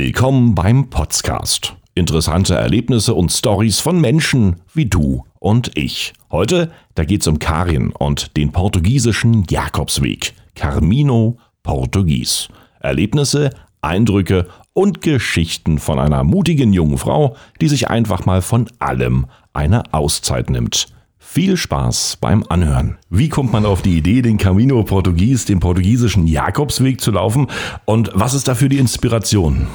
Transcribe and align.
Willkommen 0.00 0.54
beim 0.54 0.90
Podcast. 0.90 1.74
Interessante 1.96 2.54
Erlebnisse 2.54 3.14
und 3.14 3.32
Stories 3.32 3.80
von 3.80 4.00
Menschen 4.00 4.62
wie 4.72 4.86
du 4.86 5.24
und 5.40 5.76
ich. 5.76 6.12
Heute, 6.30 6.70
da 6.94 7.02
geht's 7.02 7.26
um 7.26 7.40
Karin 7.40 7.90
und 7.90 8.36
den 8.36 8.52
portugiesischen 8.52 9.44
Jakobsweg. 9.50 10.34
Carmino 10.54 11.38
Portugies. 11.64 12.46
Erlebnisse, 12.78 13.50
Eindrücke 13.80 14.46
und 14.72 15.00
Geschichten 15.00 15.80
von 15.80 15.98
einer 15.98 16.22
mutigen 16.22 16.72
jungen 16.72 16.98
Frau, 16.98 17.34
die 17.60 17.66
sich 17.66 17.90
einfach 17.90 18.24
mal 18.24 18.40
von 18.40 18.68
allem 18.78 19.26
eine 19.52 19.92
Auszeit 19.92 20.48
nimmt. 20.48 20.86
Viel 21.18 21.56
Spaß 21.56 22.18
beim 22.20 22.44
Anhören. 22.48 22.98
Wie 23.10 23.28
kommt 23.28 23.52
man 23.52 23.66
auf 23.66 23.82
die 23.82 23.98
Idee, 23.98 24.22
den 24.22 24.38
Camino 24.38 24.82
Portugies, 24.84 25.44
den 25.44 25.58
portugiesischen 25.58 26.28
Jakobsweg 26.28 27.00
zu 27.00 27.10
laufen? 27.10 27.48
Und 27.84 28.12
was 28.14 28.34
ist 28.34 28.46
dafür 28.46 28.68
die 28.68 28.78
Inspiration? 28.78 29.66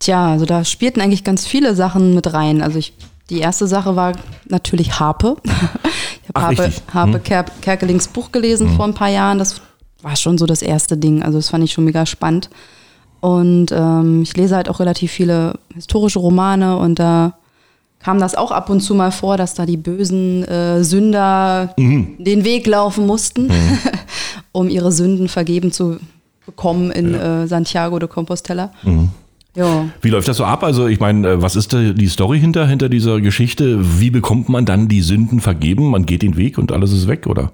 Tja, 0.00 0.32
also 0.32 0.46
da 0.46 0.64
spielten 0.64 1.00
eigentlich 1.00 1.24
ganz 1.24 1.46
viele 1.46 1.76
Sachen 1.76 2.14
mit 2.14 2.32
rein. 2.32 2.62
Also 2.62 2.78
ich, 2.78 2.94
die 3.28 3.38
erste 3.38 3.66
Sache 3.66 3.94
war 3.94 4.12
natürlich 4.48 4.98
Harpe. 4.98 5.36
Ich 6.22 6.36
habe 6.36 6.46
Harpe, 6.46 6.72
Harpe 6.94 7.12
hm. 7.14 7.22
Ker 7.24 7.44
Kerkelings 7.60 8.06
Buch 8.06 8.30
gelesen 8.30 8.68
hm. 8.68 8.76
vor 8.76 8.84
ein 8.84 8.94
paar 8.94 9.08
Jahren. 9.08 9.40
Das 9.40 9.60
war 10.00 10.14
schon 10.14 10.38
so 10.38 10.46
das 10.46 10.62
erste 10.62 10.96
Ding. 10.96 11.24
Also 11.24 11.38
das 11.38 11.48
fand 11.48 11.64
ich 11.64 11.72
schon 11.72 11.84
mega 11.84 12.06
spannend. 12.06 12.50
Und 13.20 13.72
ähm, 13.72 14.22
ich 14.22 14.36
lese 14.36 14.54
halt 14.54 14.68
auch 14.68 14.78
relativ 14.78 15.10
viele 15.10 15.58
historische 15.74 16.20
Romane 16.20 16.76
und 16.78 17.00
da 17.00 17.34
kam 17.98 18.18
das 18.18 18.34
auch 18.34 18.50
ab 18.50 18.70
und 18.70 18.80
zu 18.80 18.94
mal 18.94 19.12
vor, 19.12 19.36
dass 19.36 19.54
da 19.54 19.66
die 19.66 19.76
bösen 19.76 20.44
äh, 20.44 20.82
Sünder 20.82 21.74
mhm. 21.76 22.16
den 22.18 22.44
Weg 22.44 22.66
laufen 22.66 23.06
mussten, 23.06 23.48
mhm. 23.48 23.78
um 24.52 24.68
ihre 24.68 24.90
Sünden 24.90 25.28
vergeben 25.28 25.70
zu 25.70 25.98
bekommen 26.46 26.90
in 26.90 27.12
ja. 27.12 27.42
äh, 27.42 27.46
Santiago 27.46 27.98
de 27.98 28.08
Compostela. 28.08 28.72
Mhm. 28.82 29.10
Ja. 29.56 29.86
Wie 30.00 30.10
läuft 30.10 30.28
das 30.28 30.36
so 30.36 30.44
ab? 30.44 30.62
Also 30.62 30.86
ich 30.86 31.00
meine, 31.00 31.28
äh, 31.28 31.42
was 31.42 31.56
ist 31.56 31.72
die 31.72 32.08
Story 32.08 32.38
hinter, 32.38 32.66
hinter 32.66 32.88
dieser 32.88 33.20
Geschichte? 33.20 34.00
Wie 34.00 34.10
bekommt 34.10 34.48
man 34.48 34.64
dann 34.64 34.88
die 34.88 35.00
Sünden 35.00 35.40
vergeben? 35.40 35.90
Man 35.90 36.06
geht 36.06 36.22
den 36.22 36.36
Weg 36.36 36.58
und 36.58 36.72
alles 36.72 36.92
ist 36.92 37.08
weg, 37.08 37.26
oder? 37.26 37.52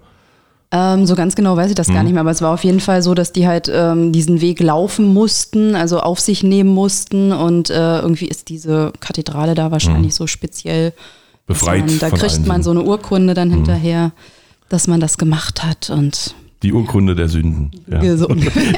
Ähm, 0.73 1.07
so 1.07 1.15
ganz 1.15 1.37
genau 1.37 1.57
weiß 1.57 1.71
ich 1.71 1.77
das 1.77 1.89
mhm. 1.89 1.95
gar 1.95 2.03
nicht 2.03 2.13
mehr, 2.13 2.21
aber 2.21 2.33
es 2.33 2.43
war 2.43 2.53
auf 2.53 2.65
jeden 2.65 2.81
Fall 2.81 3.01
so, 3.01 3.15
dass 3.15 3.33
die 3.33 3.47
halt 3.47 3.71
ähm, 3.73 4.13
diesen 4.13 4.41
Weg 4.41 4.61
laufen 4.61 5.15
mussten, 5.15 5.77
also 5.77 6.01
auf 6.01 6.19
sich 6.19 6.43
nehmen 6.43 6.71
mussten 6.71 7.33
und 7.33 7.71
äh, 7.71 8.01
irgendwie 8.01 8.27
ist 8.27 8.49
diese 8.49 8.93
Kathedrale 8.99 9.55
da 9.55 9.71
wahrscheinlich 9.71 10.13
mhm. 10.13 10.17
so 10.17 10.27
speziell 10.27 10.93
befreit. 11.47 11.87
Man, 11.87 11.99
da 12.01 12.11
kriegt 12.11 12.47
man 12.47 12.65
so 12.65 12.73
eine 12.73 12.83
Urkunde 12.83 13.35
dann 13.35 13.49
mhm. 13.49 13.55
hinterher, 13.55 14.13
dass 14.69 14.89
man 14.89 14.99
das 14.99 15.19
gemacht 15.19 15.63
hat 15.65 15.89
und 15.89 16.35
die 16.67 16.73
Urkunde 16.73 17.15
der 17.15 17.29
Sünden. 17.29 17.71
Ja. 17.87 18.01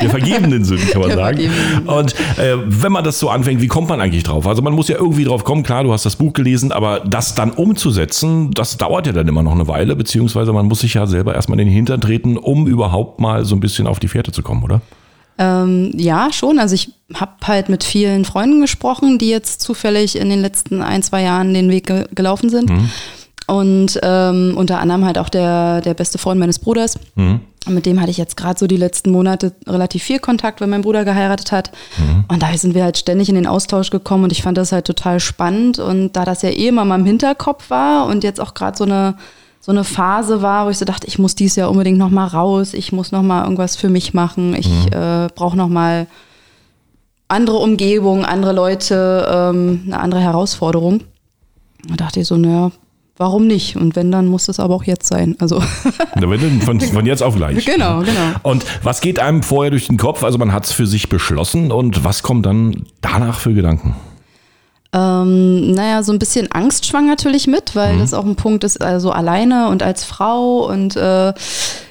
Der 0.02 0.10
vergebenen 0.10 0.64
Sünden, 0.64 0.88
kann 0.90 1.00
man 1.00 1.10
der 1.10 1.18
sagen. 1.18 1.50
Und 1.86 2.14
äh, 2.38 2.56
wenn 2.66 2.92
man 2.92 3.02
das 3.02 3.18
so 3.18 3.30
anfängt, 3.30 3.62
wie 3.62 3.66
kommt 3.66 3.88
man 3.88 4.00
eigentlich 4.00 4.22
drauf? 4.22 4.46
Also 4.46 4.60
man 4.60 4.74
muss 4.74 4.88
ja 4.88 4.96
irgendwie 4.96 5.24
drauf 5.24 5.44
kommen, 5.44 5.62
klar, 5.62 5.84
du 5.84 5.92
hast 5.92 6.04
das 6.04 6.16
Buch 6.16 6.34
gelesen, 6.34 6.70
aber 6.70 7.00
das 7.00 7.34
dann 7.34 7.50
umzusetzen, 7.50 8.50
das 8.50 8.76
dauert 8.76 9.06
ja 9.06 9.12
dann 9.12 9.26
immer 9.26 9.42
noch 9.42 9.52
eine 9.52 9.66
Weile, 9.68 9.96
beziehungsweise 9.96 10.52
man 10.52 10.66
muss 10.66 10.80
sich 10.80 10.94
ja 10.94 11.06
selber 11.06 11.34
erstmal 11.34 11.58
in 11.58 11.66
den 11.66 11.74
Hintern 11.74 12.00
treten, 12.00 12.36
um 12.36 12.66
überhaupt 12.66 13.20
mal 13.20 13.44
so 13.44 13.56
ein 13.56 13.60
bisschen 13.60 13.86
auf 13.86 13.98
die 13.98 14.08
Fährte 14.08 14.32
zu 14.32 14.42
kommen, 14.42 14.62
oder? 14.62 14.82
Ähm, 15.38 15.92
ja, 15.96 16.28
schon. 16.32 16.58
Also 16.58 16.74
ich 16.74 16.92
habe 17.14 17.32
halt 17.44 17.68
mit 17.68 17.84
vielen 17.84 18.24
Freunden 18.24 18.60
gesprochen, 18.60 19.18
die 19.18 19.30
jetzt 19.30 19.62
zufällig 19.62 20.16
in 20.16 20.28
den 20.28 20.40
letzten 20.40 20.82
ein, 20.82 21.02
zwei 21.02 21.22
Jahren 21.22 21.54
den 21.54 21.70
Weg 21.70 21.86
ge 21.86 22.04
gelaufen 22.14 22.50
sind. 22.50 22.70
Mhm. 22.70 22.90
Und 23.48 23.98
ähm, 24.02 24.54
unter 24.56 24.78
anderem 24.78 25.06
halt 25.06 25.16
auch 25.16 25.30
der, 25.30 25.80
der 25.80 25.94
beste 25.94 26.18
Freund 26.18 26.38
meines 26.38 26.58
Bruders. 26.58 26.98
Mhm. 27.14 27.40
Mit 27.66 27.86
dem 27.86 27.98
hatte 27.98 28.10
ich 28.10 28.18
jetzt 28.18 28.36
gerade 28.36 28.58
so 28.58 28.66
die 28.66 28.76
letzten 28.76 29.10
Monate 29.10 29.52
relativ 29.66 30.02
viel 30.02 30.18
Kontakt, 30.18 30.60
weil 30.60 30.68
mein 30.68 30.82
Bruder 30.82 31.06
geheiratet 31.06 31.50
hat. 31.50 31.72
Mhm. 31.96 32.24
Und 32.28 32.42
da 32.42 32.54
sind 32.56 32.74
wir 32.74 32.84
halt 32.84 32.98
ständig 32.98 33.30
in 33.30 33.34
den 33.34 33.46
Austausch 33.46 33.88
gekommen 33.88 34.24
und 34.24 34.32
ich 34.32 34.42
fand 34.42 34.58
das 34.58 34.70
halt 34.70 34.86
total 34.86 35.18
spannend. 35.18 35.78
Und 35.78 36.12
da 36.12 36.26
das 36.26 36.42
ja 36.42 36.50
eh 36.50 36.68
immer 36.68 36.84
mal 36.84 37.00
im 37.00 37.06
Hinterkopf 37.06 37.70
war 37.70 38.06
und 38.06 38.22
jetzt 38.22 38.38
auch 38.38 38.52
gerade 38.52 38.76
so 38.76 38.84
eine, 38.84 39.14
so 39.60 39.72
eine 39.72 39.84
Phase 39.84 40.42
war, 40.42 40.66
wo 40.66 40.70
ich 40.70 40.76
so 40.76 40.84
dachte, 40.84 41.06
ich 41.06 41.18
muss 41.18 41.34
dies 41.34 41.56
Jahr 41.56 41.70
unbedingt 41.70 41.98
nochmal 41.98 42.28
raus, 42.28 42.74
ich 42.74 42.92
muss 42.92 43.12
nochmal 43.12 43.44
irgendwas 43.44 43.76
für 43.76 43.88
mich 43.88 44.12
machen, 44.12 44.54
ich 44.54 44.68
mhm. 44.68 44.92
äh, 44.92 45.28
brauche 45.34 45.56
nochmal 45.56 46.06
andere 47.28 47.56
Umgebung, 47.56 48.26
andere 48.26 48.52
Leute, 48.52 49.26
ähm, 49.30 49.84
eine 49.86 50.00
andere 50.00 50.20
Herausforderung. 50.20 51.00
Da 51.88 51.96
dachte 51.96 52.20
ich 52.20 52.26
so, 52.26 52.36
naja, 52.36 52.72
warum 53.18 53.46
nicht? 53.46 53.76
Und 53.76 53.96
wenn, 53.96 54.10
dann 54.10 54.26
muss 54.26 54.48
es 54.48 54.58
aber 54.58 54.74
auch 54.74 54.84
jetzt 54.84 55.06
sein. 55.06 55.36
Also. 55.38 55.60
von, 56.64 56.80
von 56.80 57.06
jetzt 57.06 57.22
auf 57.22 57.36
gleich. 57.36 57.66
Genau, 57.66 58.00
genau. 58.00 58.32
Und 58.42 58.64
was 58.82 59.00
geht 59.00 59.18
einem 59.18 59.42
vorher 59.42 59.70
durch 59.70 59.88
den 59.88 59.98
Kopf? 59.98 60.24
Also 60.24 60.38
man 60.38 60.52
hat 60.52 60.64
es 60.64 60.72
für 60.72 60.86
sich 60.86 61.08
beschlossen 61.08 61.70
und 61.70 62.04
was 62.04 62.22
kommt 62.22 62.46
dann 62.46 62.84
danach 63.00 63.40
für 63.40 63.52
Gedanken? 63.52 63.94
Ähm, 64.92 65.72
naja, 65.72 66.02
so 66.02 66.12
ein 66.12 66.18
bisschen 66.18 66.50
Angst 66.50 66.86
schwang 66.86 67.06
natürlich 67.06 67.46
mit, 67.46 67.76
weil 67.76 67.96
mhm. 67.96 67.98
das 67.98 68.14
auch 68.14 68.24
ein 68.24 68.36
Punkt 68.36 68.64
ist, 68.64 68.80
also 68.80 69.10
alleine 69.10 69.68
und 69.68 69.82
als 69.82 70.04
Frau 70.04 70.66
und 70.66 70.96
äh, 70.96 71.34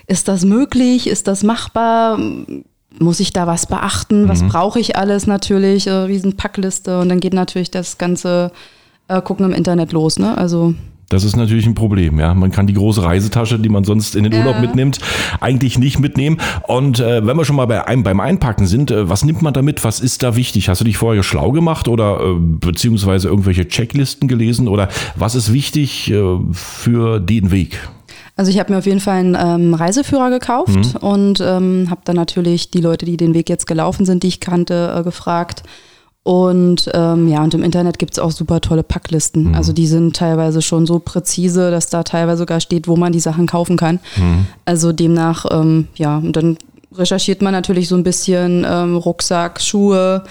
ist 0.07 0.27
das 0.27 0.45
möglich, 0.45 1.07
ist 1.07 1.27
das 1.27 1.43
machbar? 1.43 2.17
Muss 2.99 3.19
ich 3.19 3.33
da 3.33 3.45
was 3.45 3.67
beachten? 3.67 4.27
Was 4.27 4.41
mhm. 4.41 4.49
brauche 4.49 4.79
ich 4.79 4.95
alles 4.95 5.27
natürlich? 5.27 5.85
Äh, 5.85 5.91
Riesenpackliste 5.91 6.99
und 6.99 7.09
dann 7.09 7.19
geht 7.19 7.33
natürlich 7.33 7.69
das 7.69 7.99
ganze 7.99 8.51
äh, 9.09 9.21
Gucken 9.21 9.45
im 9.45 9.53
Internet 9.53 9.91
los, 9.91 10.17
ne? 10.17 10.35
Also 10.35 10.73
das 11.09 11.23
ist 11.23 11.37
natürlich 11.37 11.65
ein 11.65 11.75
Problem, 11.75 12.19
ja. 12.19 12.33
Man 12.33 12.51
kann 12.51 12.67
die 12.67 12.73
große 12.73 13.01
Reisetasche, 13.01 13.59
die 13.59 13.69
man 13.69 13.85
sonst 13.85 14.15
in 14.15 14.23
den 14.23 14.33
Urlaub 14.33 14.55
ja. 14.55 14.61
mitnimmt, 14.61 14.99
eigentlich 15.39 15.79
nicht 15.79 15.99
mitnehmen. 15.99 16.37
Und 16.67 16.99
äh, 16.99 17.25
wenn 17.25 17.37
wir 17.37 17.45
schon 17.45 17.55
mal 17.55 17.65
bei 17.65 17.85
einem, 17.87 18.03
beim 18.03 18.19
Einpacken 18.19 18.67
sind, 18.67 18.91
äh, 18.91 19.09
was 19.09 19.23
nimmt 19.23 19.41
man 19.41 19.53
da 19.53 19.61
mit? 19.61 19.83
Was 19.85 20.01
ist 20.01 20.23
da 20.23 20.35
wichtig? 20.35 20.67
Hast 20.67 20.81
du 20.81 20.85
dich 20.85 20.97
vorher 20.97 21.23
schlau 21.23 21.51
gemacht 21.51 21.87
oder 21.87 22.19
äh, 22.19 22.35
beziehungsweise 22.39 23.29
irgendwelche 23.29 23.67
Checklisten 23.67 24.27
gelesen? 24.27 24.67
Oder 24.67 24.89
was 25.15 25.35
ist 25.35 25.53
wichtig 25.53 26.11
äh, 26.11 26.21
für 26.51 27.21
den 27.21 27.51
Weg? 27.51 27.79
Also 28.35 28.51
ich 28.51 28.59
habe 28.59 28.73
mir 28.73 28.79
auf 28.79 28.85
jeden 28.85 28.99
Fall 28.99 29.17
einen 29.17 29.35
ähm, 29.39 29.73
Reiseführer 29.73 30.29
gekauft 30.29 30.93
mhm. 30.93 31.07
und 31.07 31.39
ähm, 31.41 31.87
habe 31.89 32.01
dann 32.03 32.17
natürlich 32.17 32.69
die 32.69 32.81
Leute, 32.81 33.05
die 33.05 33.17
den 33.17 33.33
Weg 33.33 33.49
jetzt 33.49 33.65
gelaufen 33.65 34.05
sind, 34.05 34.23
die 34.23 34.27
ich 34.27 34.39
kannte, 34.41 34.93
äh, 34.95 35.03
gefragt 35.03 35.63
und 36.27 36.91
ähm, 36.93 37.29
ja, 37.29 37.41
und 37.41 37.53
im 37.53 37.63
Internet 37.63 37.99
gibt 37.99 38.11
es 38.11 38.19
auch 38.19 38.31
super 38.31 38.59
tolle 38.59 38.83
Packlisten. 38.83 39.45
Mhm. 39.45 39.55
Also 39.55 39.71
die 39.71 39.87
sind 39.87 40.13
teilweise 40.13 40.61
schon 40.61 40.85
so 40.85 40.99
präzise, 40.99 41.71
dass 41.71 41.87
da 41.87 42.03
teilweise 42.03 42.39
sogar 42.39 42.59
steht, 42.59 42.89
wo 42.89 42.97
man 42.97 43.13
die 43.13 43.21
Sachen 43.21 43.47
kaufen 43.47 43.77
kann. 43.77 44.01
Mhm. 44.17 44.45
Also 44.65 44.91
demnach, 44.91 45.45
ähm, 45.49 45.87
ja, 45.95 46.17
und 46.17 46.35
dann 46.35 46.57
recherchiert 46.97 47.41
man 47.41 47.53
natürlich 47.53 47.87
so 47.87 47.95
ein 47.95 48.03
bisschen 48.03 48.65
ähm, 48.67 48.97
Rucksack, 48.97 49.61
Schuhe, 49.61 50.23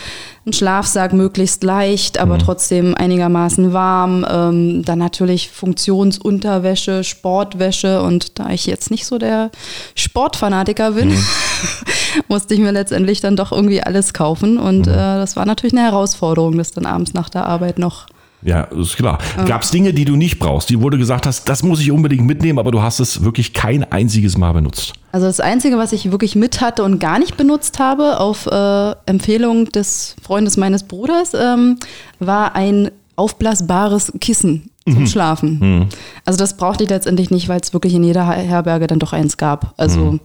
ein 0.46 0.52
Schlafsack 0.52 1.12
möglichst 1.12 1.64
leicht, 1.64 2.18
aber 2.18 2.34
mhm. 2.34 2.38
trotzdem 2.40 2.94
einigermaßen 2.94 3.72
warm. 3.72 4.26
Ähm, 4.30 4.84
dann 4.84 4.98
natürlich 4.98 5.50
Funktionsunterwäsche, 5.50 7.04
Sportwäsche 7.04 8.02
und 8.02 8.38
da 8.38 8.50
ich 8.50 8.66
jetzt 8.66 8.90
nicht 8.90 9.06
so 9.06 9.18
der 9.18 9.50
Sportfanatiker 9.94 10.92
bin, 10.92 11.10
mhm. 11.10 11.24
musste 12.28 12.54
ich 12.54 12.60
mir 12.60 12.72
letztendlich 12.72 13.20
dann 13.20 13.36
doch 13.36 13.52
irgendwie 13.52 13.82
alles 13.82 14.14
kaufen 14.14 14.58
und 14.58 14.86
mhm. 14.86 14.92
äh, 14.92 14.96
das 14.96 15.36
war 15.36 15.46
natürlich 15.46 15.76
eine 15.76 15.82
Herausforderung, 15.82 16.56
das 16.58 16.72
dann 16.72 16.86
abends 16.86 17.14
nach 17.14 17.28
der 17.28 17.46
Arbeit 17.46 17.78
noch 17.78 18.06
ja, 18.42 18.62
ist 18.62 18.96
klar. 18.96 19.18
Gab 19.46 19.62
es 19.62 19.70
Dinge, 19.70 19.92
die 19.92 20.04
du 20.04 20.14
nicht 20.16 20.38
brauchst, 20.38 20.70
die 20.70 20.76
du 20.76 20.90
gesagt 20.90 21.26
hast, 21.26 21.48
das 21.48 21.62
muss 21.62 21.80
ich 21.80 21.90
unbedingt 21.90 22.26
mitnehmen, 22.26 22.58
aber 22.58 22.70
du 22.70 22.82
hast 22.82 23.00
es 23.00 23.24
wirklich 23.24 23.52
kein 23.52 23.90
einziges 23.90 24.36
Mal 24.36 24.52
benutzt? 24.52 24.92
Also 25.12 25.26
das 25.26 25.40
Einzige, 25.40 25.78
was 25.78 25.92
ich 25.92 26.10
wirklich 26.10 26.36
mit 26.36 26.60
hatte 26.60 26.84
und 26.84 26.98
gar 26.98 27.18
nicht 27.18 27.36
benutzt 27.36 27.78
habe, 27.78 28.20
auf 28.20 28.46
äh, 28.46 28.94
Empfehlung 29.06 29.66
des 29.66 30.14
Freundes 30.22 30.56
meines 30.56 30.84
Bruders, 30.84 31.32
ähm, 31.34 31.78
war 32.18 32.54
ein 32.54 32.90
aufblasbares 33.16 34.12
Kissen 34.20 34.70
zum 34.84 35.00
mhm. 35.00 35.06
Schlafen. 35.06 35.58
Mhm. 35.58 35.86
Also 36.24 36.38
das 36.38 36.56
brauchte 36.56 36.84
ich 36.84 36.90
letztendlich 36.90 37.30
nicht, 37.30 37.48
weil 37.48 37.60
es 37.60 37.72
wirklich 37.72 37.94
in 37.94 38.04
jeder 38.04 38.26
Herberge 38.26 38.86
dann 38.86 38.98
doch 38.98 39.12
eins 39.12 39.36
gab. 39.36 39.74
Also 39.76 40.00
mhm. 40.12 40.20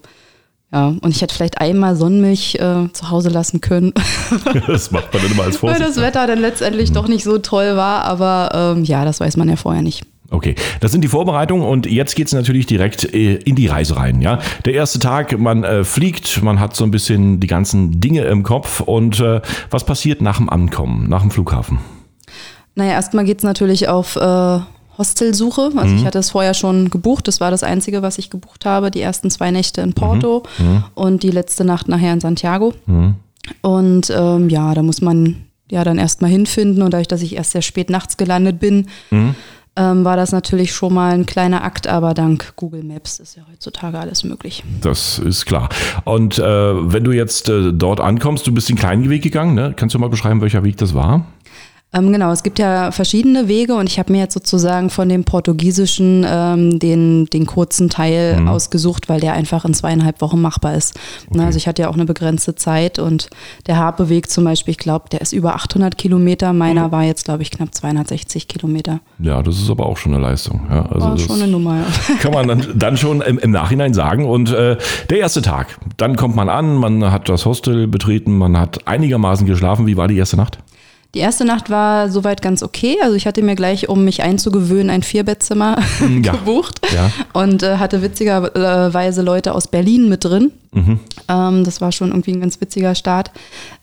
Ja, 0.74 0.96
und 1.02 1.08
ich 1.08 1.22
hätte 1.22 1.36
vielleicht 1.36 1.60
einmal 1.60 1.98
Sonnenmilch 1.98 2.56
äh, 2.56 2.92
zu 2.94 3.10
Hause 3.10 3.30
lassen 3.30 3.60
können. 3.60 3.94
das 4.68 4.92
macht 4.92 5.14
man 5.14 5.22
dann 5.22 5.32
immer 5.32 5.44
als 5.44 5.58
Vorsicht. 5.58 5.82
Weil 5.82 5.88
das 5.88 5.98
Wetter 5.98 6.28
dann 6.28 6.40
letztendlich 6.40 6.92
mhm. 6.92 6.94
doch 6.94 7.08
nicht 7.10 7.24
so 7.24 7.38
toll 7.40 7.76
war, 7.76 8.06
aber 8.06 8.76
ähm, 8.78 8.86
ja, 8.86 9.04
das 9.04 9.20
weiß 9.20 9.36
man 9.36 9.50
ja 9.50 9.58
vorher 9.58 9.82
nicht. 9.82 10.06
Okay, 10.30 10.56
das 10.80 10.94
sind 10.94 11.04
die 11.04 11.10
Vorbereitungen 11.10 11.66
und 11.68 11.86
jetzt 11.88 12.16
geht 12.16 12.28
es 12.28 12.34
natürlich 12.34 12.66
direkt 12.66 13.14
äh, 13.14 13.36
in 13.36 13.56
die 13.56 13.68
Reise 13.68 13.98
rein. 13.98 14.22
Ja, 14.22 14.40
Der 14.64 14.74
erste 14.74 14.98
Tag, 14.98 15.38
man 15.38 15.66
äh, 15.66 15.84
fliegt, 15.84 16.42
man 16.42 16.62
hat 16.62 16.74
so 16.74 16.86
ein 16.86 16.92
bisschen 16.92 17.42
die 17.42 17.48
ganzen 17.48 18.00
Dinge 18.00 18.24
im 18.24 18.44
Kopf 18.44 18.80
und 18.80 19.20
äh, 19.20 19.42
was 19.70 19.86
passiert 19.86 20.22
nach 20.22 20.38
dem 20.38 20.50
Ankommen, 20.50 21.10
nach 21.10 21.20
dem 21.20 21.32
Flughafen? 21.32 21.80
Naja, 22.76 22.94
erstmal 22.94 23.26
geht 23.26 23.40
es 23.40 23.44
natürlich 23.44 23.90
auf 23.90 24.16
äh, 24.16 24.60
Hostelsuche. 25.02 25.72
Also 25.76 25.94
mhm. 25.94 25.98
ich 25.98 26.06
hatte 26.06 26.20
es 26.20 26.30
vorher 26.30 26.54
schon 26.54 26.92
gebucht. 26.92 27.28
Das 27.28 27.42
war 27.42 27.50
das 27.50 27.64
Einzige, 27.64 28.04
was 28.04 28.20
ich 28.20 28.30
gebucht 28.30 28.66
habe. 28.66 28.92
Die 28.92 29.02
ersten 29.02 29.32
zwei 29.32 29.50
Nächte 29.50 29.82
in 29.82 29.94
Porto 29.94 30.44
mhm. 30.60 30.66
mhm. 30.66 30.84
und 30.94 31.24
die 31.24 31.32
letzte 31.32 31.66
Nacht 31.66 31.88
nachher 31.88 32.14
in 32.14 32.22
Santiago. 32.22 32.74
Mhm. 32.86 33.16
Und 33.62 34.14
ähm, 34.16 34.50
ja, 34.50 34.74
da 34.76 34.84
muss 34.84 35.02
man 35.02 35.38
ja 35.72 35.84
dann 35.84 35.98
erstmal 35.98 36.30
hinfinden. 36.30 36.84
Und 36.84 36.94
dadurch, 36.94 37.08
dass 37.08 37.24
ich 37.24 37.36
erst 37.36 37.52
sehr 37.52 37.64
spät 37.64 37.90
nachts 37.90 38.16
gelandet 38.16 38.60
bin, 38.60 38.88
mhm. 39.10 39.34
ähm, 39.76 40.06
war 40.06 40.18
das 40.18 40.32
natürlich 40.32 40.72
schon 40.72 40.94
mal 40.94 41.14
ein 41.14 41.26
kleiner 41.26 41.64
Akt, 41.64 41.88
aber 41.88 42.14
dank 42.14 42.54
Google 42.58 42.84
Maps 42.84 43.20
ist 43.20 43.36
ja 43.36 43.44
heutzutage 43.52 43.98
alles 43.98 44.24
möglich. 44.24 44.64
Das 44.82 45.18
ist 45.18 45.48
klar. 45.48 45.70
Und 46.04 46.38
äh, 46.38 46.44
wenn 46.44 47.04
du 47.04 47.12
jetzt 47.12 47.50
äh, 47.50 47.74
dort 47.74 48.00
ankommst, 48.00 48.46
du 48.46 48.54
bist 48.54 48.70
den 48.70 48.76
kleinen 48.76 49.10
Weg 49.10 49.24
gegangen, 49.24 49.56
ne? 49.56 49.74
kannst 49.76 49.96
du 49.96 50.00
mal 50.00 50.10
beschreiben, 50.10 50.42
welcher 50.42 50.64
Weg 50.64 50.78
das 50.78 50.94
war? 50.94 51.26
Ähm, 51.94 52.14
genau, 52.14 52.32
es 52.32 52.44
gibt 52.44 52.58
ja 52.58 52.92
verschiedene 52.92 53.50
Wege 53.50 53.76
und 53.76 53.90
ich 53.90 54.00
habe 54.00 54.14
mir 54.14 54.20
jetzt 54.20 54.34
sozusagen 54.34 54.90
von 54.90 55.10
dem 55.10 55.26
Portugiesischen 55.26 56.26
ähm, 56.26 56.80
den, 56.80 57.26
den 57.26 57.46
kurzen 57.46 57.90
Teil 57.90 58.40
mhm. 58.40 58.48
ausgesucht, 58.48 59.10
weil 59.10 59.20
der 59.20 59.34
einfach 59.34 59.66
in 59.66 59.74
zweieinhalb 59.74 60.22
Wochen 60.22 60.40
machbar 60.40 60.74
ist. 60.76 60.98
Okay. 61.28 61.38
Na, 61.38 61.46
also 61.48 61.58
ich 61.58 61.68
hatte 61.68 61.82
ja 61.82 61.90
auch 61.90 61.96
eine 61.96 62.06
begrenzte 62.06 62.56
Zeit 62.56 62.98
und 62.98 63.30
der 63.68 63.76
Harpe-Weg 63.76 64.30
zum 64.30 64.46
Beispiel, 64.46 64.72
ich 64.72 64.78
glaube, 64.78 65.10
der 65.10 65.20
ist 65.20 65.34
über 65.34 65.56
800 65.56 65.98
Kilometer, 65.98 66.54
meiner 66.54 66.88
mhm. 66.88 66.92
war 66.94 67.04
jetzt, 67.04 67.26
glaube 67.26 67.42
ich, 67.42 67.52
knapp 67.52 67.76
260 67.76 68.48
Kilometer. 68.48 69.02
Ja, 69.20 69.44
das 69.44 69.58
ist 69.58 69.70
aber 69.70 69.86
auch 69.86 69.98
schon 69.98 70.14
eine 70.14 70.24
Leistung. 70.24 70.62
Ja, 70.70 70.86
also 70.86 71.08
war 71.08 71.18
schon 71.18 71.42
eine 71.42 71.52
Nummer, 71.52 71.76
ja. 71.80 72.16
Kann 72.22 72.32
man 72.32 72.48
dann, 72.48 72.66
dann 72.74 72.96
schon 72.96 73.20
im, 73.20 73.38
im 73.38 73.52
Nachhinein 73.52 73.94
sagen. 73.94 74.26
Und 74.26 74.54
äh, 74.54 74.78
der 75.10 75.18
erste 75.18 75.42
Tag, 75.42 75.78
dann 75.98 76.16
kommt 76.16 76.38
man 76.38 76.48
an, 76.48 76.76
man 76.76 77.12
hat 77.12 77.28
das 77.28 77.46
Hostel 77.46 77.88
betreten, 77.88 78.38
man 78.38 78.58
hat 78.58 78.88
einigermaßen 78.88 79.46
geschlafen. 79.46 79.88
Wie 79.88 79.98
war 79.98 80.08
die 80.08 80.18
erste 80.18 80.38
Nacht? 80.38 80.60
Die 81.14 81.20
erste 81.20 81.44
Nacht 81.44 81.70
war 81.70 82.10
soweit 82.10 82.42
ganz 82.42 82.64
okay. 82.64 82.98
Also 83.02 83.16
ich 83.16 83.28
hatte 83.28 83.42
mir 83.42 83.56
gleich, 83.56 83.90
um 83.90 84.06
mich 84.06 84.24
einzugewöhnen, 84.24 84.90
ein 84.90 85.04
Vierbettzimmer 85.04 85.78
ja. 86.24 86.32
gebucht 86.32 86.80
ja. 86.94 87.12
und 87.34 87.64
äh, 87.64 87.78
hatte 87.78 88.02
witzigerweise 88.02 89.22
Leute 89.22 89.54
aus 89.54 89.68
Berlin 89.68 90.08
mit 90.08 90.24
drin. 90.24 90.52
Mhm. 90.74 91.00
Ähm, 91.28 91.64
das 91.64 91.82
war 91.82 91.92
schon 91.92 92.10
irgendwie 92.10 92.32
ein 92.32 92.40
ganz 92.40 92.60
witziger 92.62 92.96
Start. 92.96 93.32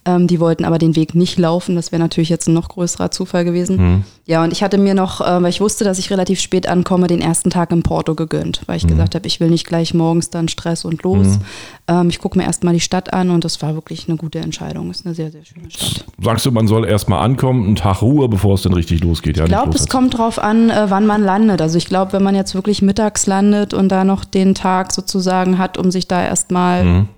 Ähm, 0.07 0.27
die 0.27 0.41
wollten 0.41 0.65
aber 0.65 0.79
den 0.79 0.97
Weg 0.97 1.15
nicht 1.15 1.39
laufen. 1.39 1.77
Das 1.77 1.93
wäre 1.93 2.01
natürlich 2.01 2.31
jetzt 2.31 2.49
ein 2.49 2.55
noch 2.55 2.69
größerer 2.69 3.11
Zufall 3.11 3.45
gewesen. 3.45 3.77
Mhm. 3.77 4.05
Ja, 4.25 4.43
und 4.43 4.53
ich 4.53 4.63
hatte 4.63 4.79
mir 4.79 4.95
noch, 4.95 5.21
äh, 5.21 5.43
weil 5.43 5.51
ich 5.51 5.61
wusste, 5.61 5.85
dass 5.85 5.99
ich 5.99 6.11
relativ 6.11 6.41
spät 6.41 6.69
ankomme, 6.69 7.07
den 7.07 7.21
ersten 7.21 7.51
Tag 7.51 7.73
in 7.73 7.83
Porto 7.83 8.15
gegönnt, 8.15 8.63
weil 8.67 8.77
ich 8.77 8.85
mhm. 8.85 8.89
gesagt 8.89 9.15
habe, 9.15 9.27
ich 9.27 9.39
will 9.41 9.51
nicht 9.51 9.67
gleich 9.67 9.93
morgens 9.93 10.31
dann 10.31 10.49
Stress 10.49 10.85
und 10.85 11.03
los. 11.03 11.27
Mhm. 11.27 11.41
Ähm, 11.89 12.09
ich 12.09 12.21
gucke 12.21 12.39
mir 12.39 12.45
erstmal 12.45 12.73
die 12.73 12.81
Stadt 12.81 13.13
an 13.13 13.31
und 13.31 13.45
das 13.45 13.61
war 13.61 13.75
wirklich 13.75 14.09
eine 14.09 14.17
gute 14.17 14.39
Entscheidung. 14.39 14.91
Ist 14.91 15.05
eine 15.05 15.15
sehr, 15.15 15.31
sehr 15.31 15.45
schöne 15.45 15.71
Stadt. 15.71 16.05
Sagst 16.23 16.47
du, 16.47 16.53
man 16.53 16.67
soll 16.67 16.87
erstmal 16.87 17.23
ankommen, 17.23 17.67
einen 17.67 17.77
Tag 17.77 18.01
Ruhe, 18.01 18.29
bevor 18.29 18.55
es 18.55 18.63
dann 18.63 18.73
richtig 18.73 19.03
losgeht? 19.03 19.37
Ja, 19.37 19.45
ich 19.45 19.51
glaube, 19.51 19.75
es 19.75 19.89
kommt 19.89 20.17
drauf 20.17 20.39
an, 20.39 20.71
äh, 20.71 20.87
wann 20.89 21.07
man 21.07 21.23
landet. 21.23 21.61
Also 21.61 21.77
ich 21.77 21.87
glaube, 21.87 22.15
wenn 22.15 22.23
man 22.23 22.35
jetzt 22.35 22.55
wirklich 22.55 22.81
mittags 22.81 23.27
landet 23.27 23.75
und 23.75 23.91
da 23.91 24.05
noch 24.05 24.25
den 24.25 24.55
Tag 24.55 24.93
sozusagen 24.93 25.59
hat, 25.59 25.77
um 25.77 25.91
sich 25.91 26.09
da 26.09 26.23
erstmal 26.23 26.78
mhm 26.85 27.09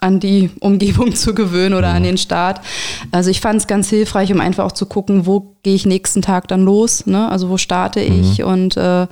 an 0.00 0.20
die 0.20 0.50
Umgebung 0.60 1.14
zu 1.14 1.34
gewöhnen 1.34 1.74
oder 1.74 1.90
mhm. 1.90 1.96
an 1.96 2.02
den 2.02 2.18
Start. 2.18 2.60
Also 3.12 3.30
ich 3.30 3.40
fand 3.40 3.60
es 3.60 3.66
ganz 3.66 3.88
hilfreich, 3.88 4.32
um 4.32 4.40
einfach 4.40 4.64
auch 4.64 4.72
zu 4.72 4.86
gucken, 4.86 5.26
wo 5.26 5.56
gehe 5.62 5.74
ich 5.74 5.86
nächsten 5.86 6.22
Tag 6.22 6.48
dann 6.48 6.62
los, 6.62 7.06
ne? 7.06 7.28
also 7.30 7.48
wo 7.48 7.56
starte 7.56 8.00
mhm. 8.00 8.20
ich 8.20 8.42
und 8.42 8.76
äh, 8.76 9.06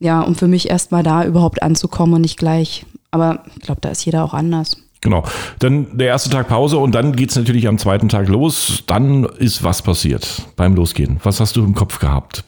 ja, 0.00 0.20
um 0.20 0.34
für 0.34 0.48
mich 0.48 0.68
erstmal 0.68 1.02
da 1.02 1.24
überhaupt 1.24 1.62
anzukommen 1.62 2.14
und 2.14 2.20
nicht 2.22 2.38
gleich. 2.38 2.84
Aber 3.10 3.44
ich 3.56 3.62
glaube, 3.62 3.80
da 3.80 3.90
ist 3.90 4.04
jeder 4.04 4.24
auch 4.24 4.34
anders. 4.34 4.76
Genau. 5.00 5.22
Dann 5.58 5.96
der 5.96 6.08
erste 6.08 6.30
Tag 6.30 6.48
Pause 6.48 6.78
und 6.78 6.94
dann 6.94 7.14
geht 7.14 7.30
es 7.30 7.36
natürlich 7.36 7.68
am 7.68 7.78
zweiten 7.78 8.08
Tag 8.08 8.28
los. 8.28 8.82
Dann 8.86 9.24
ist 9.24 9.62
was 9.62 9.82
passiert 9.82 10.42
beim 10.56 10.74
Losgehen. 10.74 11.20
Was 11.22 11.40
hast 11.40 11.56
du 11.56 11.64
im 11.64 11.74
Kopf 11.74 12.00
gehabt? 12.00 12.42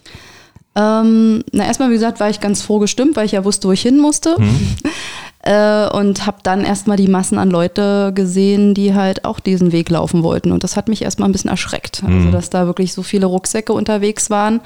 Ähm, 0.75 1.43
na, 1.53 1.65
erstmal, 1.65 1.91
wie 1.91 1.95
gesagt, 1.95 2.21
war 2.21 2.29
ich 2.29 2.41
ganz 2.41 2.63
froh 2.63 2.79
gestimmt, 2.79 3.17
weil 3.17 3.25
ich 3.25 3.33
ja 3.33 3.45
wusste, 3.45 3.69
wo 3.69 3.73
ich 3.73 3.81
hin 3.81 3.99
musste. 3.99 4.37
Mhm. 4.39 4.75
äh, 5.47 5.89
und 5.89 6.27
habe 6.27 6.39
dann 6.43 6.65
erstmal 6.65 6.97
die 6.97 7.07
Massen 7.07 7.39
an 7.39 7.51
Leute 7.51 8.13
gesehen, 8.15 8.75
die 8.75 8.95
halt 8.95 9.25
auch 9.25 9.39
diesen 9.39 9.71
Weg 9.71 9.89
laufen 9.91 10.23
wollten. 10.23 10.51
Und 10.51 10.65
das 10.65 10.77
hat 10.77 10.89
mich 10.89 11.03
erstmal 11.03 11.29
ein 11.29 11.33
bisschen 11.33 11.51
erschreckt. 11.51 12.03
Also, 12.03 12.13
mhm. 12.13 12.19
Also, 12.19 12.31
dass 12.33 12.51
da 12.51 12.67
wirklich 12.67 12.93
so 12.93 13.03
viele 13.03 13.27
Rucksäcke 13.27 13.73
unterwegs 13.73 14.29
waren, 14.29 14.61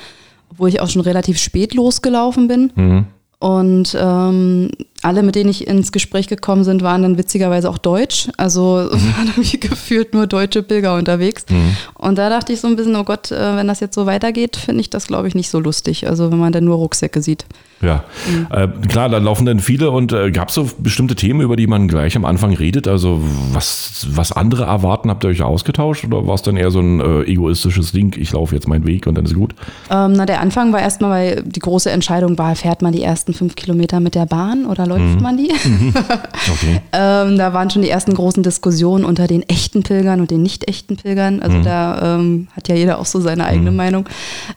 obwohl 0.51 0.71
ich 0.71 0.81
auch 0.81 0.89
schon 0.89 1.03
relativ 1.03 1.39
spät 1.39 1.75
losgelaufen 1.75 2.49
bin. 2.49 2.73
Mhm. 2.75 3.07
Und 3.39 3.97
ähm, 3.99 4.71
alle, 5.03 5.23
mit 5.23 5.35
denen 5.35 5.51
ich 5.51 5.67
ins 5.67 5.93
Gespräch 5.93 6.29
gekommen 6.29 6.65
sind, 6.65 6.83
waren 6.83 7.03
dann 7.03 7.19
witzigerweise 7.19 7.71
auch 7.71 7.79
deutsch. 7.79 8.29
Also 8.37 8.89
mhm. 8.93 9.17
waren 9.17 9.29
irgendwie 9.29 9.61
gefühlt 9.61 10.15
nur 10.15 10.27
deutsche 10.27 10.63
Pilger 10.63 10.95
unterwegs. 10.97 11.47
Mhm. 11.49 11.77
Und 11.95 12.19
da 12.19 12.29
dachte 12.29 12.53
ich 12.53 12.61
so 12.61 12.69
ein 12.69 12.77
bisschen, 12.77 12.97
oh 12.97 13.05
Gott, 13.05 13.31
äh, 13.31 13.57
wenn 13.57 13.69
das 13.69 13.81
jetzt 13.81 13.95
so 13.95 14.07
weitergeht, 14.07 14.57
finde 14.57 14.81
ich 14.81 14.91
das, 14.91 15.07
glaube 15.07 15.29
ich, 15.29 15.35
nicht 15.35 15.51
so 15.51 15.59
lustig. 15.59 16.09
Also 16.09 16.31
wenn 16.31 16.39
man 16.39 16.53
dann 16.53 16.65
nur 16.65 16.77
Rucksäcke 16.77 17.23
sieht. 17.23 17.47
Ja, 17.83 18.05
mhm. 18.29 18.47
äh, 18.51 18.69
klar, 18.89 19.09
da 19.09 19.17
laufen 19.17 19.47
dann 19.47 19.59
viele 19.59 19.91
und 19.91 20.13
äh, 20.13 20.31
gab 20.31 20.51
es 20.51 20.55
so 20.55 20.69
bestimmte 20.79 21.15
Themen, 21.15 21.41
über 21.41 21.57
die 21.57 21.67
man 21.67 21.89
gleich 21.89 22.15
am 22.15 22.27
Anfang 22.27 22.53
redet? 22.53 22.87
Also 22.87 23.23
was, 23.53 24.07
was 24.11 24.33
andere 24.33 24.65
erwarten, 24.65 25.09
habt 25.09 25.25
ihr 25.25 25.31
euch 25.31 25.41
ausgetauscht 25.41 26.05
oder 26.05 26.27
war 26.27 26.35
es 26.35 26.43
dann 26.43 26.59
eher 26.59 26.71
so 26.71 26.81
ein 26.81 27.01
äh, 27.01 27.23
egoistisches 27.23 27.93
Ding, 27.93 28.15
ich 28.19 28.33
laufe 28.33 28.55
jetzt 28.55 28.69
meinen 28.69 28.87
Weg 28.87 29.07
und 29.07 29.15
dann 29.15 29.25
ist 29.25 29.35
gut? 29.35 29.55
Ähm, 29.91 30.13
na, 30.13 30.27
der 30.27 30.43
Anfang 30.43 30.75
war 30.75 30.81
erstmal, 30.81 31.11
weil 31.11 31.43
die 31.43 31.61
große 31.61 31.91
Entscheidung 31.91 32.37
war, 32.37 32.55
fährt 32.55 32.83
man 32.83 32.93
die 32.93 33.03
ersten 33.03 33.33
fünf 33.33 33.55
Kilometer 33.55 33.99
mit 34.01 34.15
der 34.15 34.27
Bahn 34.27 34.67
oder 34.67 34.87
läuft 34.91 35.17
mhm. 35.17 35.23
man 35.23 35.37
die? 35.37 35.51
Mhm. 35.65 35.95
Okay. 35.95 36.81
ähm, 36.93 37.39
da 37.39 37.53
waren 37.53 37.71
schon 37.71 37.83
die 37.83 37.89
ersten 37.89 38.15
großen 38.15 38.43
Diskussionen 38.43 39.05
unter 39.05 39.27
den 39.27 39.43
echten 39.49 39.83
Pilgern 39.83 40.21
und 40.21 40.31
den 40.31 40.43
nicht 40.43 40.69
echten 40.69 40.97
Pilgern. 40.97 41.41
Also 41.41 41.59
mhm. 41.59 41.63
da 41.63 42.17
ähm, 42.17 42.49
hat 42.55 42.69
ja 42.69 42.75
jeder 42.75 42.99
auch 42.99 43.07
so 43.07 43.21
seine 43.21 43.47
eigene 43.47 43.71
mhm. 43.71 43.77
Meinung. 43.77 44.09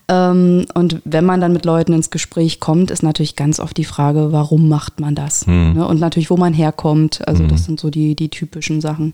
Ähm, 0.10 0.66
und 0.74 1.02
wenn 1.06 1.26
man 1.26 1.40
dann 1.40 1.54
mit 1.54 1.66
Leuten 1.66 1.94
ins 1.94 2.10
Gespräch 2.10 2.60
kommt, 2.60 2.92
ist 2.92 3.04
natürlich 3.04 3.36
ganz 3.36 3.60
oft 3.60 3.78
die 3.78 3.86
Frage, 3.86 4.32
warum 4.32 4.68
macht 4.68 5.00
man 5.00 5.16
das? 5.16 5.46
Hm. 5.46 5.74
Ne? 5.74 5.88
Und 5.88 6.00
natürlich, 6.00 6.30
wo 6.30 6.38
man 6.38 6.54
herkommt. 6.54 7.26
Also 7.28 7.46
das 7.48 7.66
sind 7.66 7.80
so 7.80 7.90
die, 7.90 8.16
die 8.16 8.30
typischen 8.30 8.82
Sachen. 8.82 9.14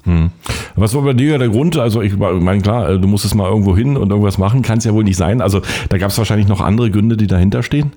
Was 0.75 0.93
war 0.93 1.01
bei 1.01 1.13
dir 1.13 1.37
der 1.37 1.49
Grund? 1.49 1.77
Also 1.77 2.01
ich 2.01 2.15
meine, 2.17 2.61
klar, 2.61 2.97
du 2.97 3.07
musstest 3.07 3.35
mal 3.35 3.49
irgendwo 3.49 3.75
hin 3.75 3.97
und 3.97 4.09
irgendwas 4.09 4.37
machen, 4.37 4.61
kann 4.61 4.77
es 4.77 4.85
ja 4.85 4.93
wohl 4.93 5.03
nicht 5.03 5.17
sein. 5.17 5.41
Also 5.41 5.61
da 5.89 5.97
gab 5.97 6.11
es 6.11 6.17
wahrscheinlich 6.17 6.47
noch 6.47 6.61
andere 6.61 6.89
Gründe, 6.91 7.17
die 7.17 7.27
dahinter 7.27 7.63
stehen. 7.63 7.91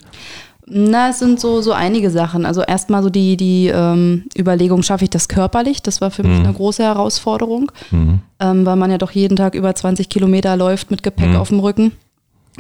Na, 0.67 1.11
es 1.11 1.19
sind 1.19 1.41
so, 1.41 1.61
so 1.61 1.73
einige 1.73 2.11
Sachen. 2.11 2.47
Also 2.47 2.62
erstmal 2.62 3.03
so 3.03 3.11
die, 3.11 3.37
die 3.37 3.67
ähm, 3.67 4.25
Überlegung, 4.38 4.82
schaffe 4.82 5.05
ich 5.05 5.11
das 5.11 5.29
körperlich? 5.29 5.82
Das 5.82 6.00
war 6.00 6.11
für 6.11 6.23
mich 6.23 6.38
mhm. 6.38 6.44
eine 6.44 6.55
große 6.55 6.82
Herausforderung, 6.82 7.73
mhm. 7.91 8.20
ähm, 8.38 8.64
weil 8.64 8.76
man 8.76 8.91
ja 8.91 8.99
doch 8.99 9.11
jeden 9.11 9.37
Tag 9.37 9.55
über 9.55 9.75
20 9.75 10.09
Kilometer 10.09 10.56
läuft 10.56 10.91
mit 10.91 11.03
Gepäck 11.03 11.31
mhm. 11.31 11.37
auf 11.37 11.49
dem 11.49 11.61
Rücken. 11.61 11.93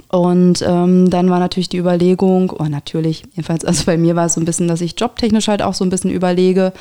Und 0.08 0.64
ähm, 0.66 1.10
dann 1.10 1.30
war 1.30 1.38
natürlich 1.38 1.68
die 1.68 1.76
Überlegung, 1.76 2.52
oh 2.58 2.64
natürlich, 2.64 3.24
jedenfalls, 3.34 3.64
also 3.64 3.84
bei 3.84 3.96
mir 3.96 4.16
war 4.16 4.26
es 4.26 4.34
so 4.34 4.40
ein 4.40 4.46
bisschen, 4.46 4.68
dass 4.68 4.80
ich 4.80 4.98
jobtechnisch 4.98 5.48
halt 5.48 5.62
auch 5.62 5.74
so 5.74 5.84
ein 5.84 5.90
bisschen 5.90 6.10
überlege, 6.10 6.72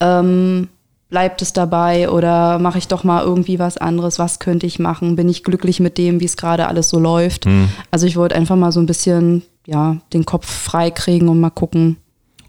ähm, 0.00 0.68
bleibt 1.08 1.40
es 1.42 1.52
dabei 1.52 2.10
oder 2.10 2.58
mache 2.58 2.78
ich 2.78 2.88
doch 2.88 3.04
mal 3.04 3.22
irgendwie 3.22 3.58
was 3.58 3.76
anderes, 3.76 4.18
was 4.18 4.38
könnte 4.38 4.66
ich 4.66 4.78
machen, 4.78 5.16
bin 5.16 5.28
ich 5.28 5.44
glücklich 5.44 5.80
mit 5.80 5.98
dem, 5.98 6.20
wie 6.20 6.24
es 6.24 6.36
gerade 6.36 6.66
alles 6.66 6.88
so 6.88 6.98
läuft. 6.98 7.46
Mhm. 7.46 7.68
Also 7.90 8.06
ich 8.06 8.16
wollte 8.16 8.34
einfach 8.34 8.56
mal 8.56 8.72
so 8.72 8.80
ein 8.80 8.86
bisschen, 8.86 9.42
ja, 9.66 9.98
den 10.12 10.24
Kopf 10.24 10.46
frei 10.46 10.90
kriegen 10.90 11.28
und 11.28 11.40
mal 11.40 11.50
gucken. 11.50 11.98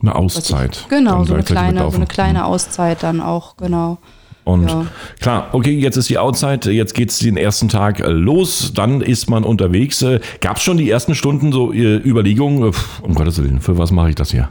Eine 0.02 0.16
Auszeit. 0.16 0.82
Ich, 0.84 0.90
genau, 0.90 1.24
so 1.24 1.34
eine, 1.34 1.44
kleine, 1.44 1.90
so 1.90 1.98
eine 1.98 2.06
kleine 2.06 2.46
Auszeit 2.46 3.02
dann 3.02 3.20
auch, 3.20 3.58
genau. 3.58 3.98
Und 4.44 4.70
ja. 4.70 4.86
klar, 5.20 5.50
okay, 5.52 5.78
jetzt 5.78 5.98
ist 5.98 6.08
die 6.08 6.18
Outside, 6.18 6.72
jetzt 6.72 6.94
geht 6.94 7.10
es 7.10 7.20
den 7.20 7.36
ersten 7.36 7.68
Tag 7.68 8.00
äh, 8.00 8.08
los, 8.08 8.72
dann 8.74 9.02
ist 9.02 9.30
man 9.30 9.44
unterwegs. 9.44 10.02
Äh, 10.02 10.22
Gab 10.40 10.56
es 10.56 10.64
schon 10.64 10.78
die 10.78 10.90
ersten 10.90 11.16
Stunden 11.16 11.52
so 11.52 11.74
äh, 11.74 11.98
Überlegungen, 11.98 12.72
um 13.02 13.14
Gottes 13.14 13.44
Willen, 13.44 13.60
für 13.60 13.78
was 13.78 13.92
mache 13.92 14.10
ich 14.10 14.16
das 14.16 14.32
hier? 14.32 14.50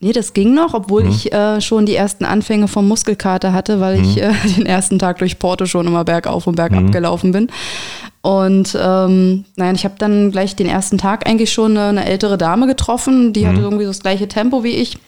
Nee, 0.00 0.12
das 0.12 0.32
ging 0.32 0.54
noch, 0.54 0.74
obwohl 0.74 1.04
mhm. 1.04 1.10
ich 1.10 1.32
äh, 1.32 1.60
schon 1.60 1.84
die 1.84 1.96
ersten 1.96 2.24
Anfänge 2.24 2.68
vom 2.68 2.86
Muskelkater 2.86 3.52
hatte, 3.52 3.80
weil 3.80 3.98
mhm. 3.98 4.04
ich 4.04 4.22
äh, 4.22 4.32
den 4.56 4.66
ersten 4.66 4.98
Tag 4.98 5.18
durch 5.18 5.38
Porto 5.38 5.66
schon 5.66 5.86
immer 5.86 6.04
bergauf 6.04 6.46
und 6.46 6.54
bergab 6.54 6.82
mhm. 6.84 6.92
gelaufen 6.92 7.32
bin. 7.32 7.48
Und 8.20 8.76
ähm, 8.80 9.44
naja, 9.56 9.72
ich 9.72 9.84
habe 9.84 9.94
dann 9.98 10.30
gleich 10.30 10.54
den 10.54 10.68
ersten 10.68 10.98
Tag 10.98 11.28
eigentlich 11.28 11.52
schon 11.52 11.76
eine, 11.76 11.88
eine 11.88 12.04
ältere 12.04 12.38
Dame 12.38 12.66
getroffen, 12.66 13.32
die 13.32 13.46
hatte 13.46 13.58
mhm. 13.58 13.64
irgendwie 13.64 13.84
das 13.84 14.00
gleiche 14.00 14.28
Tempo 14.28 14.62
wie 14.62 14.76
ich. 14.76 14.98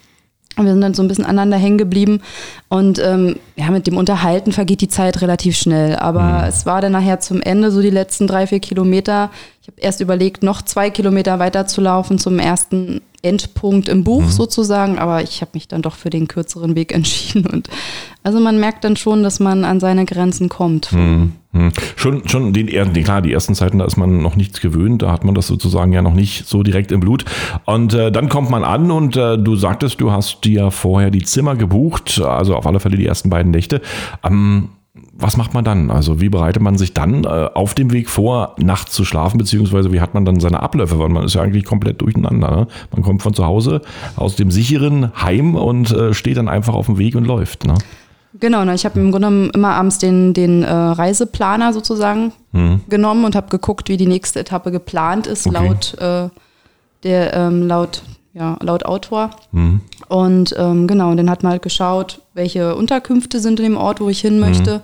Wir 0.57 0.73
sind 0.73 0.81
dann 0.81 0.95
so 0.95 1.03
ein 1.03 1.09
bisschen 1.09 1.25
aneinander 1.25 1.57
hängen 1.57 1.79
geblieben 1.79 2.21
und 2.69 2.99
ähm, 2.99 3.37
ja, 3.57 3.71
mit 3.71 3.87
dem 3.87 3.97
Unterhalten 3.97 4.53
vergeht 4.53 4.81
die 4.81 4.89
Zeit 4.89 5.23
relativ 5.23 5.57
schnell. 5.57 5.97
Aber 5.97 6.23
mhm. 6.23 6.49
es 6.49 6.67
war 6.67 6.81
dann 6.81 6.93
nachher 6.93 7.21
zum 7.21 7.41
Ende 7.41 7.71
so 7.71 7.81
die 7.81 7.91
letzten 7.91 8.27
drei, 8.27 8.47
vier 8.49 8.61
Kilometer. 8.61 9.31
Ich 9.63 9.69
habe 9.69 9.81
erst 9.81 10.01
überlegt, 10.01 10.43
noch 10.43 10.63
zwei 10.63 10.91
Kilometer 10.91 11.39
weiter 11.39 11.67
zu 11.67 11.81
laufen 11.81 12.19
zum 12.19 12.39
ersten 12.41 13.01
Endpunkt 13.23 13.89
im 13.89 14.05
Buch 14.05 14.23
mhm. 14.23 14.31
sozusagen, 14.31 14.99
aber 14.99 15.23
ich 15.23 15.41
habe 15.41 15.53
mich 15.55 15.69
dann 15.69 15.83
doch 15.83 15.95
für 15.95 16.11
den 16.11 16.29
kürzeren 16.29 16.75
Weg 16.75 16.93
entschieden. 16.95 17.47
Und 17.47 17.69
also 18.23 18.41
man 18.41 18.59
merkt 18.61 18.85
dann 18.85 18.97
schon, 18.97 19.23
dass 19.23 19.41
man 19.41 19.65
an 19.65 19.81
seine 19.81 20.05
Grenzen 20.05 20.49
kommt. 20.49 20.93
Mhm. 20.93 21.33
Mhm. 21.53 21.73
Schon, 21.97 22.29
schon 22.29 22.53
den, 22.53 22.69
klar, 22.69 23.23
die 23.23 23.33
ersten 23.33 23.57
Zeiten, 23.57 23.79
da 23.79 23.85
ist 23.85 23.97
man 23.97 24.23
noch 24.23 24.37
nichts 24.37 24.61
gewöhnt, 24.61 25.03
da 25.03 25.11
hat 25.11 25.25
man 25.25 25.35
das 25.35 25.49
sozusagen 25.49 25.93
ja 25.93 26.01
noch 26.01 26.15
nicht 26.15 26.47
so 26.47 26.63
direkt 26.63 26.93
im 26.93 27.01
Blut. 27.01 27.25
Und 27.65 27.93
äh, 27.93 28.13
dann 28.13 28.29
kommt 28.29 28.51
man 28.51 28.63
an 28.63 28.91
und 28.91 29.17
äh, 29.17 29.37
du 29.37 29.57
sagtest, 29.57 30.01
du 30.01 30.13
hast 30.13 30.45
dir 30.45 30.71
vorher 30.71 31.11
die 31.11 31.25
Zimmer 31.25 31.57
gebucht, 31.57 32.21
also 32.21 32.55
auf 32.55 32.67
alle 32.67 32.79
Fälle 32.79 32.97
die 32.97 33.07
ersten 33.07 33.31
beiden 33.31 33.51
Nächte. 33.51 33.81
Ähm, 34.23 34.69
was 35.21 35.37
macht 35.37 35.55
man 35.55 35.65
dann? 35.65 35.91
Also 35.91 36.21
wie 36.21 36.29
bereitet 36.29 36.63
man 36.63 36.79
sich 36.79 36.95
dann 36.95 37.25
äh, 37.25 37.49
auf 37.55 37.75
dem 37.75 37.93
Weg 37.93 38.09
vor, 38.09 38.55
nachts 38.59 38.93
zu 38.93 39.05
schlafen, 39.05 39.39
beziehungsweise 39.39 39.93
wie 39.93 40.01
hat 40.01 40.15
man 40.15 40.25
dann 40.25 40.41
seine 40.41 40.63
Abläufe? 40.63 40.99
Weil 40.99 41.09
man 41.09 41.25
ist 41.25 41.35
ja 41.35 41.43
eigentlich 41.43 41.65
komplett 41.65 42.01
durcheinander. 42.01 42.51
Ne? 42.51 42.67
Man 42.93 43.03
kommt 43.03 43.23
von 43.23 43.35
zu 43.35 43.45
Hause 43.45 43.83
aus 44.17 44.37
dem 44.37 44.51
sicheren 44.51 45.13
Heim 45.21 45.55
und 45.55 45.91
äh, 45.93 46.15
steht 46.15 46.37
dann 46.37 46.49
einfach 46.49 46.75
auf 46.75 46.87
dem 46.87 46.99
Weg 46.99 47.15
und 47.15 47.27
läuft. 47.27 47.67
Ne? 47.67 47.75
Genau, 48.39 48.65
ne, 48.65 48.75
ich 48.75 48.85
habe 48.85 49.01
im 49.01 49.11
Grunde 49.11 49.29
genommen 49.29 49.51
immer 49.51 49.75
abends 49.75 49.99
den, 49.99 50.35
den 50.35 50.63
äh, 50.63 50.73
Reiseplaner 50.73 51.73
sozusagen 51.73 52.33
mhm. 52.53 52.83
genommen 52.89 53.25
und 53.25 53.35
habe 53.35 53.49
geguckt, 53.49 53.89
wie 53.89 53.97
die 53.97 54.07
nächste 54.07 54.41
Etappe 54.41 54.71
geplant 54.71 55.27
ist, 55.27 55.47
okay. 55.47 55.57
laut 55.57 55.99
äh, 55.99 56.29
der 57.03 57.35
ähm, 57.35 57.67
laut, 57.67 58.03
ja, 58.33 58.57
laut 58.63 58.85
Autor. 58.85 59.31
Und 60.09 60.55
ähm, 60.59 60.87
genau, 60.87 61.11
und 61.11 61.17
dann 61.17 61.31
hat 61.31 61.43
man 61.43 61.53
halt 61.53 61.63
geschaut, 61.63 62.21
welche 62.35 62.75
Unterkünfte 62.77 63.41
sind 63.41 63.61
in 63.61 63.67
dem 63.73 63.77
Ort, 63.77 64.01
wo 64.01 64.09
ich 64.09 64.21
hin 64.21 64.39
möchte. 64.39 64.81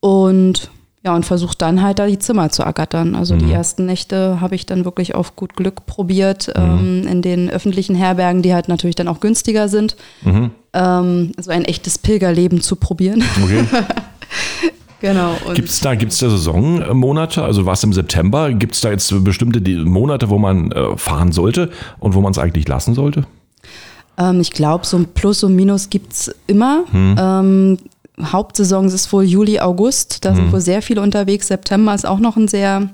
Und 0.00 0.70
ja, 1.04 1.16
und 1.16 1.26
versucht 1.26 1.60
dann 1.62 1.82
halt 1.82 1.98
da 1.98 2.06
die 2.06 2.18
Zimmer 2.18 2.50
zu 2.50 2.62
ergattern. 2.62 3.16
Also 3.16 3.34
die 3.36 3.50
ersten 3.52 3.86
Nächte 3.86 4.40
habe 4.40 4.54
ich 4.54 4.66
dann 4.66 4.84
wirklich 4.84 5.16
auf 5.16 5.34
gut 5.34 5.56
Glück 5.56 5.84
probiert, 5.84 6.52
ähm, 6.54 7.06
in 7.08 7.22
den 7.22 7.50
öffentlichen 7.50 7.96
Herbergen, 7.96 8.42
die 8.42 8.54
halt 8.54 8.68
natürlich 8.68 8.94
dann 8.94 9.08
auch 9.08 9.18
günstiger 9.18 9.68
sind, 9.68 9.96
ähm, 10.72 11.32
so 11.38 11.50
ein 11.50 11.64
echtes 11.64 11.98
Pilgerleben 11.98 12.60
zu 12.60 12.76
probieren. 12.76 13.24
Okay. 13.42 13.64
genau. 15.02 15.36
Gibt 15.54 15.68
es 15.68 15.80
da, 15.80 15.94
gibt's 15.94 16.18
da 16.18 16.30
Saisonmonate? 16.30 17.42
Also 17.42 17.66
was 17.66 17.84
im 17.84 17.92
September? 17.92 18.52
Gibt 18.52 18.74
es 18.74 18.80
da 18.80 18.90
jetzt 18.90 19.12
bestimmte 19.22 19.60
Monate, 19.84 20.30
wo 20.30 20.38
man 20.38 20.72
äh, 20.72 20.96
fahren 20.96 21.32
sollte 21.32 21.70
und 21.98 22.14
wo 22.14 22.22
man 22.22 22.32
es 22.32 22.38
eigentlich 22.38 22.66
lassen 22.68 22.94
sollte? 22.94 23.26
Ähm, 24.16 24.40
ich 24.40 24.52
glaube, 24.52 24.86
so 24.86 24.96
ein 24.96 25.08
Plus 25.12 25.44
und 25.44 25.54
Minus 25.54 25.90
gibt 25.90 26.12
es 26.12 26.34
immer. 26.46 26.84
Ähm, 26.92 27.78
Hauptsaison 28.22 28.86
ist 28.86 29.12
wohl 29.12 29.24
Juli, 29.24 29.58
August. 29.58 30.24
Da 30.24 30.34
sind 30.34 30.52
wohl 30.52 30.60
sehr 30.60 30.82
viele 30.82 31.00
unterwegs. 31.00 31.48
September 31.48 31.94
ist 31.94 32.06
auch 32.06 32.18
noch 32.18 32.36
ein 32.36 32.46
sehr 32.46 32.90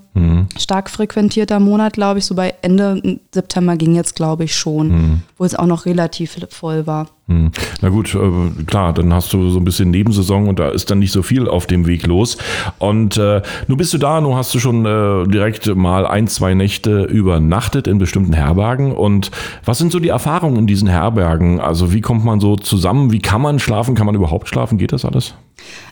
stark 0.56 0.88
frequentierter 0.88 1.60
Monat, 1.60 1.94
glaube 1.94 2.20
ich. 2.20 2.24
So 2.24 2.34
bei 2.34 2.54
Ende 2.62 3.18
September 3.34 3.76
ging 3.76 3.94
jetzt, 3.94 4.14
glaube 4.14 4.44
ich, 4.44 4.56
schon, 4.56 5.20
wo 5.36 5.44
es 5.44 5.56
auch 5.56 5.66
noch 5.66 5.86
relativ 5.86 6.38
voll 6.50 6.86
war. 6.86 7.08
Hm. 7.28 7.50
Na 7.82 7.90
gut, 7.90 8.14
äh, 8.14 8.64
klar, 8.64 8.94
dann 8.94 9.12
hast 9.12 9.34
du 9.34 9.50
so 9.50 9.58
ein 9.58 9.64
bisschen 9.64 9.90
Nebensaison 9.90 10.48
und 10.48 10.58
da 10.58 10.70
ist 10.70 10.90
dann 10.90 10.98
nicht 10.98 11.12
so 11.12 11.22
viel 11.22 11.46
auf 11.46 11.66
dem 11.66 11.86
Weg 11.86 12.06
los. 12.06 12.38
Und 12.78 13.18
äh, 13.18 13.42
nun 13.66 13.76
bist 13.76 13.92
du 13.92 13.98
da, 13.98 14.18
nun 14.22 14.34
hast 14.34 14.54
du 14.54 14.58
schon 14.58 14.86
äh, 14.86 15.28
direkt 15.28 15.66
mal 15.76 16.06
ein, 16.06 16.26
zwei 16.26 16.54
Nächte 16.54 17.02
übernachtet 17.02 17.86
in 17.86 17.98
bestimmten 17.98 18.32
Herbergen. 18.32 18.92
Und 18.92 19.30
was 19.62 19.76
sind 19.76 19.92
so 19.92 20.00
die 20.00 20.08
Erfahrungen 20.08 20.56
in 20.56 20.66
diesen 20.66 20.88
Herbergen? 20.88 21.60
Also 21.60 21.92
wie 21.92 22.00
kommt 22.00 22.24
man 22.24 22.40
so 22.40 22.56
zusammen? 22.56 23.12
Wie 23.12 23.20
kann 23.20 23.42
man 23.42 23.58
schlafen? 23.58 23.94
Kann 23.94 24.06
man 24.06 24.14
überhaupt 24.14 24.48
schlafen? 24.48 24.78
Geht 24.78 24.92
das 24.92 25.04
alles? 25.04 25.34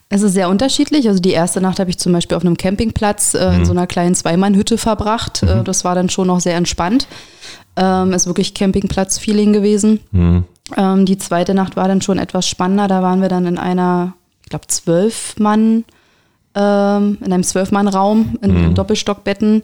Es 0.08 0.22
ist 0.22 0.32
sehr 0.32 0.48
unterschiedlich. 0.48 1.06
Also 1.06 1.20
die 1.20 1.32
erste 1.32 1.60
Nacht 1.60 1.80
habe 1.80 1.90
ich 1.90 1.98
zum 1.98 2.14
Beispiel 2.14 2.38
auf 2.38 2.46
einem 2.46 2.56
Campingplatz 2.56 3.34
äh, 3.34 3.56
in 3.56 3.66
so 3.66 3.72
einer 3.72 3.86
kleinen 3.86 4.14
Zweimannhütte 4.14 4.78
verbracht. 4.78 5.42
Äh, 5.42 5.64
das 5.64 5.84
war 5.84 5.94
dann 5.94 6.08
schon 6.08 6.28
noch 6.28 6.40
sehr 6.40 6.56
entspannt. 6.56 7.08
Ähm, 7.76 8.14
ist 8.14 8.26
wirklich 8.26 8.54
Campingplatz-Feeling 8.54 9.52
gewesen. 9.52 10.00
Ähm, 10.76 11.06
die 11.06 11.18
zweite 11.18 11.54
Nacht 11.54 11.76
war 11.76 11.88
dann 11.88 12.02
schon 12.02 12.18
etwas 12.18 12.48
spannender. 12.48 12.88
Da 12.88 13.02
waren 13.02 13.20
wir 13.20 13.28
dann 13.28 13.46
in 13.46 13.58
einer, 13.58 14.14
ich 14.42 14.50
glaube, 14.50 14.66
zwölf 14.68 15.36
Mann, 15.38 15.84
ähm, 16.54 17.18
in 17.24 17.32
einem 17.32 17.44
Zwölf-Mann-Raum 17.44 18.38
in, 18.42 18.56
in 18.56 18.74
Doppelstockbetten. 18.74 19.62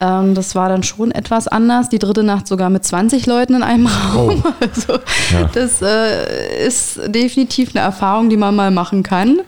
Ähm, 0.00 0.34
das 0.34 0.54
war 0.54 0.68
dann 0.68 0.84
schon 0.84 1.10
etwas 1.10 1.48
anders. 1.48 1.88
Die 1.88 1.98
dritte 1.98 2.22
Nacht 2.22 2.46
sogar 2.46 2.70
mit 2.70 2.84
20 2.84 3.26
Leuten 3.26 3.54
in 3.54 3.62
einem 3.62 3.86
Raum. 3.86 4.44
Also, 4.60 4.92
Ja. 5.32 5.50
Das 5.52 5.82
äh, 5.82 6.66
ist 6.66 7.00
definitiv 7.06 7.74
eine 7.74 7.84
Erfahrung, 7.84 8.28
die 8.30 8.36
man 8.36 8.54
mal 8.54 8.70
machen 8.70 9.02
kann. 9.02 9.40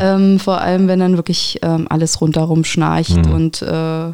Ähm, 0.00 0.40
vor 0.40 0.60
allem, 0.60 0.88
wenn 0.88 0.98
dann 0.98 1.16
wirklich 1.16 1.60
ähm, 1.62 1.86
alles 1.88 2.20
rundherum 2.20 2.64
schnarcht 2.64 3.16
und 3.32 3.62
äh, 3.62 4.12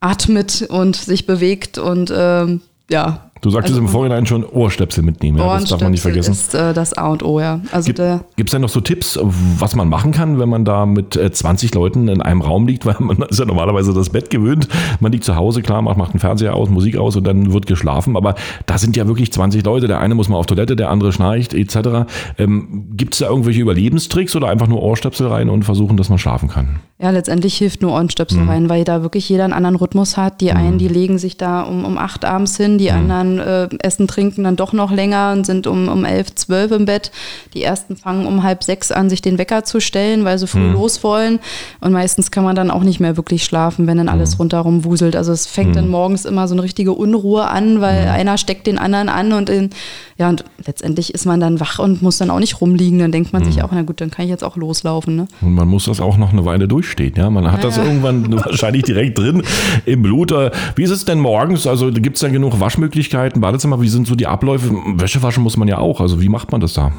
atmet 0.00 0.62
und 0.70 0.96
sich 0.96 1.26
bewegt 1.26 1.76
und 1.78 2.12
ähm, 2.16 2.62
ja. 2.90 3.27
Du 3.40 3.50
sagtest 3.50 3.74
Also- 3.74 3.82
im 3.86 3.88
Vorhinein 3.88 4.26
schon 4.26 4.44
Ohrstöpsel 4.44 5.04
mitnehmen, 5.04 5.38
ja, 5.38 5.58
das 5.58 5.70
darf 5.70 5.80
man 5.80 5.92
nicht 5.92 6.00
vergessen. 6.02 6.32
ist 6.32 6.54
äh, 6.54 6.72
das 6.74 6.94
A 6.94 7.08
und 7.08 7.22
O, 7.22 7.40
ja. 7.40 7.60
Also 7.72 7.92
Gibt 7.92 8.00
es 8.00 8.50
denn 8.52 8.62
noch 8.62 8.68
so 8.68 8.80
Tipps, 8.80 9.18
was 9.22 9.74
man 9.76 9.88
machen 9.88 10.12
kann, 10.12 10.38
wenn 10.38 10.48
man 10.48 10.64
da 10.64 10.86
mit 10.86 11.16
äh, 11.16 11.30
20 11.30 11.74
Leuten 11.74 12.08
in 12.08 12.20
einem 12.22 12.40
Raum 12.42 12.66
liegt? 12.66 12.86
Weil 12.86 12.96
man 13.00 13.18
ist 13.22 13.38
ja 13.38 13.44
normalerweise 13.44 13.92
das 13.94 14.10
Bett 14.10 14.30
gewöhnt. 14.30 14.68
Man 15.00 15.12
liegt 15.12 15.24
zu 15.24 15.36
Hause, 15.36 15.62
klar, 15.62 15.82
macht, 15.82 15.96
macht 15.98 16.12
den 16.14 16.20
Fernseher 16.20 16.54
aus, 16.54 16.68
Musik 16.70 16.96
aus 16.96 17.16
und 17.16 17.26
dann 17.26 17.52
wird 17.52 17.66
geschlafen. 17.66 18.16
Aber 18.16 18.34
da 18.66 18.78
sind 18.78 18.96
ja 18.96 19.06
wirklich 19.06 19.32
20 19.32 19.64
Leute. 19.64 19.88
Der 19.88 20.00
eine 20.00 20.14
muss 20.14 20.28
mal 20.28 20.36
auf 20.36 20.46
Toilette, 20.46 20.76
der 20.76 20.90
andere 20.90 21.12
schnarcht 21.12 21.54
etc. 21.54 22.06
Ähm, 22.38 22.88
Gibt 22.96 23.14
es 23.14 23.20
da 23.20 23.28
irgendwelche 23.28 23.60
Überlebenstricks 23.60 24.34
oder 24.36 24.48
einfach 24.48 24.66
nur 24.66 24.82
Ohrstöpsel 24.82 25.28
rein 25.28 25.48
und 25.48 25.64
versuchen, 25.64 25.96
dass 25.96 26.08
man 26.08 26.18
schlafen 26.18 26.48
kann? 26.48 26.80
Ja, 27.00 27.10
letztendlich 27.10 27.56
hilft 27.56 27.80
nur 27.80 27.92
Ohrenstöpsel 27.92 28.40
Mhm. 28.40 28.48
rein, 28.48 28.68
weil 28.68 28.82
da 28.82 29.02
wirklich 29.02 29.28
jeder 29.28 29.44
einen 29.44 29.52
anderen 29.52 29.76
Rhythmus 29.76 30.16
hat. 30.16 30.40
Die 30.40 30.50
einen, 30.50 30.78
die 30.78 30.88
legen 30.88 31.18
sich 31.18 31.36
da 31.36 31.60
um, 31.62 31.84
um 31.84 31.96
acht 31.96 32.24
abends 32.24 32.56
hin, 32.56 32.72
Mhm. 32.74 32.78
die 32.78 32.90
anderen 32.90 33.38
äh, 33.38 33.68
essen, 33.80 34.08
trinken 34.08 34.42
dann 34.42 34.56
doch 34.56 34.72
noch 34.72 34.90
länger 34.90 35.32
und 35.32 35.46
sind 35.46 35.68
um, 35.68 35.88
um 35.88 36.04
elf, 36.04 36.34
zwölf 36.34 36.72
im 36.72 36.86
Bett. 36.86 37.12
Die 37.54 37.62
ersten 37.62 37.94
fangen 37.96 38.26
um 38.26 38.42
halb 38.42 38.64
sechs 38.64 38.90
an, 38.90 39.08
sich 39.10 39.22
den 39.22 39.38
Wecker 39.38 39.62
zu 39.62 39.80
stellen, 39.80 40.24
weil 40.24 40.38
sie 40.38 40.48
früh 40.48 40.58
Mhm. 40.58 40.72
los 40.72 41.04
wollen. 41.04 41.38
Und 41.80 41.92
meistens 41.92 42.32
kann 42.32 42.42
man 42.42 42.56
dann 42.56 42.68
auch 42.70 42.82
nicht 42.82 42.98
mehr 42.98 43.16
wirklich 43.16 43.44
schlafen, 43.44 43.86
wenn 43.86 43.98
dann 43.98 44.08
alles 44.08 44.32
Mhm. 44.34 44.38
rundherum 44.40 44.84
wuselt. 44.84 45.14
Also 45.14 45.30
es 45.30 45.46
fängt 45.46 45.76
dann 45.76 45.88
morgens 45.88 46.24
immer 46.24 46.48
so 46.48 46.54
eine 46.54 46.62
richtige 46.64 46.92
Unruhe 46.92 47.46
an, 47.46 47.80
weil 47.80 48.06
Mhm. 48.06 48.10
einer 48.10 48.38
steckt 48.38 48.66
den 48.66 48.76
anderen 48.78 49.08
an 49.08 49.32
und 49.32 49.48
in, 49.50 49.70
ja, 50.18 50.28
und 50.28 50.44
letztendlich 50.66 51.14
ist 51.14 51.26
man 51.26 51.38
dann 51.38 51.60
wach 51.60 51.78
und 51.78 52.02
muss 52.02 52.18
dann 52.18 52.30
auch 52.30 52.40
nicht 52.40 52.60
rumliegen. 52.60 52.98
Dann 52.98 53.12
denkt 53.12 53.32
man 53.32 53.42
Mhm. 53.42 53.46
sich 53.46 53.62
auch, 53.62 53.70
na 53.72 53.82
gut, 53.82 54.00
dann 54.00 54.10
kann 54.10 54.24
ich 54.24 54.30
jetzt 54.32 54.42
auch 54.42 54.56
loslaufen. 54.56 55.14
Ne? 55.14 55.28
Und 55.42 55.54
man 55.54 55.68
muss 55.68 55.84
das 55.84 56.00
auch 56.00 56.16
noch 56.16 56.32
eine 56.32 56.44
Weile 56.44 56.66
durchstehen. 56.88 57.14
Ja, 57.16 57.30
man 57.30 57.50
hat 57.50 57.64
das 57.64 57.76
irgendwann 57.78 58.32
wahrscheinlich 58.44 58.82
direkt 58.82 59.18
drin 59.18 59.42
im 59.84 60.02
Blut. 60.02 60.32
Wie 60.76 60.82
ist 60.82 60.90
es 60.90 61.04
denn 61.04 61.20
morgens? 61.20 61.66
Also 61.66 61.90
gibt 61.90 62.16
es 62.16 62.20
da 62.20 62.28
genug 62.28 62.58
Waschmöglichkeiten, 62.60 63.40
Badezimmer? 63.40 63.80
Wie 63.80 63.88
sind 63.88 64.06
so 64.06 64.14
die 64.14 64.26
Abläufe? 64.26 64.70
Wäsche 64.96 65.22
waschen 65.22 65.42
muss 65.42 65.56
man 65.56 65.68
ja 65.68 65.78
auch. 65.78 66.00
Also 66.00 66.20
wie 66.20 66.28
macht 66.28 66.52
man 66.52 66.60
das 66.60 66.72
da? 66.74 66.92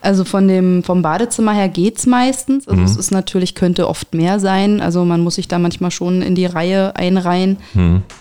Also 0.00 0.24
von 0.24 0.48
dem, 0.48 0.82
vom 0.82 1.02
Badezimmer 1.02 1.52
her 1.52 1.68
geht's 1.68 2.06
meistens. 2.06 2.68
Also 2.68 2.82
es 2.82 2.96
ist 2.96 3.10
natürlich, 3.10 3.54
könnte 3.54 3.88
oft 3.88 4.14
mehr 4.14 4.40
sein. 4.40 4.80
Also 4.80 5.04
man 5.04 5.20
muss 5.20 5.36
sich 5.36 5.48
da 5.48 5.58
manchmal 5.58 5.90
schon 5.90 6.22
in 6.22 6.34
die 6.34 6.46
Reihe 6.46 6.96
einreihen. 6.96 7.58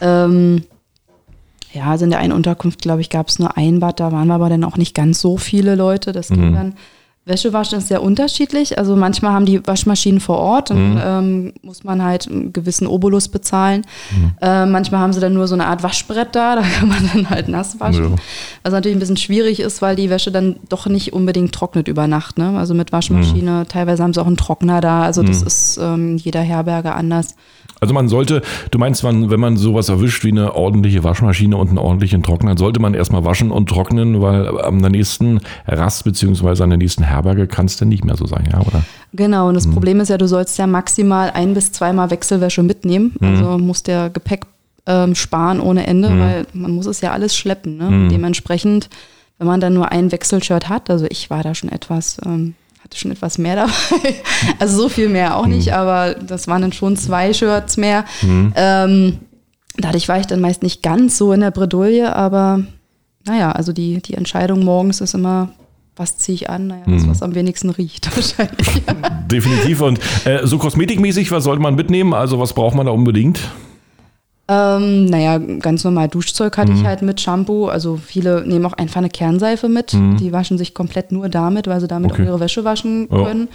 Ähm, 0.02 0.64
ja, 1.72 1.86
also 1.86 2.04
in 2.06 2.10
der 2.10 2.20
einen 2.20 2.34
Unterkunft, 2.34 2.82
glaube 2.82 3.02
ich, 3.02 3.10
gab 3.10 3.28
es 3.28 3.38
nur 3.38 3.56
ein 3.56 3.80
Bad, 3.80 4.00
da 4.00 4.12
waren 4.12 4.28
wir 4.28 4.34
aber 4.34 4.50
dann 4.50 4.64
auch 4.64 4.78
nicht 4.78 4.96
ganz 4.96 5.22
so 5.22 5.38
viele 5.38 5.76
Leute. 5.76 6.12
Das 6.12 6.30
ging 6.30 6.54
dann. 6.54 6.74
Wäsche 7.30 7.54
waschen 7.54 7.78
ist 7.78 7.88
sehr 7.88 8.04
unterschiedlich. 8.04 8.78
Also 8.78 8.96
manchmal 8.96 9.32
haben 9.32 9.46
die 9.46 9.66
Waschmaschinen 9.66 10.20
vor 10.20 10.38
Ort 10.38 10.72
und 10.72 11.00
ähm, 11.02 11.54
muss 11.62 11.84
man 11.84 12.04
halt 12.04 12.28
einen 12.28 12.52
gewissen 12.52 12.88
Obolus 12.88 13.30
bezahlen. 13.30 13.84
Äh, 14.42 14.66
manchmal 14.66 15.00
haben 15.00 15.14
sie 15.14 15.20
dann 15.20 15.34
nur 15.34 15.48
so 15.48 15.54
eine 15.54 15.68
Art 15.68 15.84
Waschbrett 15.84 16.36
da, 16.36 16.56
da 16.58 16.62
kann 16.62 16.90
man 16.90 17.10
dann 17.14 17.30
halt 17.30 17.48
nass 17.48 17.80
waschen. 17.80 18.12
Ja. 18.12 18.16
Was 18.64 18.74
natürlich 18.74 18.98
ein 18.98 19.00
bisschen 19.00 19.18
schwierig 19.18 19.60
ist, 19.60 19.82
weil 19.82 19.96
die 19.96 20.10
Wäsche 20.10 20.32
dann 20.32 20.58
doch 20.68 20.88
nicht 20.88 21.14
unbedingt 21.14 21.54
trocknet 21.54 21.88
über 21.88 22.08
Nacht. 22.08 22.38
Ne? 22.38 22.58
Also 22.58 22.74
mit 22.74 22.92
Waschmaschine, 22.92 23.66
teilweise 23.70 24.04
haben 24.04 24.14
sie 24.14 24.22
auch 24.22 24.28
einen 24.28 24.38
Trockner 24.38 24.82
da. 24.82 25.04
Also 25.04 25.24
das 25.24 25.42
ist 25.42 25.78
ähm, 25.82 26.18
jeder 26.18 26.42
Herberge 26.42 26.94
anders. 26.94 27.36
Also 27.80 27.94
man 27.94 28.10
sollte, 28.10 28.42
du 28.72 28.78
meinst, 28.78 29.04
man, 29.04 29.30
wenn 29.30 29.40
man 29.40 29.56
sowas 29.58 29.90
erwischt 29.90 30.24
wie 30.24 30.32
eine 30.32 30.54
ordentliche 30.54 31.04
Waschmaschine 31.04 31.56
und 31.56 31.70
einen 31.70 31.78
ordentlichen 31.78 32.24
Trockner, 32.24 32.58
sollte 32.58 32.82
man 32.82 32.94
erstmal 32.94 33.24
waschen 33.24 33.52
und 33.52 33.70
trocknen, 33.70 34.22
weil 34.22 34.60
an 34.62 34.82
der 34.82 34.92
nächsten 34.92 35.40
Rast 35.66 36.04
beziehungsweise 36.04 36.64
an 36.64 36.72
der 36.72 36.78
nächsten 36.78 37.04
Herberge 37.04 37.48
kann 37.48 37.68
es 37.68 37.78
dann 37.78 37.88
nicht 37.88 38.04
mehr 38.04 38.18
so 38.18 38.26
sein, 38.26 38.50
ja, 38.52 38.60
oder? 38.60 38.84
Genau, 39.14 39.48
und 39.48 39.56
das 39.56 39.68
Problem 39.68 40.00
ist 40.02 40.10
ja, 40.10 40.18
du 40.18 40.28
sollst 40.28 40.58
ja 40.58 40.68
maximal 40.68 41.32
ein 41.34 41.54
bis 41.54 41.72
zweimal 41.72 42.12
Wechselwäsche 42.12 42.64
mitnehmen. 42.64 43.16
Also 43.22 43.58
muss 43.58 43.82
der 43.82 44.10
Gepäck 44.10 44.46
ähm, 44.86 45.16
sparen 45.16 45.60
ohne 45.62 45.88
Ende, 45.88 46.10
weil 46.20 46.48
man 46.54 46.72
muss 46.72 46.86
es 46.86 47.02
ja 47.02 47.12
alles 47.12 47.36
schleppen. 47.36 47.78
Ne? 47.78 48.10
Dementsprechend, 48.12 48.90
wenn 49.38 49.48
man 49.48 49.62
dann 49.62 49.74
nur 49.74 49.92
ein 49.92 50.12
Wechselshirt 50.12 50.68
hat, 50.68 50.90
also 50.90 51.06
ich 51.10 51.30
war 51.30 51.44
da 51.44 51.56
schon 51.56 51.72
etwas, 51.72 52.18
ähm, 52.26 52.56
hatte 52.84 52.98
schon 52.98 53.12
etwas 53.12 53.38
mehr 53.38 53.56
dabei. 53.56 54.16
Also 54.60 54.84
so 54.84 54.90
viel 54.90 55.10
mehr 55.10 55.38
auch 55.38 55.46
nicht, 55.48 55.74
aber 55.74 56.16
das 56.16 56.48
waren 56.48 56.62
dann 56.62 56.74
schon 56.74 56.96
zwei 56.98 57.34
Shirts 57.34 57.78
mehr. 57.78 58.06
Ähm, 58.56 59.20
dadurch 59.78 60.08
war 60.08 60.20
ich 60.20 60.28
dann 60.28 60.42
meist 60.42 60.64
nicht 60.64 60.82
ganz 60.82 61.18
so 61.18 61.34
in 61.34 61.42
der 61.42 61.52
Bredouille, 61.52 62.16
aber 62.16 62.64
naja, 63.26 63.52
also 63.52 63.74
die, 63.74 64.02
die 64.02 64.14
Entscheidung 64.16 64.64
morgens 64.64 65.02
ist 65.02 65.14
immer, 65.14 65.50
was 65.96 66.18
ziehe 66.18 66.36
ich 66.36 66.50
an? 66.50 66.68
Naja, 66.68 66.84
das, 66.88 67.08
was 67.08 67.22
am 67.22 67.36
wenigsten 67.36 67.70
riecht 67.70 68.10
wahrscheinlich. 68.16 68.82
Definitiv. 69.28 69.82
Und 69.82 70.00
äh, 70.26 70.46
so 70.48 70.58
kosmetikmäßig, 70.58 71.32
was 71.32 71.44
sollte 71.44 71.62
man 71.62 71.76
mitnehmen? 71.76 72.14
Also 72.14 72.40
was 72.40 72.54
braucht 72.54 72.76
man 72.76 72.86
da 72.86 72.92
unbedingt? 72.94 73.42
Ähm, 74.52 75.06
naja, 75.06 75.38
ganz 75.38 75.84
normal 75.84 76.08
Duschzeug 76.08 76.58
hatte 76.58 76.72
ich 76.72 76.84
halt 76.84 77.04
mit 77.04 77.22
Shampoo. 77.22 77.68
Also 77.68 77.98
viele 78.04 78.46
nehmen 78.48 78.66
auch 78.66 78.74
einfach 78.74 78.98
eine 78.98 79.10
Kernseife 79.10 79.70
mit. 79.70 79.94
Die 79.94 80.34
waschen 80.34 80.58
sich 80.58 80.74
komplett 80.74 81.12
nur 81.12 81.30
damit, 81.30 81.68
weil 81.68 81.80
sie 81.80 81.88
damit 81.88 82.12
Okay. 82.12 82.24
auch 82.24 82.26
ihre 82.26 82.40
Wäsche 82.40 82.64
waschen 82.64 83.08
Ja. 83.12 83.24
können. 83.26 83.48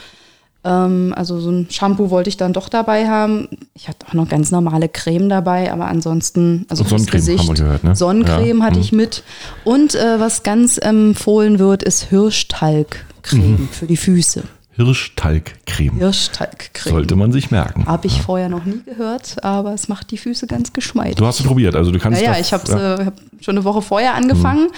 Ähm, 0.67 1.13
also 1.17 1.41
so 1.41 1.51
ein 1.51 1.67
Shampoo 1.69 2.11
wollte 2.11 2.29
ich 2.31 2.37
dann 2.37 2.53
doch 2.53 2.69
dabei 2.69 3.09
haben. 3.09 3.49
Ich 3.75 3.89
hatte 3.89 4.07
auch 4.09 4.15
noch 4.15 4.29
ganz 4.29 4.51
normale 4.53 4.89
Creme 4.89 5.29
dabei, 5.29 5.71
aber 5.73 5.87
ansonsten, 5.89 6.65
also 6.71 6.85
Sonnencreme 6.85 7.11
Gesicht, 7.21 7.41
haben 7.41 7.49
wir 7.59 7.65
gehört, 7.65 7.85
ne? 7.85 7.97
Sonnencreme 7.97 8.59
Ja. 8.61 8.65
hatte 8.65 8.79
ich 8.79 8.93
mit. 8.93 9.25
Und 9.65 9.95
äh, 9.97 10.21
was 10.21 10.43
ganz 10.45 10.79
empfohlen 10.79 11.59
wird, 11.59 11.83
ist 11.83 12.05
Hirschtalgcreme 12.05 13.69
für 13.73 13.87
die 13.87 13.97
Füße. 13.97 14.45
Hirschtalgcreme. 14.76 15.99
Hirschtalgcreme. 15.99 16.93
Sollte 16.93 17.16
man 17.16 17.33
sich 17.33 17.50
merken. 17.50 17.87
Habe 17.87 18.07
ich 18.07 18.21
vorher 18.23 18.49
noch 18.49 18.64
nie 18.64 18.83
gehört, 18.85 19.43
aber 19.45 19.73
es 19.73 19.88
macht 19.88 20.11
die 20.11 20.19
Füße 20.19 20.47
ganz 20.47 20.73
geschmeidig. 20.73 21.16
Du 21.16 21.26
hast 21.26 21.40
es 21.40 21.47
probiert, 21.47 21.76
also 21.76 21.90
du 21.90 21.99
kannst 21.99 22.21
Ja, 22.21 22.33
ja, 22.33 22.40
ich 22.40 22.52
habe 22.52 22.71
äh, 22.73 23.04
hab 23.07 23.14
schon 23.40 23.57
eine 23.57 23.64
Woche 23.64 23.83
vorher 23.83 24.14
angefangen 24.14 24.69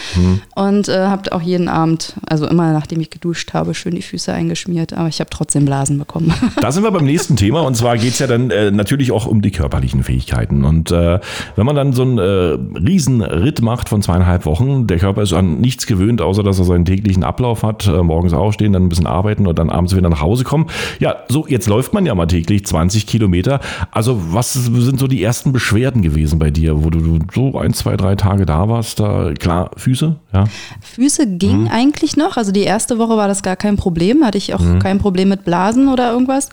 und 0.54 0.88
äh, 0.88 1.06
habe 1.06 1.32
auch 1.32 1.40
jeden 1.40 1.68
Abend, 1.68 2.14
also 2.28 2.46
immer 2.46 2.72
nachdem 2.72 3.00
ich 3.00 3.10
geduscht 3.10 3.54
habe, 3.54 3.74
schön 3.74 3.94
die 3.94 4.02
Füße 4.02 4.32
eingeschmiert, 4.32 4.92
aber 4.92 5.08
ich 5.08 5.20
habe 5.20 5.30
trotzdem 5.30 5.64
Blasen 5.64 5.98
bekommen. 5.98 6.32
Da 6.60 6.72
sind 6.72 6.82
wir 6.82 6.90
beim 6.90 7.04
nächsten 7.04 7.36
Thema 7.36 7.60
und 7.60 7.76
zwar 7.76 7.96
geht's 7.96 8.18
ja 8.18 8.26
dann 8.26 8.50
äh, 8.50 8.70
natürlich 8.70 9.12
auch 9.12 9.26
um 9.26 9.40
die 9.40 9.50
körperlichen 9.50 10.02
Fähigkeiten. 10.02 10.64
Und 10.64 10.90
äh, 10.90 11.20
wenn 11.54 11.66
man 11.66 11.76
dann 11.76 11.92
so 11.92 12.02
einen 12.02 12.18
äh, 12.18 12.78
Riesenritt 12.78 13.62
macht 13.62 13.88
von 13.88 14.02
zweieinhalb 14.02 14.46
Wochen, 14.46 14.86
der 14.86 14.98
Körper 14.98 15.22
ist 15.22 15.32
an 15.32 15.60
nichts 15.60 15.86
gewöhnt, 15.86 16.20
außer 16.20 16.42
dass 16.42 16.58
er 16.58 16.64
seinen 16.64 16.84
täglichen 16.84 17.22
Ablauf 17.24 17.62
hat, 17.62 17.86
äh, 17.86 18.02
morgens 18.02 18.32
aufstehen, 18.32 18.72
dann 18.72 18.84
ein 18.84 18.88
bisschen 18.88 19.06
arbeiten 19.06 19.46
und 19.46 19.58
dann 19.58 19.70
abends 19.70 19.85
wieder 19.94 20.08
nach 20.08 20.22
Hause 20.22 20.44
kommen. 20.44 20.66
Ja, 20.98 21.16
so 21.28 21.46
jetzt 21.46 21.68
läuft 21.68 21.92
man 21.92 22.06
ja 22.06 22.14
mal 22.14 22.26
täglich 22.26 22.66
20 22.66 23.06
Kilometer. 23.06 23.60
Also 23.90 24.20
was 24.32 24.54
sind 24.54 24.98
so 24.98 25.06
die 25.06 25.22
ersten 25.22 25.52
Beschwerden 25.52 26.02
gewesen 26.02 26.38
bei 26.38 26.50
dir, 26.50 26.82
wo 26.82 26.90
du 26.90 27.20
so 27.34 27.58
ein, 27.58 27.74
zwei, 27.74 27.96
drei 27.96 28.16
Tage 28.16 28.46
da 28.46 28.68
warst? 28.68 28.98
Da, 28.98 29.32
klar, 29.38 29.70
Füße, 29.76 30.16
ja. 30.32 30.44
Füße 30.80 31.26
ging 31.26 31.68
eigentlich 31.68 32.16
noch, 32.16 32.36
also 32.36 32.52
die 32.52 32.62
erste 32.62 32.98
Woche 32.98 33.16
war 33.16 33.28
das 33.28 33.42
gar 33.42 33.56
kein 33.56 33.76
Problem, 33.76 34.24
hatte 34.24 34.38
ich 34.38 34.54
auch 34.54 34.78
kein 34.80 34.98
Problem 34.98 35.28
mit 35.28 35.44
Blasen 35.44 35.88
oder 35.88 36.12
irgendwas. 36.12 36.48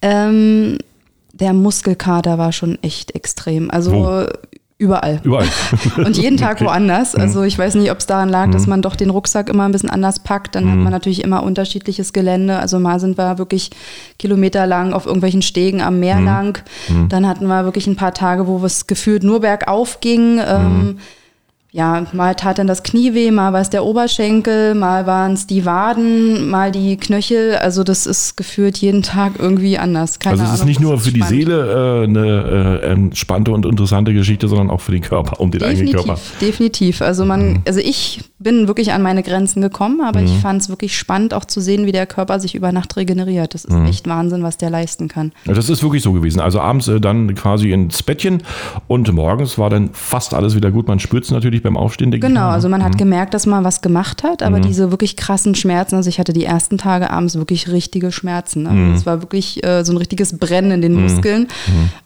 Ähm, 0.00 0.78
der 1.32 1.52
Muskelkater 1.52 2.38
war 2.38 2.52
schon 2.52 2.78
echt 2.82 3.14
extrem, 3.14 3.70
also 3.70 3.92
Wo? 3.92 4.26
Überall. 4.82 5.20
Überall. 5.22 5.46
Und 5.96 6.16
jeden 6.18 6.36
Tag 6.36 6.56
Okay. 6.56 6.64
woanders. 6.66 7.14
Also 7.14 7.42
ich 7.44 7.56
weiß 7.58 7.76
nicht, 7.76 7.90
ob 7.90 7.98
es 7.98 8.06
daran 8.06 8.28
lag, 8.28 8.50
dass 8.50 8.66
man 8.66 8.82
doch 8.82 8.96
den 8.96 9.10
Rucksack 9.10 9.48
immer 9.48 9.64
ein 9.64 9.72
bisschen 9.72 9.88
anders 9.90 10.18
packt. 10.18 10.54
Dann 10.54 10.68
hat 10.70 10.76
man 10.78 10.92
natürlich 10.92 11.22
immer 11.24 11.42
unterschiedliches 11.42 12.12
Gelände. 12.12 12.58
Also 12.58 12.78
mal 12.78 13.00
sind 13.00 13.16
wir 13.16 13.38
wirklich 13.38 13.70
kilometerlang 14.18 14.92
auf 14.92 15.06
irgendwelchen 15.06 15.42
Stegen 15.42 15.80
am 15.80 16.00
Meer 16.00 16.20
lang. 16.20 16.58
Dann 17.08 17.26
hatten 17.26 17.46
wir 17.46 17.64
wirklich 17.64 17.86
ein 17.86 17.96
paar 17.96 18.12
Tage, 18.12 18.46
wo 18.46 18.62
es 18.64 18.86
gefühlt 18.86 19.22
nur 19.22 19.40
bergauf 19.40 20.00
ging. 20.00 20.38
Ähm, 20.46 20.98
ja, 21.74 22.06
mal 22.12 22.34
tat 22.34 22.58
dann 22.58 22.66
das 22.66 22.82
Knie 22.82 23.14
weh, 23.14 23.30
mal 23.30 23.54
war 23.54 23.62
es 23.62 23.70
der 23.70 23.86
Oberschenkel, 23.86 24.74
mal 24.74 25.06
waren 25.06 25.32
es 25.32 25.46
die 25.46 25.64
Waden, 25.64 26.50
mal 26.50 26.70
die 26.70 26.98
Knöchel. 26.98 27.56
Also 27.56 27.82
das 27.82 28.06
ist 28.06 28.36
gefühlt 28.36 28.76
jeden 28.76 29.02
Tag 29.02 29.38
irgendwie 29.38 29.78
anders. 29.78 30.18
Keine 30.18 30.32
Also 30.32 30.44
es 30.44 30.50
ist 30.50 30.54
Ahnung, 30.56 30.68
nicht 30.68 30.80
nur 30.80 30.98
für 30.98 31.12
die. 31.12 31.22
Seele 31.22 32.02
äh, 32.02 32.04
eine 32.04 32.80
äh, 32.82 32.86
entspannte 32.90 33.52
und 33.52 33.64
interessante 33.64 34.12
Geschichte, 34.12 34.48
sondern 34.48 34.68
auch 34.70 34.82
für 34.82 34.92
den 34.92 35.00
Körper, 35.00 35.40
um 35.40 35.50
den 35.50 35.62
eigenen 35.62 35.86
Definitiv, 35.86 36.04
Körper. 36.04 36.20
definitiv. 36.42 37.00
Also 37.00 37.24
man, 37.24 37.60
also 37.64 37.80
ich 37.80 38.20
bin 38.38 38.66
wirklich 38.66 38.92
an 38.92 39.02
meine 39.02 39.22
Grenzen 39.22 39.62
gekommen, 39.62 40.00
aber 40.02 40.20
ich 40.20 40.36
fand 40.38 40.60
es 40.60 40.68
wirklich 40.68 40.98
spannend, 40.98 41.32
auch 41.32 41.44
zu 41.44 41.60
sehen, 41.60 41.86
wie 41.86 41.92
der 41.92 42.06
Körper 42.06 42.40
sich 42.40 42.54
über 42.54 42.72
Nacht 42.72 42.96
regeneriert. 42.96 43.54
Das 43.54 43.64
ist 43.64 43.74
echt 43.88 44.08
Wahnsinn, 44.08 44.42
was 44.42 44.58
der 44.58 44.68
leisten 44.68 45.08
kann. 45.08 45.32
Das 45.46 45.68
ist 45.68 45.82
wirklich 45.82 46.02
so 46.02 46.12
gewesen. 46.12 46.40
Also 46.40 46.60
abends 46.60 46.88
äh, 46.88 47.00
dann 47.00 47.34
quasi 47.34 47.70
ins 47.70 48.02
Bettchen 48.02 48.42
und 48.88 49.10
morgens 49.12 49.56
war 49.58 49.70
dann 49.70 49.90
fast 49.92 50.34
alles 50.34 50.54
wieder 50.54 50.70
gut. 50.70 50.88
Man 50.88 50.98
spürt 50.98 51.24
es 51.24 51.30
natürlich 51.30 51.61
beim 51.62 51.76
Aufstehen. 51.76 52.10
denke 52.10 52.26
ich 52.26 52.32
Genau, 52.32 52.46
mal. 52.48 52.52
also 52.54 52.68
man 52.68 52.82
hat 52.84 52.98
gemerkt, 52.98 53.34
dass 53.34 53.46
man 53.46 53.64
was 53.64 53.80
gemacht 53.82 54.22
hat, 54.22 54.42
aber 54.42 54.60
diese 54.60 54.90
wirklich 54.90 55.16
krassen 55.16 55.54
Schmerzen, 55.54 55.96
also 55.96 56.08
ich 56.08 56.18
hatte 56.18 56.32
die 56.32 56.44
ersten 56.44 56.78
Tage 56.78 57.10
abends 57.10 57.36
wirklich 57.36 57.70
richtige 57.70 58.12
Schmerzen. 58.12 58.62
Ne? 58.64 58.92
Es 58.94 59.06
war 59.06 59.22
wirklich 59.22 59.64
äh, 59.64 59.84
so 59.84 59.92
ein 59.92 59.96
richtiges 59.96 60.38
Brennen 60.38 60.70
in 60.72 60.82
den 60.82 60.94
Muskeln. 60.94 61.48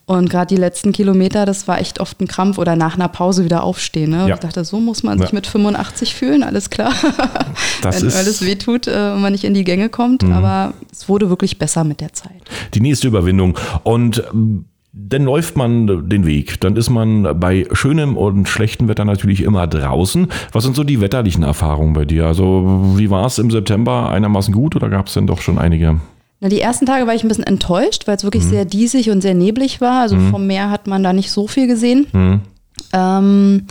Und 0.07 0.31
gerade 0.31 0.47
die 0.55 0.61
letzten 0.61 0.93
Kilometer, 0.93 1.47
das 1.47 1.67
war 1.67 1.81
echt 1.81 2.01
oft 2.01 2.21
ein 2.21 2.29
Krampf 2.29 2.59
oder 2.59 2.77
nach 2.77 2.95
einer 2.95 3.09
Pause 3.09 3.45
wieder 3.45 3.65
aufstehen. 3.65 4.11
Ne? 4.11 4.29
Ja. 4.29 4.35
Ich 4.35 4.41
dachte, 4.41 4.65
so 4.65 4.79
muss 4.81 5.03
man 5.03 5.19
sich 5.19 5.31
Ja. 5.31 5.35
mit 5.35 5.47
85 5.47 6.15
fühlen, 6.15 6.43
alles 6.43 6.71
klar. 6.71 6.93
Das 7.83 8.01
Wenn 8.01 8.09
ist- 8.09 8.17
alles 8.17 8.45
wehtut 8.45 8.87
äh, 8.87 9.13
und 9.15 9.21
man 9.23 9.33
nicht 9.33 9.45
in 9.45 9.55
die 9.55 9.65
Gänge 9.65 9.89
kommt. 9.89 10.25
Aber 10.25 10.73
es 10.93 11.09
wurde 11.09 11.29
wirklich 11.31 11.59
besser 11.59 11.85
mit 11.85 12.01
der 12.01 12.13
Zeit. 12.13 12.31
die 12.75 12.81
nächste 12.81 13.09
Überwindung. 13.09 13.59
Und 13.83 14.23
ähm, 14.33 14.65
dann 14.99 15.25
läuft 15.25 15.57
man 15.57 16.09
den 16.09 16.25
Weg. 16.25 16.59
Dann 16.61 16.75
ist 16.75 16.88
man 16.88 17.38
bei 17.38 17.67
schönem 17.73 18.17
und 18.17 18.49
schlechtem 18.49 18.88
Wetter 18.88 19.05
natürlich 19.05 19.43
immer 19.43 19.67
draußen. 19.67 20.29
Was 20.53 20.65
sind 20.65 20.75
so 20.75 20.85
die 20.85 21.03
wetterlichen 21.03 21.43
Erfahrungen 21.45 21.93
bei 21.93 22.07
dir? 22.07 22.26
Also 22.26 22.95
wie 22.97 23.11
war 23.11 23.26
es 23.26 23.38
im 23.38 23.50
September? 23.50 24.11
Einigermaßen 24.11 24.55
gut 24.55 24.75
oder 24.75 24.88
gab 24.88 25.09
es 25.09 25.15
denn 25.15 25.26
doch 25.26 25.43
schon 25.43 25.59
einige? 25.59 26.00
Na, 26.41 26.49
die 26.49 26.61
ersten 26.61 26.87
Tage 26.87 27.07
war 27.07 27.15
ich 27.15 27.25
ein 27.25 27.29
bisschen 27.29 27.45
enttäuscht, 27.45 28.07
weil 28.07 28.17
es 28.17 28.25
wirklich 28.25 28.45
sehr 28.45 28.65
diesig 28.65 29.11
und 29.11 29.21
sehr 29.21 29.35
neblig 29.35 29.83
war. 29.83 30.00
Also 30.00 30.17
vom 30.31 30.47
Meer 30.47 30.71
hat 30.71 30.87
man 30.87 31.03
da 31.03 31.12
nicht 31.12 31.31
so 31.31 31.47
viel 31.47 31.67
gesehen. 31.67 32.07
Ähm, 32.95 33.67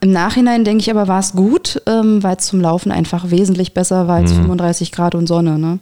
Im 0.00 0.10
Nachhinein 0.12 0.64
denke 0.64 0.82
ich 0.82 0.90
aber, 0.90 1.08
war 1.08 1.20
es 1.20 1.32
gut, 1.32 1.82
ähm, 1.86 2.22
weil 2.22 2.36
es 2.36 2.46
zum 2.46 2.60
Laufen 2.60 2.92
einfach 2.92 3.30
wesentlich 3.30 3.74
besser 3.74 4.06
war 4.06 4.16
als 4.16 4.32
35 4.32 4.92
Grad 4.92 5.16
und 5.16 5.26
Sonne. 5.26 5.58
Ne? 5.58 5.80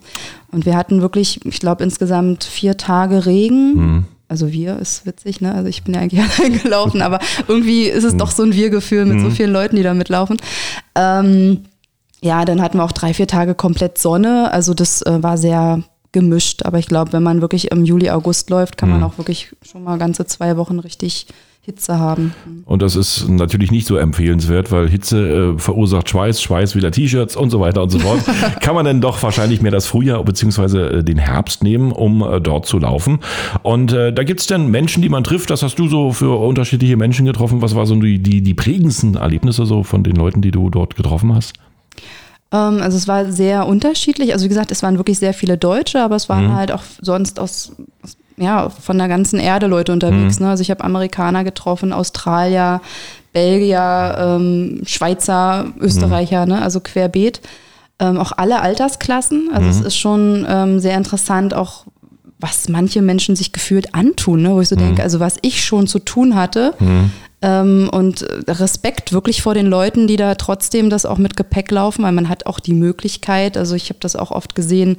Und 0.50 0.64
wir 0.64 0.76
hatten 0.76 1.02
wirklich, 1.02 1.44
ich 1.44 1.60
glaube, 1.60 1.84
insgesamt 1.84 2.44
vier 2.44 2.78
Tage 2.78 3.26
Regen. 3.26 4.06
Also 4.32 4.50
wir 4.50 4.78
ist 4.78 5.04
witzig, 5.04 5.42
ne? 5.42 5.54
Also 5.54 5.68
ich 5.68 5.82
bin 5.82 5.92
ja 5.92 6.00
eigentlich 6.00 6.22
allein 6.38 6.58
gelaufen, 6.58 7.02
aber 7.02 7.18
irgendwie 7.48 7.84
ist 7.84 8.04
es 8.04 8.16
doch 8.16 8.30
so 8.30 8.42
ein 8.42 8.54
Wir-Gefühl 8.54 9.04
mit 9.04 9.20
so 9.20 9.28
vielen 9.28 9.52
Leuten, 9.52 9.76
die 9.76 9.82
da 9.82 9.92
mitlaufen. 9.92 10.38
Ähm, 10.94 11.64
ja, 12.22 12.46
dann 12.46 12.62
hatten 12.62 12.78
wir 12.78 12.84
auch 12.84 12.92
drei, 12.92 13.12
vier 13.12 13.26
Tage 13.26 13.54
komplett 13.54 13.98
Sonne. 13.98 14.50
Also 14.50 14.72
das 14.72 15.02
äh, 15.02 15.22
war 15.22 15.36
sehr 15.36 15.82
gemischt. 16.12 16.64
Aber 16.64 16.78
ich 16.78 16.86
glaube, 16.86 17.12
wenn 17.12 17.22
man 17.22 17.42
wirklich 17.42 17.72
im 17.72 17.84
Juli, 17.84 18.08
August 18.08 18.48
läuft, 18.48 18.78
kann 18.78 18.88
man 18.88 19.02
auch 19.02 19.18
wirklich 19.18 19.54
schon 19.60 19.84
mal 19.84 19.98
ganze 19.98 20.24
zwei 20.24 20.56
Wochen 20.56 20.78
richtig 20.78 21.26
Hitze 21.64 21.96
haben. 21.96 22.34
Und 22.66 22.82
das 22.82 22.96
ist 22.96 23.28
natürlich 23.28 23.70
nicht 23.70 23.86
so 23.86 23.96
empfehlenswert, 23.96 24.72
weil 24.72 24.88
Hitze 24.88 25.54
äh, 25.54 25.58
verursacht 25.60 26.08
Schweiß, 26.08 26.42
Schweiß 26.42 26.74
wieder 26.74 26.90
T-Shirts 26.90 27.36
und 27.36 27.50
so 27.50 27.60
weiter 27.60 27.84
und 27.84 27.90
so 27.90 28.00
fort. 28.00 28.18
Kann 28.60 28.74
man 28.74 28.84
dann 28.84 29.00
doch 29.00 29.22
wahrscheinlich 29.22 29.62
mehr 29.62 29.70
das 29.70 29.86
Frühjahr 29.86 30.24
bzw. 30.24 30.78
äh, 30.78 31.04
den 31.04 31.18
Herbst 31.18 31.62
nehmen, 31.62 31.92
um 31.92 32.20
äh, 32.22 32.40
dort 32.40 32.66
zu 32.66 32.80
laufen. 32.80 33.20
Und 33.62 33.92
äh, 33.92 34.12
da 34.12 34.24
gibt's 34.24 34.48
dann 34.48 34.72
Menschen, 34.72 35.02
die 35.02 35.08
man 35.08 35.22
trifft. 35.22 35.50
Was 35.50 35.62
hast 35.62 35.78
du 35.78 35.86
so 35.86 36.10
für 36.10 36.36
unterschiedliche 36.36 36.96
Menschen 36.96 37.26
getroffen? 37.26 37.62
Was 37.62 37.76
waren 37.76 37.86
so 37.86 37.94
die, 37.94 38.18
die, 38.18 38.42
die 38.42 38.54
prägendsten 38.54 39.14
Erlebnisse 39.14 39.64
so 39.64 39.84
von 39.84 40.02
den 40.02 40.16
Leuten, 40.16 40.42
die 40.42 40.50
du 40.50 40.68
dort 40.68 40.96
getroffen 40.96 41.32
hast? 41.32 41.52
Ähm, 42.52 42.80
also 42.82 42.96
es 42.96 43.08
war 43.08 43.32
sehr 43.32 43.66
unterschiedlich. 43.66 44.32
Also 44.32 44.44
wie 44.44 44.48
gesagt, 44.48 44.70
es 44.70 44.82
waren 44.82 44.98
wirklich 44.98 45.18
sehr 45.18 45.34
viele 45.34 45.56
Deutsche, 45.56 46.00
aber 46.02 46.16
es 46.16 46.28
waren 46.28 46.54
halt 46.54 46.72
auch 46.72 46.82
sonst 47.00 47.40
aus, 47.40 47.72
aus 48.02 48.16
ja, 48.36 48.68
von 48.68 48.98
der 48.98 49.08
ganzen 49.08 49.38
Erde 49.38 49.66
Leute 49.66 49.92
unterwegs. 49.92 50.40
Ne? 50.40 50.48
Also 50.48 50.62
ich 50.62 50.70
habe 50.70 50.84
Amerikaner 50.84 51.44
getroffen, 51.44 51.92
Australier, 51.92 52.80
Belgier, 53.32 54.16
ähm, 54.18 54.82
Schweizer, 54.84 55.66
Österreicher, 55.80 56.46
ne? 56.46 56.62
also 56.62 56.80
querbeet. 56.80 57.40
Ähm, 57.98 58.18
auch 58.18 58.32
alle 58.36 58.60
Altersklassen. 58.60 59.50
Also 59.52 59.68
es 59.68 59.80
ist 59.80 59.96
schon 59.96 60.46
ähm, 60.48 60.80
sehr 60.80 60.96
interessant, 60.96 61.54
auch 61.54 61.84
was 62.40 62.68
manche 62.68 63.02
Menschen 63.02 63.36
sich 63.36 63.52
gefühlt 63.52 63.94
antun, 63.94 64.42
ne? 64.42 64.54
wo 64.54 64.60
ich 64.60 64.68
so 64.68 64.76
denke, 64.76 65.02
also 65.02 65.20
was 65.20 65.36
ich 65.42 65.64
schon 65.64 65.86
zu 65.86 66.00
tun 66.00 66.34
hatte. 66.34 66.74
Ähm, 67.42 67.90
und 67.92 68.24
Respekt 68.46 69.12
wirklich 69.12 69.42
vor 69.42 69.54
den 69.54 69.66
Leuten, 69.66 70.06
die 70.06 70.16
da 70.16 70.36
trotzdem 70.36 70.90
das 70.90 71.04
auch 71.04 71.18
mit 71.18 71.36
Gepäck 71.36 71.70
laufen, 71.72 72.04
weil 72.04 72.12
man 72.12 72.28
hat 72.28 72.46
auch 72.46 72.60
die 72.60 72.72
Möglichkeit, 72.74 73.56
also 73.56 73.74
ich 73.74 73.88
habe 73.88 73.98
das 74.00 74.14
auch 74.14 74.30
oft 74.30 74.54
gesehen, 74.54 74.96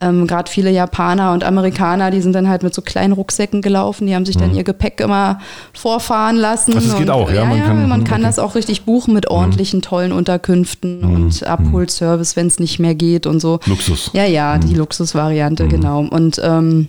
ähm, 0.00 0.26
gerade 0.26 0.50
viele 0.50 0.70
Japaner 0.70 1.32
und 1.32 1.44
Amerikaner, 1.44 2.10
die 2.10 2.20
sind 2.20 2.32
dann 2.32 2.48
halt 2.48 2.62
mit 2.62 2.74
so 2.74 2.82
kleinen 2.82 3.12
Rucksäcken 3.12 3.62
gelaufen, 3.62 4.06
die 4.06 4.14
haben 4.14 4.26
sich 4.26 4.36
dann 4.36 4.54
ihr 4.54 4.64
Gepäck 4.64 5.00
immer 5.00 5.38
vorfahren 5.72 6.36
lassen. 6.36 6.74
Ach, 6.76 6.82
das 6.82 6.96
geht 6.96 7.10
auch, 7.10 7.28
ja, 7.30 7.36
ja, 7.36 7.44
man 7.44 7.58
ja, 7.58 7.64
kann- 7.64 7.88
man 7.88 8.04
kann 8.04 8.20
okay. 8.20 8.26
das 8.26 8.38
auch 8.38 8.54
richtig 8.54 8.82
buchen 8.86 9.14
mit 9.14 9.30
ordentlichen, 9.30 9.82
tollen 9.82 10.12
Unterkünften 10.12 11.04
und 11.04 11.46
Abholservice, 11.46 12.34
wenn 12.34 12.48
es 12.48 12.58
nicht 12.58 12.78
mehr 12.80 12.94
geht 12.94 13.26
und 13.26 13.40
so. 13.40 13.60
Luxus. 13.66 14.10
Ja, 14.14 14.24
ja, 14.24 14.58
die 14.58 14.74
Luxusvariante, 14.74 15.68
genau. 15.68 16.00
Und 16.00 16.40
ähm, 16.42 16.88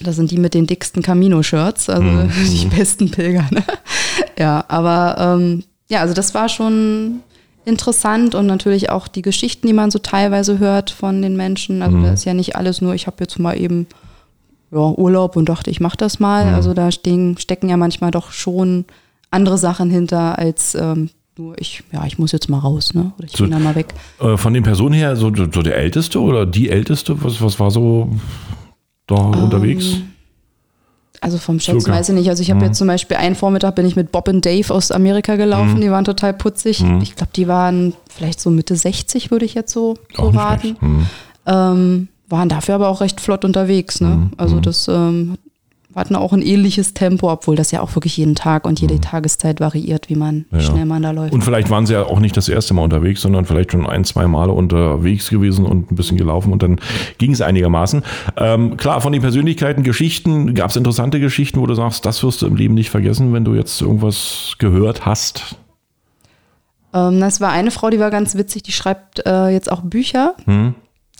das 0.00 0.16
sind 0.16 0.30
die 0.30 0.38
mit 0.38 0.54
den 0.54 0.66
dicksten 0.66 1.02
Camino-Shirts, 1.02 1.88
also 1.90 2.06
die 2.50 2.66
besten 2.66 3.10
Pilger. 3.10 3.46
Ne? 3.50 3.62
Ja, 4.38 4.64
aber 4.68 5.16
ähm, 5.18 5.64
ja, 5.88 6.00
also 6.00 6.14
das 6.14 6.34
war 6.34 6.48
schon 6.48 7.20
interessant 7.64 8.34
und 8.34 8.46
natürlich 8.46 8.90
auch 8.90 9.08
die 9.08 9.22
Geschichten, 9.22 9.66
die 9.66 9.72
man 9.72 9.90
so 9.90 9.98
teilweise 9.98 10.58
hört 10.58 10.90
von 10.90 11.20
den 11.22 11.36
Menschen. 11.36 11.82
Also 11.82 12.00
da 12.00 12.12
ist 12.12 12.24
ja 12.24 12.32
nicht 12.34 12.56
alles 12.56 12.80
nur, 12.80 12.94
ich 12.94 13.06
habe 13.06 13.16
jetzt 13.20 13.38
mal 13.38 13.58
eben 13.60 13.86
ja, 14.70 14.78
Urlaub 14.78 15.36
und 15.36 15.48
dachte, 15.48 15.70
ich 15.70 15.80
mache 15.80 15.96
das 15.96 16.18
mal. 16.20 16.46
Also 16.54 16.72
da 16.74 16.90
stehen, 16.90 17.36
stecken 17.38 17.68
ja 17.68 17.76
manchmal 17.76 18.10
doch 18.10 18.32
schon 18.32 18.84
andere 19.30 19.58
Sachen 19.58 19.90
hinter 19.90 20.38
als 20.38 20.74
ähm, 20.74 21.10
nur 21.36 21.58
ich, 21.60 21.82
ja, 21.92 22.04
ich 22.06 22.18
muss 22.18 22.32
jetzt 22.32 22.48
mal 22.48 22.58
raus, 22.58 22.94
ne? 22.94 23.12
Oder 23.18 23.26
ich 23.26 23.32
So- 23.36 23.44
bin 23.44 23.52
da 23.52 23.58
mal 23.58 23.74
weg. 23.74 23.94
Äh, 24.20 24.36
von 24.36 24.54
den 24.54 24.62
Personen 24.62 24.94
her, 24.94 25.14
so, 25.16 25.30
so 25.34 25.62
der 25.62 25.76
Älteste 25.76 26.20
oder 26.20 26.46
die 26.46 26.68
Älteste? 26.70 27.22
Was, 27.22 27.40
was 27.42 27.60
war 27.60 27.70
so 27.70 28.10
da 29.08 29.16
unterwegs? 29.16 29.96
Also 31.20 31.38
vom 31.38 31.58
Schätzen 31.58 31.80
Circa. 31.80 31.98
weiß 31.98 32.10
ich 32.10 32.14
nicht. 32.14 32.28
Also 32.28 32.42
ich 32.42 32.50
habe 32.52 32.64
jetzt 32.64 32.78
zum 32.78 32.86
Beispiel 32.86 33.16
einen 33.16 33.34
Vormittag 33.34 33.74
bin 33.74 33.86
ich 33.86 33.96
mit 33.96 34.12
Bob 34.12 34.28
und 34.28 34.46
Dave 34.46 34.72
aus 34.72 34.92
Amerika 34.92 35.34
gelaufen. 35.34 35.80
Die 35.80 35.90
waren 35.90 36.04
total 36.04 36.32
putzig. 36.32 36.84
Ich 37.02 37.16
glaube, 37.16 37.32
die 37.34 37.48
waren 37.48 37.94
vielleicht 38.08 38.40
so 38.40 38.50
Mitte 38.50 38.76
60, 38.76 39.32
würde 39.32 39.44
ich 39.44 39.54
jetzt 39.54 39.72
so, 39.72 39.96
so 40.14 40.28
raten. 40.28 40.76
Mhm. 40.80 41.06
Ähm, 41.46 42.08
waren 42.28 42.48
dafür 42.48 42.76
aber 42.76 42.88
auch 42.88 43.00
recht 43.00 43.20
flott 43.20 43.44
unterwegs. 43.44 44.00
Ne? 44.00 44.30
Also 44.36 44.60
das 44.60 44.86
ähm, 44.86 45.38
hatten 45.98 46.16
auch 46.16 46.32
ein 46.32 46.42
ähnliches 46.42 46.94
Tempo, 46.94 47.30
obwohl 47.30 47.56
das 47.56 47.70
ja 47.70 47.80
auch 47.80 47.94
wirklich 47.94 48.16
jeden 48.16 48.34
Tag 48.34 48.66
und 48.66 48.80
jede 48.80 48.94
mhm. 48.94 49.02
Tageszeit 49.02 49.60
variiert, 49.60 50.08
wie 50.08 50.14
man, 50.14 50.46
ja. 50.50 50.60
schnell 50.60 50.86
man 50.86 51.02
da 51.02 51.10
läuft. 51.10 51.32
Und 51.32 51.42
vielleicht 51.42 51.70
waren 51.70 51.86
sie 51.86 51.94
ja 51.94 52.04
auch 52.04 52.20
nicht 52.20 52.36
das 52.36 52.48
erste 52.48 52.74
Mal 52.74 52.82
unterwegs, 52.82 53.20
sondern 53.20 53.44
vielleicht 53.44 53.72
schon 53.72 53.86
ein, 53.86 54.04
zwei 54.04 54.26
Male 54.26 54.52
unterwegs 54.52 55.30
gewesen 55.30 55.64
und 55.64 55.90
ein 55.92 55.96
bisschen 55.96 56.16
gelaufen 56.16 56.52
und 56.52 56.62
dann 56.62 56.80
ging 57.18 57.32
es 57.32 57.40
einigermaßen. 57.40 58.02
Ähm, 58.36 58.76
klar, 58.76 59.00
von 59.00 59.12
den 59.12 59.22
Persönlichkeiten, 59.22 59.82
Geschichten, 59.82 60.54
gab 60.54 60.70
es 60.70 60.76
interessante 60.76 61.20
Geschichten, 61.20 61.60
wo 61.60 61.66
du 61.66 61.74
sagst, 61.74 62.06
das 62.06 62.22
wirst 62.22 62.42
du 62.42 62.46
im 62.46 62.56
Leben 62.56 62.74
nicht 62.74 62.90
vergessen, 62.90 63.32
wenn 63.32 63.44
du 63.44 63.54
jetzt 63.54 63.80
irgendwas 63.80 64.54
gehört 64.58 65.06
hast? 65.06 65.56
Ähm, 66.94 67.20
das 67.20 67.40
war 67.40 67.50
eine 67.50 67.70
Frau, 67.70 67.90
die 67.90 68.00
war 68.00 68.10
ganz 68.10 68.34
witzig, 68.34 68.62
die 68.62 68.72
schreibt 68.72 69.26
äh, 69.26 69.48
jetzt 69.48 69.70
auch 69.70 69.82
Bücher. 69.82 70.34
Hm 70.44 70.74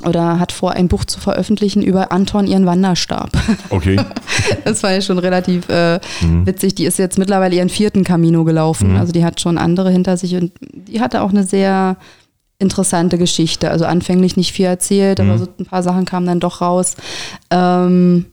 oder 0.04 0.38
hat 0.38 0.52
vor, 0.52 0.72
ein 0.72 0.88
Buch 0.88 1.04
zu 1.04 1.18
veröffentlichen 1.18 1.82
über 1.82 2.12
Anton 2.12 2.46
ihren 2.46 2.66
Wanderstab. 2.66 3.30
Okay. 3.70 4.00
das 4.64 4.82
war 4.82 4.92
ja 4.92 5.00
schon 5.00 5.18
relativ 5.18 5.68
äh, 5.68 6.00
mhm. 6.20 6.46
witzig. 6.46 6.74
Die 6.74 6.84
ist 6.84 6.98
jetzt 6.98 7.18
mittlerweile 7.18 7.56
ihren 7.56 7.68
vierten 7.68 8.04
Camino 8.04 8.44
gelaufen. 8.44 8.92
Mhm. 8.92 8.96
Also 8.96 9.12
die 9.12 9.24
hat 9.24 9.40
schon 9.40 9.58
andere 9.58 9.90
hinter 9.90 10.16
sich 10.16 10.34
und 10.37 10.52
die 10.61 11.00
hatte 11.00 11.22
auch 11.22 11.30
eine 11.30 11.44
sehr 11.44 11.96
interessante 12.58 13.18
Geschichte. 13.18 13.70
Also 13.70 13.84
anfänglich 13.84 14.37
nicht 14.37 14.52
viel 14.52 14.66
erzählt, 14.66 15.18
mhm. 15.18 15.30
aber 15.30 15.38
so 15.38 15.48
ein 15.58 15.66
paar 15.66 15.82
Sachen 15.82 16.04
kamen 16.04 16.26
dann 16.26 16.40
doch 16.40 16.61
raus. 16.61 16.96
Ähm, 17.50 18.26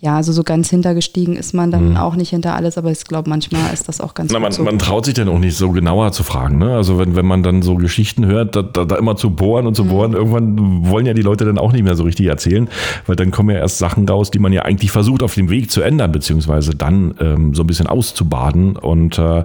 ja, 0.00 0.16
also 0.16 0.32
so 0.32 0.42
ganz 0.42 0.68
hintergestiegen 0.70 1.36
ist 1.36 1.54
man 1.54 1.70
dann 1.70 1.90
mhm. 1.90 1.96
auch 1.96 2.16
nicht 2.16 2.30
hinter 2.30 2.56
alles, 2.56 2.76
aber 2.76 2.90
ich 2.90 3.04
glaube, 3.04 3.30
manchmal 3.30 3.72
ist 3.72 3.88
das 3.88 4.00
auch 4.00 4.12
ganz 4.12 4.32
Na, 4.32 4.40
man, 4.40 4.50
so. 4.50 4.64
man, 4.64 4.78
traut 4.78 5.04
sich 5.04 5.14
dann 5.14 5.28
auch 5.28 5.38
nicht 5.38 5.56
so 5.56 5.70
genauer 5.70 6.10
zu 6.10 6.24
fragen. 6.24 6.58
Ne? 6.58 6.74
Also 6.74 6.98
wenn, 6.98 7.14
wenn 7.14 7.24
man 7.24 7.42
dann 7.44 7.62
so 7.62 7.76
Geschichten 7.76 8.26
hört, 8.26 8.54
da, 8.54 8.62
da, 8.62 8.84
da 8.84 8.96
immer 8.96 9.14
zu 9.14 9.30
bohren 9.30 9.66
und 9.66 9.76
zu 9.76 9.84
mhm. 9.84 9.88
bohren, 9.88 10.12
irgendwann 10.12 10.90
wollen 10.90 11.06
ja 11.06 11.14
die 11.14 11.22
Leute 11.22 11.44
dann 11.44 11.58
auch 11.58 11.72
nicht 11.72 11.84
mehr 11.84 11.94
so 11.94 12.02
richtig 12.02 12.26
erzählen, 12.26 12.68
weil 13.06 13.14
dann 13.14 13.30
kommen 13.30 13.50
ja 13.50 13.56
erst 13.60 13.78
Sachen 13.78 14.06
raus, 14.06 14.30
die 14.30 14.40
man 14.40 14.52
ja 14.52 14.62
eigentlich 14.62 14.90
versucht 14.90 15.22
auf 15.22 15.32
dem 15.34 15.48
Weg 15.48 15.70
zu 15.70 15.80
ändern, 15.80 16.10
beziehungsweise 16.10 16.74
dann 16.74 17.14
ähm, 17.20 17.54
so 17.54 17.62
ein 17.62 17.66
bisschen 17.66 17.86
auszubaden. 17.86 18.76
Und 18.76 19.18
äh, 19.18 19.44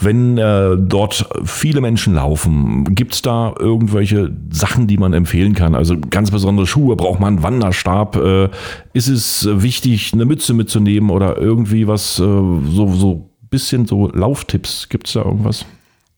wenn 0.00 0.36
äh, 0.36 0.76
dort 0.76 1.26
viele 1.44 1.80
Menschen 1.80 2.14
laufen, 2.14 2.94
gibt 2.94 3.14
es 3.14 3.22
da 3.22 3.54
irgendwelche 3.58 4.32
Sachen, 4.50 4.86
die 4.86 4.98
man 4.98 5.14
empfehlen 5.14 5.54
kann? 5.54 5.74
Also 5.74 5.96
ganz 6.10 6.32
besondere 6.32 6.66
Schuhe, 6.66 6.96
braucht 6.96 7.20
man 7.20 7.34
einen 7.34 7.42
Wanderstab? 7.42 8.16
Äh, 8.16 8.48
ist 8.92 9.08
es 9.08 9.48
wichtig, 9.50 9.93
wichtig, 9.94 10.12
eine 10.12 10.24
Mütze 10.24 10.54
mitzunehmen 10.54 11.10
oder 11.10 11.38
irgendwie 11.38 11.86
was, 11.86 12.18
äh, 12.18 12.22
so, 12.22 12.92
so 12.92 13.30
bisschen 13.50 13.86
so 13.86 14.08
Lauftipps? 14.08 14.88
Gibt 14.88 15.06
es 15.06 15.14
da 15.14 15.24
irgendwas? 15.24 15.64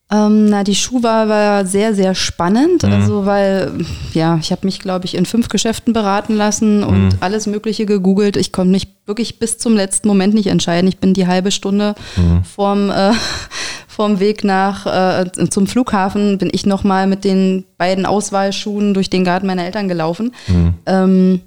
Ähm, 0.08 0.46
na, 0.46 0.62
die 0.62 0.76
Schuhwahl 0.76 1.28
war 1.28 1.66
sehr, 1.66 1.92
sehr 1.92 2.14
spannend. 2.14 2.84
Mhm. 2.84 2.92
Also, 2.92 3.26
weil, 3.26 3.72
ja, 4.14 4.38
ich 4.40 4.52
habe 4.52 4.64
mich, 4.64 4.78
glaube 4.78 5.04
ich, 5.04 5.16
in 5.16 5.26
fünf 5.26 5.48
Geschäften 5.48 5.92
beraten 5.92 6.36
lassen 6.36 6.84
und 6.84 7.08
mhm. 7.08 7.18
alles 7.20 7.46
Mögliche 7.46 7.86
gegoogelt. 7.86 8.36
Ich 8.36 8.52
konnte 8.52 8.70
mich 8.70 8.86
wirklich 9.04 9.40
bis 9.40 9.58
zum 9.58 9.74
letzten 9.74 10.06
Moment 10.06 10.34
nicht 10.34 10.46
entscheiden. 10.46 10.88
Ich 10.88 10.98
bin 10.98 11.12
die 11.12 11.26
halbe 11.26 11.50
Stunde 11.50 11.96
mhm. 12.16 12.44
vorm, 12.44 12.90
äh, 12.90 13.12
vorm 13.88 14.20
Weg 14.20 14.44
nach 14.44 14.86
äh, 14.86 15.48
zum 15.50 15.66
Flughafen, 15.66 16.38
bin 16.38 16.50
ich 16.52 16.66
nochmal 16.66 17.08
mit 17.08 17.24
den 17.24 17.64
beiden 17.76 18.06
Auswahlschuhen 18.06 18.94
durch 18.94 19.10
den 19.10 19.24
Garten 19.24 19.48
meiner 19.48 19.64
Eltern 19.64 19.88
gelaufen. 19.88 20.32
Mhm. 20.46 20.74
Ähm, 20.86 21.40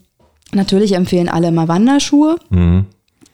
Natürlich 0.54 0.94
empfehlen 0.94 1.30
alle 1.30 1.50
immer 1.50 1.68
Wanderschuhe. 1.68 2.38
Mhm. 2.50 2.86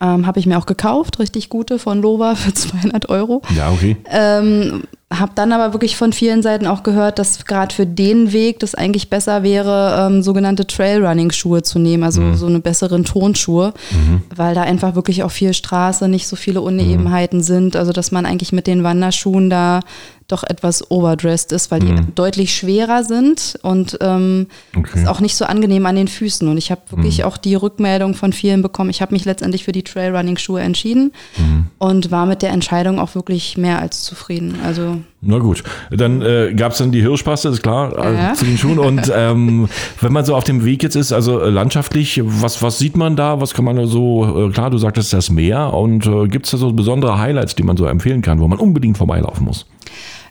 Ähm, 0.01 0.27
Habe 0.27 0.39
ich 0.39 0.45
mir 0.45 0.57
auch 0.57 0.65
gekauft, 0.65 1.19
richtig 1.19 1.49
gute 1.49 1.79
von 1.79 2.01
Lova 2.01 2.35
für 2.35 2.53
200 2.53 3.09
Euro. 3.09 3.41
Ja, 3.55 3.71
okay. 3.71 3.95
Ähm, 4.09 4.83
habe 5.13 5.31
dann 5.35 5.53
aber 5.53 5.73
wirklich 5.73 5.95
von 5.95 6.13
vielen 6.13 6.41
Seiten 6.41 6.67
auch 6.67 6.83
gehört, 6.83 7.19
dass 7.19 7.45
gerade 7.45 7.73
für 7.73 7.85
den 7.85 8.33
Weg 8.33 8.59
das 8.59 8.75
eigentlich 8.75 9.09
besser 9.09 9.43
wäre, 9.43 10.07
ähm, 10.07 10.23
sogenannte 10.23 10.67
Trailrunning-Schuhe 10.67 11.61
zu 11.61 11.79
nehmen, 11.79 12.03
also 12.03 12.21
mhm. 12.21 12.35
so 12.35 12.47
eine 12.47 12.59
besseren 12.59 13.05
Tonschuhe, 13.05 13.73
mhm. 13.91 14.23
weil 14.35 14.55
da 14.55 14.63
einfach 14.63 14.95
wirklich 14.95 15.23
auch 15.23 15.31
viel 15.31 15.53
Straße, 15.53 16.07
nicht 16.07 16.27
so 16.27 16.35
viele 16.35 16.61
Unebenheiten 16.61 17.39
mhm. 17.39 17.43
sind. 17.43 17.75
Also 17.75 17.93
dass 17.93 18.11
man 18.11 18.25
eigentlich 18.25 18.51
mit 18.51 18.67
den 18.67 18.83
Wanderschuhen 18.83 19.49
da 19.49 19.81
doch 20.27 20.43
etwas 20.43 20.89
overdressed 20.89 21.51
ist, 21.51 21.69
weil 21.69 21.79
die 21.79 21.91
mhm. 21.91 22.15
deutlich 22.15 22.55
schwerer 22.55 23.03
sind 23.03 23.59
und 23.61 23.97
ähm, 24.01 24.47
okay. 24.75 25.01
ist 25.01 25.07
auch 25.07 25.19
nicht 25.19 25.35
so 25.35 25.45
angenehm 25.45 25.85
an 25.85 25.95
den 25.95 26.07
Füßen. 26.07 26.47
Und 26.47 26.57
ich 26.57 26.71
habe 26.71 26.81
wirklich 26.89 27.19
mhm. 27.19 27.25
auch 27.25 27.37
die 27.37 27.55
Rückmeldung 27.55 28.15
von 28.15 28.33
vielen 28.33 28.61
bekommen. 28.61 28.89
Ich 28.89 29.01
habe 29.01 29.13
mich 29.13 29.25
letztendlich 29.25 29.63
für 29.63 29.71
die 29.71 29.83
Trailrunning-Schuhe 29.83 30.61
entschieden 30.61 31.13
mhm. 31.37 31.67
und 31.77 32.09
war 32.09 32.25
mit 32.25 32.41
der 32.41 32.49
Entscheidung 32.49 32.99
auch 32.99 33.13
wirklich 33.13 33.57
mehr 33.57 33.79
als 33.79 34.03
zufrieden. 34.03 34.57
Also 34.63 34.97
na 35.27 35.39
gut, 35.39 35.63
dann 35.89 36.21
äh, 36.21 36.53
gab 36.55 36.73
es 36.73 36.77
dann 36.77 36.91
die 36.91 37.01
Hirschpaste, 37.01 37.49
ist 37.49 37.63
klar, 37.63 38.13
ja. 38.13 38.33
zu 38.35 38.45
den 38.45 38.59
Schuhen. 38.59 38.77
Und 38.77 39.11
ähm, 39.13 39.67
wenn 39.99 40.13
man 40.13 40.23
so 40.23 40.35
auf 40.35 40.43
dem 40.43 40.63
Weg 40.65 40.83
jetzt 40.83 40.95
ist, 40.95 41.11
also 41.13 41.41
äh, 41.41 41.49
landschaftlich, 41.49 42.21
was, 42.23 42.61
was 42.61 42.77
sieht 42.77 42.95
man 42.95 43.15
da? 43.15 43.41
Was 43.41 43.55
kann 43.55 43.65
man 43.65 43.75
da 43.75 43.87
so, 43.87 44.49
äh, 44.49 44.51
klar, 44.51 44.69
du 44.69 44.77
sagtest 44.77 45.13
das 45.13 45.31
Meer. 45.31 45.73
Und 45.73 46.05
äh, 46.05 46.27
gibt 46.27 46.45
es 46.45 46.51
da 46.51 46.57
so 46.57 46.71
besondere 46.73 47.17
Highlights, 47.17 47.55
die 47.55 47.63
man 47.63 47.75
so 47.75 47.87
empfehlen 47.87 48.21
kann, 48.21 48.39
wo 48.39 48.47
man 48.47 48.59
unbedingt 48.59 48.99
vorbeilaufen 48.99 49.45
muss? 49.45 49.65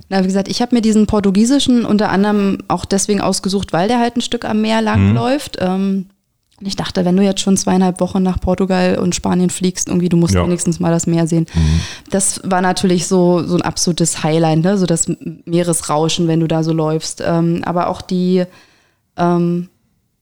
Na, 0.09 0.23
wie 0.23 0.27
gesagt, 0.27 0.49
ich 0.49 0.61
habe 0.61 0.75
mir 0.75 0.83
diesen 0.83 1.07
portugiesischen 1.07 1.85
unter 1.85 2.11
anderem 2.11 2.59
auch 2.69 2.85
deswegen 2.85 3.21
ausgesucht, 3.21 3.73
weil 3.73 3.89
der 3.89 3.99
halt 3.99 4.17
ein 4.17 4.21
Stück 4.21 4.45
am 4.45 4.61
Meer 4.61 4.83
langläuft. 4.83 5.61
Mhm. 5.61 5.67
Ähm, 5.67 6.07
ich 6.61 6.77
dachte, 6.77 7.05
wenn 7.05 7.17
du 7.17 7.23
jetzt 7.23 7.41
schon 7.41 7.57
zweieinhalb 7.57 8.01
Wochen 8.01 8.23
nach 8.23 8.41
Portugal 8.41 8.99
und 8.99 9.15
Spanien 9.15 9.51
fliegst, 9.51 9.89
irgendwie, 9.89 10.09
du 10.09 10.17
musst 10.17 10.35
ja. 10.35 10.45
wenigstens 10.45 10.79
mal 10.79 10.93
das 10.93 11.07
Meer 11.07 11.27
sehen. 11.27 11.47
Mhm. 11.53 11.81
Das 12.11 12.41
war 12.45 12.61
natürlich 12.61 13.07
so, 13.07 13.45
so 13.45 13.57
ein 13.57 13.63
absolutes 13.63 14.23
Highlight, 14.23 14.61
ne? 14.61 14.79
so 14.79 14.87
das 14.87 15.11
Meeresrauschen, 15.45 16.29
wenn 16.29 16.41
du 16.41 16.47
da 16.47 16.63
so 16.63 16.73
läufst. 16.73 17.23
Ähm, 17.27 17.63
aber 17.65 17.89
auch 17.89 18.03
die, 18.03 18.45
ähm, 19.17 19.69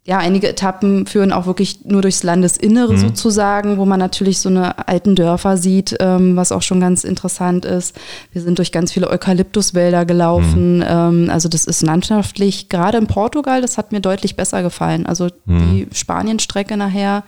ja, 0.05 0.19
einige 0.19 0.49
Etappen 0.49 1.07
führen 1.07 1.33
auch 1.33 1.47
wirklich 1.47 1.85
nur 1.85 2.03
durchs 2.03 2.25
Landesinnere 2.25 2.95
mhm. 2.95 2.99
sozusagen, 2.99 3.79
wo 3.79 3.85
man 3.85 4.01
natürlich 4.01 4.41
so 4.41 4.49
eine 4.49 4.89
alten 4.89 5.15
Dörfer 5.15 5.57
sieht, 5.57 5.97
ähm, 6.01 6.35
was 6.35 6.51
auch 6.51 6.63
schon 6.63 6.81
ganz 6.81 7.05
interessant 7.05 7.65
ist. 7.65 7.97
Wir 8.33 8.43
sind 8.43 8.59
durch 8.59 8.73
ganz 8.73 8.91
viele 8.91 9.09
Eukalyptuswälder 9.09 10.05
gelaufen. 10.05 10.79
Mhm. 10.79 10.85
Ähm, 10.87 11.31
also 11.31 11.49
das 11.49 11.67
ist 11.67 11.83
landschaftlich, 11.83 12.69
gerade 12.69 12.99
in 12.99 13.07
Portugal, 13.07 13.63
das 13.63 13.79
hat 13.79 13.93
mir 13.93 14.01
deutlich 14.01 14.35
besser 14.35 14.63
gefallen. 14.63 15.07
Also 15.07 15.29
mhm. 15.45 15.71
die 15.71 15.87
Spanienstrecke 15.93 16.77
nachher 16.77 17.23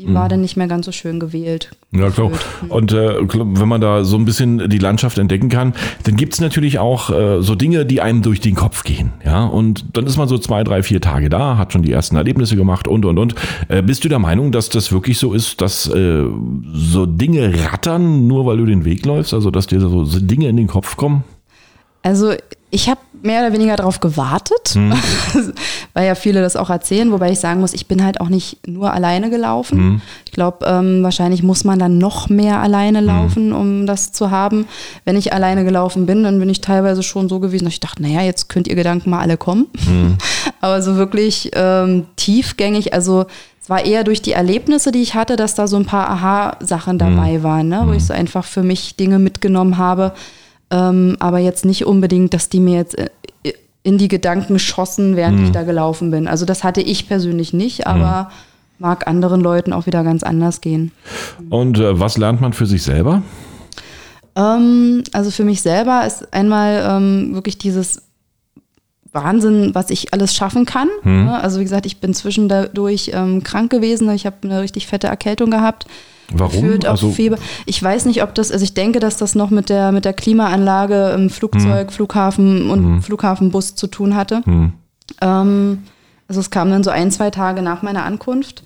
die 0.00 0.06
mhm. 0.06 0.14
war 0.14 0.28
dann 0.30 0.40
nicht 0.40 0.56
mehr 0.56 0.66
ganz 0.66 0.86
so 0.86 0.92
schön 0.92 1.20
gewählt. 1.20 1.70
Ja, 1.92 2.08
klar. 2.08 2.30
Und 2.70 2.92
äh, 2.92 3.18
wenn 3.20 3.68
man 3.68 3.82
da 3.82 4.02
so 4.02 4.16
ein 4.16 4.24
bisschen 4.24 4.70
die 4.70 4.78
Landschaft 4.78 5.18
entdecken 5.18 5.50
kann, 5.50 5.74
dann 6.04 6.16
gibt 6.16 6.32
es 6.32 6.40
natürlich 6.40 6.78
auch 6.78 7.10
äh, 7.10 7.42
so 7.42 7.54
Dinge, 7.54 7.84
die 7.84 8.00
einem 8.00 8.22
durch 8.22 8.40
den 8.40 8.54
Kopf 8.54 8.82
gehen. 8.82 9.12
Ja, 9.24 9.44
und 9.44 9.84
dann 9.96 10.06
ist 10.06 10.16
man 10.16 10.26
so 10.26 10.38
zwei, 10.38 10.64
drei, 10.64 10.82
vier 10.82 11.02
Tage 11.02 11.28
da, 11.28 11.58
hat 11.58 11.74
schon 11.74 11.82
die 11.82 11.92
ersten 11.92 12.16
Erlebnisse 12.16 12.56
gemacht 12.56 12.88
und 12.88 13.04
und 13.04 13.18
und. 13.18 13.34
Äh, 13.68 13.82
bist 13.82 14.02
du 14.04 14.08
der 14.08 14.18
Meinung, 14.18 14.52
dass 14.52 14.70
das 14.70 14.90
wirklich 14.90 15.18
so 15.18 15.34
ist, 15.34 15.60
dass 15.60 15.86
äh, 15.88 16.24
so 16.72 17.04
Dinge 17.04 17.52
rattern, 17.70 18.26
nur 18.26 18.46
weil 18.46 18.56
du 18.56 18.64
den 18.64 18.86
Weg 18.86 19.04
läufst? 19.04 19.34
Also, 19.34 19.50
dass 19.50 19.66
dir 19.66 19.80
so 19.80 20.04
Dinge 20.04 20.48
in 20.48 20.56
den 20.56 20.66
Kopf 20.66 20.96
kommen? 20.96 21.24
Also 22.02 22.32
ich 22.70 22.88
habe 22.88 23.00
mehr 23.22 23.40
oder 23.40 23.52
weniger 23.52 23.76
darauf 23.76 24.00
gewartet, 24.00 24.74
mhm. 24.74 24.94
weil 25.94 26.06
ja 26.06 26.14
viele 26.14 26.40
das 26.40 26.56
auch 26.56 26.70
erzählen, 26.70 27.10
wobei 27.12 27.30
ich 27.30 27.40
sagen 27.40 27.60
muss, 27.60 27.74
ich 27.74 27.86
bin 27.86 28.04
halt 28.04 28.20
auch 28.20 28.28
nicht 28.28 28.66
nur 28.66 28.92
alleine 28.92 29.30
gelaufen. 29.30 29.78
Mhm. 29.78 30.02
Ich 30.24 30.32
glaube, 30.32 30.66
ähm, 30.66 31.02
wahrscheinlich 31.02 31.42
muss 31.42 31.64
man 31.64 31.78
dann 31.78 31.98
noch 31.98 32.28
mehr 32.28 32.60
alleine 32.60 33.00
mhm. 33.00 33.06
laufen, 33.06 33.48
mhm. 33.48 33.54
um 33.54 33.86
das 33.86 34.12
zu 34.12 34.30
haben. 34.30 34.66
Wenn 35.04 35.16
ich 35.16 35.32
alleine 35.32 35.64
gelaufen 35.64 36.06
bin, 36.06 36.22
dann 36.22 36.38
bin 36.38 36.48
ich 36.48 36.60
teilweise 36.60 37.02
schon 37.02 37.28
so 37.28 37.40
gewesen, 37.40 37.64
dass 37.64 37.74
ich 37.74 37.80
dachte, 37.80 38.02
naja, 38.02 38.22
jetzt 38.22 38.48
könnt 38.48 38.68
ihr 38.68 38.76
Gedanken 38.76 39.10
mal 39.10 39.20
alle 39.20 39.36
kommen. 39.36 39.66
Mhm. 39.86 40.18
Aber 40.60 40.82
so 40.82 40.96
wirklich 40.96 41.50
ähm, 41.54 42.06
tiefgängig, 42.16 42.94
also 42.94 43.26
es 43.62 43.68
war 43.68 43.84
eher 43.84 44.04
durch 44.04 44.22
die 44.22 44.32
Erlebnisse, 44.32 44.92
die 44.92 45.02
ich 45.02 45.14
hatte, 45.14 45.36
dass 45.36 45.54
da 45.54 45.66
so 45.66 45.76
ein 45.76 45.84
paar 45.84 46.08
Aha-Sachen 46.08 46.98
dabei 46.98 47.38
mhm. 47.38 47.42
waren, 47.42 47.68
ne? 47.68 47.82
wo 47.86 47.92
ich 47.92 48.04
so 48.04 48.14
einfach 48.14 48.44
für 48.44 48.62
mich 48.62 48.96
Dinge 48.96 49.18
mitgenommen 49.18 49.78
habe 49.78 50.12
ähm, 50.70 51.16
aber 51.18 51.38
jetzt 51.38 51.64
nicht 51.64 51.86
unbedingt, 51.86 52.34
dass 52.34 52.48
die 52.48 52.60
mir 52.60 52.76
jetzt 52.76 52.98
äh, 52.98 53.08
in 53.82 53.98
die 53.98 54.08
Gedanken 54.08 54.58
schossen, 54.58 55.16
während 55.16 55.38
mhm. 55.38 55.44
ich 55.46 55.50
da 55.52 55.62
gelaufen 55.62 56.10
bin. 56.10 56.28
Also 56.28 56.44
das 56.44 56.64
hatte 56.64 56.82
ich 56.82 57.08
persönlich 57.08 57.52
nicht, 57.52 57.86
aber 57.86 58.28
mhm. 58.28 58.82
mag 58.84 59.06
anderen 59.06 59.40
Leuten 59.40 59.72
auch 59.72 59.86
wieder 59.86 60.04
ganz 60.04 60.22
anders 60.22 60.60
gehen. 60.60 60.92
Und 61.48 61.78
äh, 61.78 61.98
was 61.98 62.18
lernt 62.18 62.40
man 62.40 62.52
für 62.52 62.66
sich 62.66 62.82
selber? 62.82 63.22
Ähm, 64.36 65.02
also 65.12 65.30
für 65.30 65.44
mich 65.44 65.62
selber 65.62 66.06
ist 66.06 66.32
einmal 66.32 66.84
ähm, 66.86 67.34
wirklich 67.34 67.58
dieses 67.58 68.02
Wahnsinn, 69.12 69.74
was 69.74 69.90
ich 69.90 70.12
alles 70.12 70.34
schaffen 70.34 70.66
kann. 70.66 70.88
Mhm. 71.02 71.28
Also 71.28 71.58
wie 71.58 71.64
gesagt, 71.64 71.86
ich 71.86 71.98
bin 71.98 72.14
zwischendurch 72.14 73.10
ähm, 73.12 73.42
krank 73.42 73.70
gewesen, 73.70 74.08
ich 74.10 74.26
habe 74.26 74.36
eine 74.42 74.60
richtig 74.60 74.86
fette 74.86 75.08
Erkältung 75.08 75.50
gehabt. 75.50 75.86
Warum? 76.32 76.60
Führt 76.60 76.86
auch 76.86 76.92
also, 76.92 77.10
Fieber. 77.10 77.38
Ich 77.66 77.82
weiß 77.82 78.06
nicht, 78.06 78.22
ob 78.22 78.34
das, 78.34 78.52
also 78.52 78.62
ich 78.62 78.74
denke, 78.74 79.00
dass 79.00 79.16
das 79.16 79.34
noch 79.34 79.50
mit 79.50 79.68
der, 79.68 79.92
mit 79.92 80.04
der 80.04 80.12
Klimaanlage 80.12 81.10
im 81.10 81.30
Flugzeug, 81.30 81.88
hm. 81.88 81.90
Flughafen 81.90 82.70
und 82.70 82.84
hm. 82.84 83.02
Flughafenbus 83.02 83.74
zu 83.74 83.86
tun 83.86 84.14
hatte. 84.14 84.42
Hm. 84.44 84.72
Ähm, 85.20 85.78
also 86.28 86.40
es 86.40 86.50
kam 86.50 86.70
dann 86.70 86.84
so 86.84 86.90
ein, 86.90 87.10
zwei 87.10 87.30
Tage 87.30 87.62
nach 87.62 87.82
meiner 87.82 88.04
Ankunft 88.04 88.62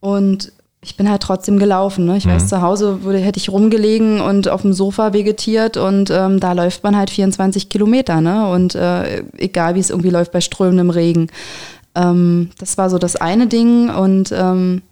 und 0.00 0.52
ich 0.80 0.96
bin 0.96 1.10
halt 1.10 1.22
trotzdem 1.22 1.58
gelaufen. 1.58 2.06
Ne? 2.06 2.16
Ich 2.16 2.26
mhm. 2.26 2.30
weiß, 2.30 2.48
zu 2.48 2.62
Hause 2.62 3.02
würde, 3.02 3.18
hätte 3.18 3.38
ich 3.38 3.50
rumgelegen 3.50 4.20
und 4.20 4.48
auf 4.48 4.62
dem 4.62 4.72
Sofa 4.72 5.12
vegetiert 5.12 5.76
und 5.76 6.10
ähm, 6.10 6.40
da 6.40 6.52
läuft 6.52 6.84
man 6.84 6.96
halt 6.96 7.10
24 7.10 7.68
Kilometer. 7.68 8.20
Ne? 8.20 8.48
Und 8.48 8.74
äh, 8.74 9.24
egal 9.36 9.74
wie 9.74 9.80
es 9.80 9.90
irgendwie 9.90 10.10
läuft 10.10 10.32
bei 10.32 10.40
strömendem 10.40 10.90
Regen. 10.90 11.28
Ähm, 11.94 12.50
das 12.58 12.78
war 12.78 12.90
so 12.90 12.98
das 12.98 13.16
eine 13.16 13.48
Ding 13.48 13.90
und 13.90 14.32
ähm, 14.32 14.82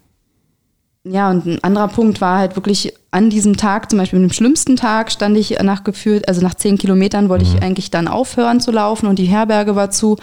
ja, 1.08 1.30
und 1.30 1.46
ein 1.46 1.62
anderer 1.62 1.88
Punkt 1.88 2.20
war 2.20 2.38
halt 2.38 2.56
wirklich 2.56 2.92
an 3.10 3.30
diesem 3.30 3.56
Tag, 3.56 3.90
zum 3.90 3.98
Beispiel 3.98 4.18
dem 4.18 4.32
schlimmsten 4.32 4.76
Tag, 4.76 5.12
stand 5.12 5.36
ich 5.36 5.58
nach 5.62 5.84
gefühlt, 5.84 6.28
also 6.28 6.42
nach 6.42 6.54
zehn 6.54 6.78
Kilometern 6.78 7.28
wollte 7.28 7.44
ich 7.44 7.62
eigentlich 7.62 7.90
dann 7.90 8.08
aufhören 8.08 8.60
zu 8.60 8.72
laufen 8.72 9.06
und 9.06 9.18
die 9.18 9.26
Herberge 9.26 9.76
war 9.76 9.90
zu. 9.90 10.16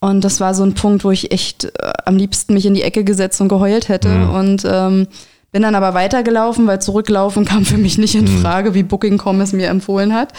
Und 0.00 0.24
das 0.24 0.40
war 0.40 0.54
so 0.54 0.64
ein 0.64 0.74
Punkt, 0.74 1.04
wo 1.04 1.10
ich 1.10 1.30
echt 1.30 1.64
äh, 1.64 1.92
am 2.06 2.16
liebsten 2.16 2.54
mich 2.54 2.66
in 2.66 2.74
die 2.74 2.82
Ecke 2.82 3.04
gesetzt 3.04 3.40
und 3.40 3.48
geheult 3.48 3.88
hätte. 3.88 4.30
Und 4.30 4.64
ähm, 4.68 5.06
bin 5.52 5.62
dann 5.62 5.74
aber 5.74 5.94
weitergelaufen, 5.94 6.66
weil 6.66 6.80
zurücklaufen 6.80 7.44
kam 7.44 7.64
für 7.64 7.78
mich 7.78 7.98
nicht 7.98 8.14
in 8.14 8.26
Frage, 8.26 8.74
wie 8.74 8.82
Booking.com 8.82 9.40
es 9.40 9.52
mir 9.52 9.68
empfohlen 9.68 10.12
hat. 10.12 10.32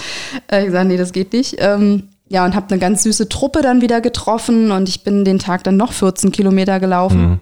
Äh, 0.52 0.62
ich 0.62 0.66
gesagt, 0.68 0.88
nee, 0.88 0.98
das 0.98 1.14
geht 1.14 1.32
nicht. 1.34 1.56
Ähm, 1.60 2.10
ja, 2.28 2.44
und 2.46 2.56
habe 2.56 2.70
eine 2.70 2.80
ganz 2.80 3.04
süße 3.04 3.30
Truppe 3.30 3.62
dann 3.62 3.82
wieder 3.82 4.02
getroffen 4.02 4.72
und 4.72 4.90
ich 4.90 5.04
bin 5.04 5.24
den 5.24 5.40
Tag 5.40 5.64
dann 5.64 5.78
noch 5.78 5.94
14 5.94 6.32
Kilometer 6.32 6.80
gelaufen 6.80 7.40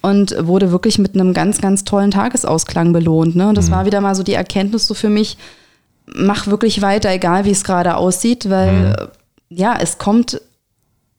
und 0.00 0.34
wurde 0.46 0.70
wirklich 0.70 0.98
mit 0.98 1.14
einem 1.14 1.34
ganz, 1.34 1.60
ganz 1.60 1.84
tollen 1.84 2.10
Tagesausklang 2.10 2.92
belohnt. 2.92 3.36
Ne? 3.36 3.48
Und 3.48 3.58
das 3.58 3.70
war 3.70 3.86
wieder 3.86 4.00
mal 4.00 4.14
so 4.14 4.22
die 4.22 4.34
Erkenntnis 4.34 4.86
so 4.86 4.94
für 4.94 5.08
mich, 5.08 5.36
mach 6.06 6.46
wirklich 6.46 6.82
weiter, 6.82 7.10
egal 7.10 7.44
wie 7.44 7.50
es 7.50 7.64
gerade 7.64 7.96
aussieht, 7.96 8.48
weil 8.48 8.96
äh, 8.98 9.06
ja, 9.54 9.76
es 9.80 9.98
kommt, 9.98 10.40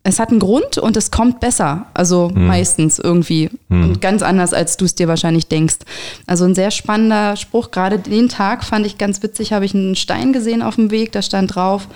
es 0.03 0.19
hat 0.19 0.29
einen 0.29 0.39
Grund 0.39 0.77
und 0.77 0.97
es 0.97 1.11
kommt 1.11 1.39
besser. 1.39 1.87
Also 1.93 2.31
meistens 2.33 2.99
irgendwie. 2.99 3.49
Und 3.69 4.01
ganz 4.01 4.21
anders, 4.21 4.53
als 4.53 4.77
du 4.77 4.85
es 4.85 4.95
dir 4.95 5.07
wahrscheinlich 5.07 5.47
denkst. 5.47 5.77
Also 6.25 6.45
ein 6.45 6.55
sehr 6.55 6.71
spannender 6.71 7.35
Spruch. 7.35 7.71
Gerade 7.71 7.99
den 7.99 8.29
Tag 8.29 8.63
fand 8.63 8.85
ich 8.85 8.97
ganz 8.97 9.21
witzig, 9.21 9.53
habe 9.53 9.65
ich 9.65 9.75
einen 9.75 9.95
Stein 9.95 10.33
gesehen 10.33 10.61
auf 10.61 10.75
dem 10.75 10.89
Weg, 10.89 11.11
da 11.11 11.21
stand 11.21 11.53
drauf, 11.55 11.87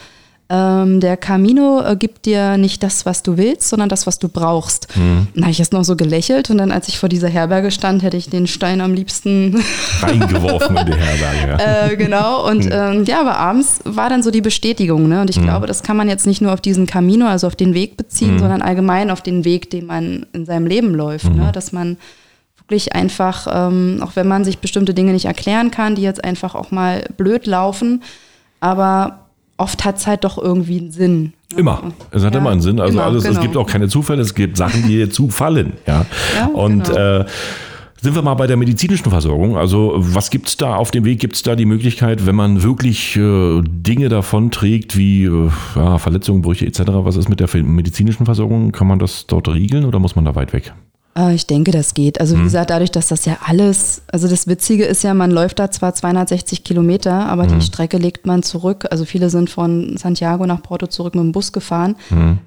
ähm, 0.49 0.99
der 0.99 1.15
Camino 1.15 1.81
äh, 1.81 1.95
gibt 1.95 2.25
dir 2.25 2.57
nicht 2.57 2.83
das, 2.83 3.05
was 3.05 3.23
du 3.23 3.37
willst, 3.37 3.69
sondern 3.69 3.87
das, 3.87 4.05
was 4.05 4.19
du 4.19 4.27
brauchst. 4.27 4.87
Mhm. 4.95 5.27
Habe 5.41 5.51
ich 5.51 5.59
erst 5.59 5.71
noch 5.71 5.83
so 5.83 5.95
gelächelt 5.95 6.49
und 6.49 6.57
dann, 6.57 6.71
als 6.71 6.89
ich 6.89 6.99
vor 6.99 7.07
dieser 7.07 7.29
Herberge 7.29 7.71
stand, 7.71 8.03
hätte 8.03 8.17
ich 8.17 8.29
den 8.29 8.45
Stein 8.45 8.81
am 8.81 8.93
liebsten 8.93 9.63
Reingeworfen 10.01 10.75
in 10.75 10.85
die 10.85 10.93
Herberge. 10.93 11.63
Ja. 11.63 11.87
äh, 11.87 11.95
genau. 11.95 12.47
Und 12.47 12.67
ähm, 12.69 13.05
ja, 13.05 13.21
aber 13.21 13.37
abends 13.37 13.79
war 13.85 14.09
dann 14.09 14.21
so 14.21 14.31
die 14.31 14.41
Bestätigung. 14.41 15.07
Ne? 15.07 15.21
Und 15.21 15.29
ich 15.29 15.41
glaube, 15.41 15.65
das 15.65 15.81
kann 15.81 15.95
man 15.95 16.09
jetzt 16.09 16.27
nicht 16.27 16.41
nur 16.41 16.53
auf 16.53 16.61
diesen 16.61 16.87
Camino, 16.87 17.25
also 17.25 17.47
auf 17.47 17.55
den 17.55 17.73
Weg 17.73 17.95
beziehen, 17.95 18.37
sondern 18.37 18.61
allgemein 18.61 19.11
auf 19.11 19.21
den 19.21 19.45
Weg, 19.45 19.69
den 19.69 19.85
man 19.85 20.25
in 20.33 20.45
seinem 20.45 20.67
Leben 20.67 20.93
läuft. 20.93 21.33
Ne? 21.33 21.51
Dass 21.53 21.71
man 21.71 21.97
wirklich 22.59 22.93
einfach, 22.93 23.47
ähm, 23.49 24.01
auch 24.03 24.15
wenn 24.15 24.27
man 24.27 24.43
sich 24.43 24.59
bestimmte 24.59 24.93
Dinge 24.93 25.13
nicht 25.13 25.25
erklären 25.25 25.71
kann, 25.71 25.95
die 25.95 26.01
jetzt 26.01 26.23
einfach 26.23 26.53
auch 26.55 26.71
mal 26.71 27.03
blöd 27.17 27.45
laufen, 27.45 28.03
aber 28.59 29.22
oft 29.63 29.85
hat 29.85 29.97
es 29.97 30.05
halt 30.05 30.23
doch 30.23 30.37
irgendwie 30.37 30.79
einen 30.79 30.91
Sinn. 30.91 31.33
Immer. 31.55 31.81
Es 32.11 32.23
hat 32.23 32.33
Ja, 32.33 32.39
immer 32.39 32.51
einen 32.51 32.61
Sinn. 32.61 32.79
Also 32.79 32.93
immer, 32.93 33.05
alles, 33.05 33.23
es 33.23 33.29
genau. 33.31 33.41
gibt 33.41 33.57
auch 33.57 33.67
keine 33.67 33.87
Zufälle, 33.87 34.21
es 34.21 34.35
gibt 34.35 34.57
Sachen, 34.57 34.83
die 34.83 34.89
dir 34.97 35.09
zufallen. 35.19 35.73
Ja. 35.87 36.05
Ja, 36.37 36.47
Und 36.47 36.83
genau. 36.85 37.19
äh, 37.21 37.25
sind 38.01 38.15
wir 38.15 38.21
mal 38.21 38.33
bei 38.33 38.47
der 38.47 38.57
medizinischen 38.57 39.09
Versorgung. 39.09 39.55
Also 39.55 39.93
was 39.95 40.29
gibt 40.29 40.49
es 40.49 40.57
da 40.57 40.75
auf 40.75 40.91
dem 40.91 41.05
Weg? 41.05 41.19
Gibt 41.19 41.35
es 41.37 41.43
da 41.43 41.55
die 41.55 41.65
Möglichkeit, 41.65 42.25
wenn 42.25 42.35
man 42.35 42.61
wirklich 42.61 43.15
äh, 43.15 43.61
Dinge 43.63 44.09
davon 44.09 44.51
trägt, 44.51 44.97
wie 44.97 45.23
äh, 45.23 45.49
ja, 45.75 45.97
Verletzungen, 45.97 46.41
Brüche 46.41 46.65
etc., 46.65 46.81
was 46.87 47.15
ist 47.15 47.29
mit 47.29 47.39
der 47.39 47.47
medizinischen 47.63 48.25
Versorgung? 48.25 48.73
Kann 48.73 48.87
man 48.87 48.99
das 48.99 49.25
dort 49.27 49.47
regeln 49.47 49.85
oder 49.85 49.99
muss 49.99 50.15
man 50.17 50.25
da 50.25 50.35
weit 50.35 50.51
weg? 50.51 50.73
Äh, 51.17 51.35
Ich 51.35 51.45
denke, 51.47 51.71
das 51.71 51.93
geht. 51.93 52.19
Also 52.19 52.37
wie 52.37 52.43
gesagt, 52.43 52.69
dadurch, 52.69 52.91
dass 52.91 53.07
das 53.07 53.25
ja 53.25 53.37
alles, 53.45 54.01
also 54.11 54.27
das 54.27 54.47
Witzige 54.47 54.85
ist 54.85 55.03
ja, 55.03 55.13
man 55.13 55.29
läuft 55.31 55.59
da 55.59 55.69
zwar 55.71 55.93
260 55.93 56.63
Kilometer, 56.63 57.27
aber 57.27 57.45
die 57.47 57.61
Strecke 57.61 57.97
legt 57.97 58.25
man 58.25 58.41
zurück. 58.43 58.85
Also 58.89 59.05
viele 59.05 59.29
sind 59.29 59.49
von 59.49 59.95
Santiago 59.97 60.45
nach 60.45 60.61
Porto 60.63 60.87
zurück 60.87 61.15
mit 61.15 61.23
dem 61.23 61.31
Bus 61.31 61.51
gefahren 61.51 61.95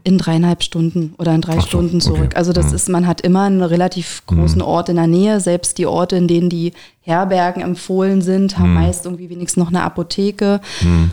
in 0.05 0.18
dreieinhalb 0.18 0.62
Stunden 0.62 1.14
oder 1.18 1.35
in 1.35 1.40
drei 1.40 1.55
Ach 1.59 1.62
so, 1.62 1.66
Stunden 1.68 2.00
zurück. 2.00 2.26
okay. 2.26 2.37
Also 2.37 2.52
das 2.52 2.72
ist, 2.72 2.88
man 2.88 3.07
hat 3.07 3.20
immer 3.20 3.42
einen 3.42 3.62
relativ 3.62 4.22
großen 4.26 4.62
Ort 4.62 4.88
in 4.88 4.96
der 4.96 5.07
Nähe. 5.07 5.40
Selbst 5.40 5.79
die 5.79 5.87
Orte, 5.87 6.16
in 6.16 6.26
denen 6.29 6.48
die 6.50 6.72
Herbergen 7.02 7.62
empfohlen 7.62 8.20
sind, 8.20 8.59
haben 8.59 8.74
meist 8.74 9.05
irgendwie 9.05 9.31
wenigstens 9.31 9.62
noch 9.62 9.68
eine 9.68 9.83
Apotheke. 9.83 10.61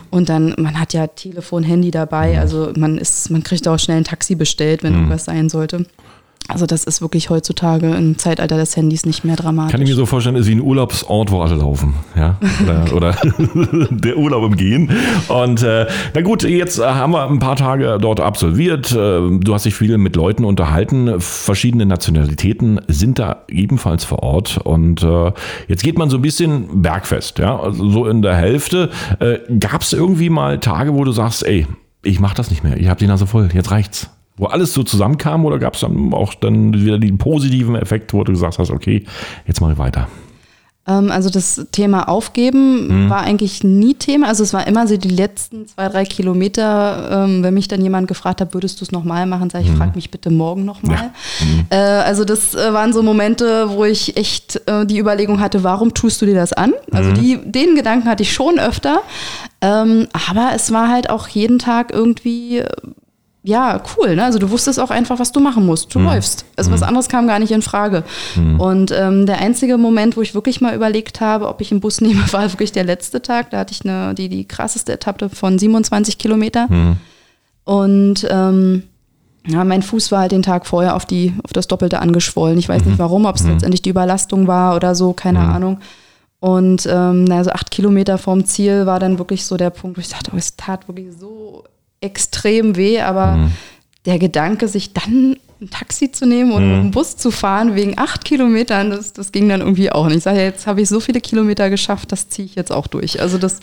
Und 0.10 0.30
dann, 0.30 0.56
man 0.58 0.80
hat 0.80 0.94
ja 0.94 1.06
Telefon, 1.06 1.62
Handy 1.64 1.92
dabei. 1.92 2.40
Also 2.40 2.72
man 2.76 2.98
ist, 2.98 3.30
man 3.30 3.44
kriegt 3.44 3.68
auch 3.68 3.78
schnell 3.78 3.98
ein 3.98 4.04
Taxi 4.04 4.34
bestellt, 4.36 4.82
wenn 4.82 4.94
irgendwas 4.94 5.26
sein 5.26 5.50
sollte. 5.50 5.86
Also 6.50 6.66
das 6.66 6.84
ist 6.84 7.02
wirklich 7.02 7.30
heutzutage 7.30 7.88
im 7.96 8.18
Zeitalter 8.18 8.58
des 8.58 8.76
Handys 8.76 9.06
nicht 9.06 9.24
mehr 9.24 9.36
dramatisch. 9.36 9.72
Kann 9.72 9.82
ich 9.82 9.88
mir 9.90 9.96
so 9.96 10.06
vorstellen, 10.06 10.36
ist 10.36 10.48
wie 10.48 10.56
ein 10.56 10.62
Urlaubsort, 10.62 11.32
wo 11.32 11.42
alle 11.42 11.56
laufen. 11.56 11.94
Ja? 12.16 12.38
Oder, 12.64 12.94
oder 12.94 13.16
der 13.90 14.18
Urlaub 14.18 14.52
im 14.52 14.58
Gehen. 14.58 14.92
Und 15.30 15.64
äh, 15.64 15.88
na 16.14 16.22
gut, 16.22 16.44
jetzt 16.44 16.80
äh, 16.80 16.84
haben 16.84 17.14
wir 17.14 17.30
ein 17.30 17.40
paar 17.40 17.56
Tage 17.56 17.98
dort 18.00 18.20
absolviert. 18.20 18.92
Äh, 18.92 19.14
Du 19.44 19.54
hast 19.54 19.66
dich 19.66 19.74
viel 19.76 19.98
mit 19.98 20.16
Leuten 20.16 20.44
unterhalten. 20.46 21.20
Verschiedene 21.20 21.86
Nationalitäten 21.86 22.82
sind 22.88 23.20
da 23.20 23.44
ebenfalls 23.48 24.04
vor 24.04 24.22
Ort. 24.22 24.58
Und 24.58 25.02
äh, 25.04 25.32
jetzt 25.68 25.84
geht 25.84 25.98
man 25.98 26.10
so 26.10 26.18
ein 26.18 26.22
bisschen 26.22 26.82
bergfest. 26.82 27.40
Ja? 27.40 27.58
Also 27.60 27.90
so 27.90 28.06
in 28.06 28.22
der 28.22 28.36
Hälfte. 28.36 28.90
Äh, 29.20 29.40
Gab 29.60 29.82
es 29.82 29.94
irgendwie 29.94 30.30
mal 30.30 30.60
Tage, 30.60 30.94
wo 30.94 31.04
du 31.04 31.12
sagst, 31.12 31.46
ey, 31.46 31.68
ich 32.04 32.20
mach 32.20 32.34
das 32.34 32.50
nicht 32.50 32.64
mehr. 32.64 32.78
Ich 32.78 32.88
habe 32.90 33.00
die 33.00 33.08
Nase 33.08 33.28
voll. 33.28 33.50
Jetzt 33.54 33.72
reicht's. 33.72 34.10
Wo 34.36 34.48
alles 34.48 34.74
so 34.74 34.84
zusammenkam 34.84 35.46
oder 35.46 35.60
gab 35.60 35.76
es 35.76 35.82
dann 35.82 36.14
auch 36.14 36.34
dann 36.34 36.74
wieder 36.74 36.98
den 36.98 37.18
positiven 37.18 37.76
Effekt, 37.76 38.14
wo 38.14 38.24
du 38.24 38.32
gesagt 38.32 38.58
hast, 38.58 38.72
okay, 38.72 39.06
jetzt 39.46 39.62
mache 39.62 39.74
ich 39.74 39.78
weiter. 39.78 40.08
Ähm, 40.86 41.12
also 41.12 41.30
das 41.30 41.68
Thema 41.72 42.10
Aufgeben 42.10 43.10
war 43.10 43.22
eigentlich 43.22 43.64
nie 43.64 43.94
Thema. 43.94 44.28
Also 44.28 44.44
es 44.44 44.54
war 44.54 44.68
immer 44.68 44.86
so 44.88 44.98
die 44.98 45.10
letzten 45.10 45.68
zwei, 45.68 45.88
drei 45.88 46.04
Kilometer, 46.04 47.26
ähm, 47.26 47.44
wenn 47.44 47.54
mich 47.54 47.68
dann 47.68 47.82
jemand 47.82 48.08
gefragt 48.08 48.42
hat, 48.42 48.54
würdest 48.54 48.82
du 48.82 48.86
es 48.86 48.92
nochmal 48.92 49.26
machen, 49.26 49.50
sage 49.50 49.66
ich, 49.66 49.72
frag 49.72 49.96
mich 49.96 50.12
bitte 50.12 50.30
morgen 50.30 50.66
nochmal. 50.66 51.12
Äh, 51.70 51.76
also 51.76 52.26
das 52.26 52.54
äh, 52.54 52.74
waren 52.74 52.92
so 52.92 53.02
Momente, 53.02 53.70
wo 53.70 53.86
ich 53.86 54.18
echt 54.18 54.62
äh, 54.68 54.86
die 54.86 55.00
Überlegung 55.00 55.40
hatte, 55.40 55.64
warum 55.64 55.94
tust 55.94 56.22
du 56.22 56.26
dir 56.26 56.36
das 56.36 56.54
an? 56.54 56.74
Also 56.92 57.12
die, 57.14 57.40
den 57.44 57.76
Gedanken 57.76 58.10
hatte 58.10 58.24
ich 58.24 58.34
schon 58.34 58.60
öfter. 58.60 59.02
Ähm, 59.62 60.08
aber 60.28 60.52
es 60.54 60.74
war 60.74 60.90
halt 60.90 61.10
auch 61.10 61.28
jeden 61.30 61.60
Tag 61.60 61.94
irgendwie 61.94 62.64
ja, 63.46 63.82
cool. 63.98 64.16
Ne? 64.16 64.24
Also 64.24 64.40
du 64.40 64.50
wusstest 64.50 64.80
auch 64.80 64.90
einfach, 64.90 65.20
was 65.20 65.34
du 65.34 65.42
machen 65.42 65.66
musst. 65.66 65.94
Du 65.94 66.00
läufst. 66.00 66.46
Also 66.56 66.72
was 66.72 66.82
anderes 66.82 67.10
kam 67.10 67.28
gar 67.28 67.40
nicht 67.40 67.52
in 67.52 67.62
Frage. 67.62 68.06
Und 68.58 68.92
ähm, 68.92 69.26
der 69.26 69.40
einzige 69.40 69.78
Moment, 69.78 70.16
wo 70.16 70.22
ich 70.22 70.34
wirklich 70.34 70.62
mal 70.62 70.74
überlegt 70.74 71.20
habe, 71.20 71.50
ob 71.50 71.60
ich 71.60 71.72
einen 71.72 71.82
Bus 71.82 72.00
nehme, 72.02 72.24
war 72.32 72.50
wirklich 72.52 72.72
der 72.72 72.86
letzte 72.86 73.22
Tag. 73.22 73.50
Da 73.50 73.60
hatte 73.60 73.74
ich 73.74 73.84
eine, 73.84 74.16
die, 74.16 74.30
die 74.30 74.48
krasseste 74.48 74.94
Etappe 74.94 75.28
von 75.28 75.60
27 75.60 76.18
Kilometer. 76.18 76.68
Und 77.66 78.26
ähm, 78.30 78.84
ja, 79.46 79.66
mein 79.66 79.82
Fuß 79.82 80.14
war 80.14 80.22
halt 80.22 80.32
den 80.32 80.44
Tag 80.44 80.66
vorher 80.66 80.96
auf, 80.96 81.06
die, 81.06 81.34
auf 81.44 81.52
das 81.52 81.68
Doppelte 81.68 82.00
angeschwollen. 82.00 82.58
Ich 82.58 82.70
weiß 82.70 82.86
nicht 82.86 83.00
warum, 83.00 83.26
ob 83.26 83.36
es 83.36 83.44
letztendlich 83.44 83.82
die 83.82 83.90
Überlastung 83.90 84.48
war 84.48 84.74
oder 84.78 84.96
so, 84.96 85.12
keine 85.12 85.40
Ahnung. 85.40 85.80
Und 86.40 86.88
ähm, 86.90 87.26
also 87.30 87.52
acht 87.52 87.72
Kilometer 87.72 88.18
vorm 88.18 88.46
Ziel 88.46 88.86
war 88.86 89.00
dann 89.00 89.18
wirklich 89.18 89.46
so 89.46 89.58
der 89.58 89.70
Punkt, 89.70 89.98
wo 89.98 90.02
ich 90.02 90.10
dachte, 90.10 90.32
oh, 90.34 90.38
es 90.38 90.56
tat 90.56 90.88
wirklich 90.88 91.08
so 91.18 91.64
extrem 92.04 92.76
weh, 92.76 93.00
aber 93.02 93.50
der 94.06 94.20
Gedanke, 94.20 94.68
sich 94.68 94.94
dann 94.94 95.38
ein 95.62 95.70
Taxi 95.70 96.12
zu 96.12 96.26
nehmen 96.26 96.52
oder 96.52 96.66
mit 96.66 96.78
dem 96.84 96.92
Bus 96.92 97.16
zu 97.16 97.32
fahren 97.32 97.74
wegen 97.76 97.98
acht 97.98 98.26
Kilometern, 98.26 98.90
das, 98.90 99.14
das 99.14 99.32
ging 99.32 99.48
dann 99.48 99.62
irgendwie 99.62 99.92
auch 99.92 100.08
nicht. 100.08 100.18
Ich 100.18 100.24
sage, 100.24 100.42
jetzt 100.42 100.68
habe 100.68 100.82
ich 100.82 100.90
so 100.90 101.00
viele 101.00 101.22
Kilometer 101.22 101.70
geschafft, 101.70 102.12
das 102.12 102.28
ziehe 102.28 102.46
ich 102.46 102.56
jetzt 102.56 102.72
auch 102.72 102.88
durch. 102.88 103.22
Also 103.22 103.38
das, 103.38 103.62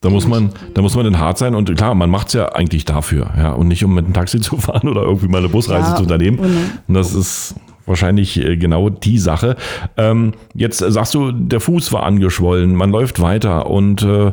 Da 0.00 0.08
muss 0.08 0.26
man, 0.26 0.52
da 0.72 0.80
muss 0.80 0.94
man 0.94 1.04
dann 1.04 1.18
hart 1.18 1.36
sein 1.36 1.54
und 1.54 1.74
klar, 1.76 1.94
man 1.94 2.08
macht 2.08 2.28
es 2.28 2.32
ja 2.32 2.52
eigentlich 2.52 2.86
dafür, 2.86 3.30
ja, 3.36 3.52
und 3.52 3.68
nicht 3.68 3.84
um 3.84 3.94
mit 3.94 4.06
einem 4.06 4.14
Taxi 4.14 4.40
zu 4.48 4.56
fahren 4.56 4.88
oder 4.88 5.02
irgendwie 5.02 5.28
mal 5.28 5.38
eine 5.38 5.50
Busreise 5.50 5.90
Ja, 5.90 5.96
zu 5.96 6.02
unternehmen. 6.04 6.38
ohne. 6.38 6.56
Und 6.88 6.94
das 6.94 7.12
ist 7.14 7.54
wahrscheinlich 7.84 8.38
äh, 8.38 8.56
genau 8.56 8.88
die 8.90 9.18
Sache. 9.18 9.56
Ähm, 9.96 10.32
jetzt 10.54 10.78
sagst 10.78 11.12
du, 11.14 11.32
der 11.32 11.60
Fuß 11.60 11.92
war 11.92 12.04
angeschwollen, 12.04 12.74
man 12.74 12.90
läuft 12.90 13.20
weiter 13.20 13.66
und 13.68 14.02
äh, 14.02 14.32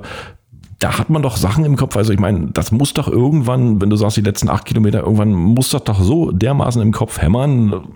da 0.79 0.97
hat 0.97 1.09
man 1.09 1.21
doch 1.21 1.38
Sachen 1.38 1.63
im 1.63 1.77
Kopf. 1.77 1.95
Also 1.95 2.11
ich 2.11 2.19
meine, 2.19 2.47
das 2.51 2.71
muss 2.71 2.93
doch 2.93 3.07
irgendwann, 3.07 3.81
wenn 3.81 3.89
du 3.89 3.95
sagst, 3.95 4.17
die 4.17 4.21
letzten 4.21 4.49
acht 4.49 4.65
Kilometer, 4.65 4.99
irgendwann 4.99 5.31
muss 5.31 5.69
das 5.69 5.83
doch 5.83 6.01
so 6.01 6.31
dermaßen 6.31 6.81
im 6.81 6.91
Kopf 6.91 7.21
hämmern, 7.21 7.88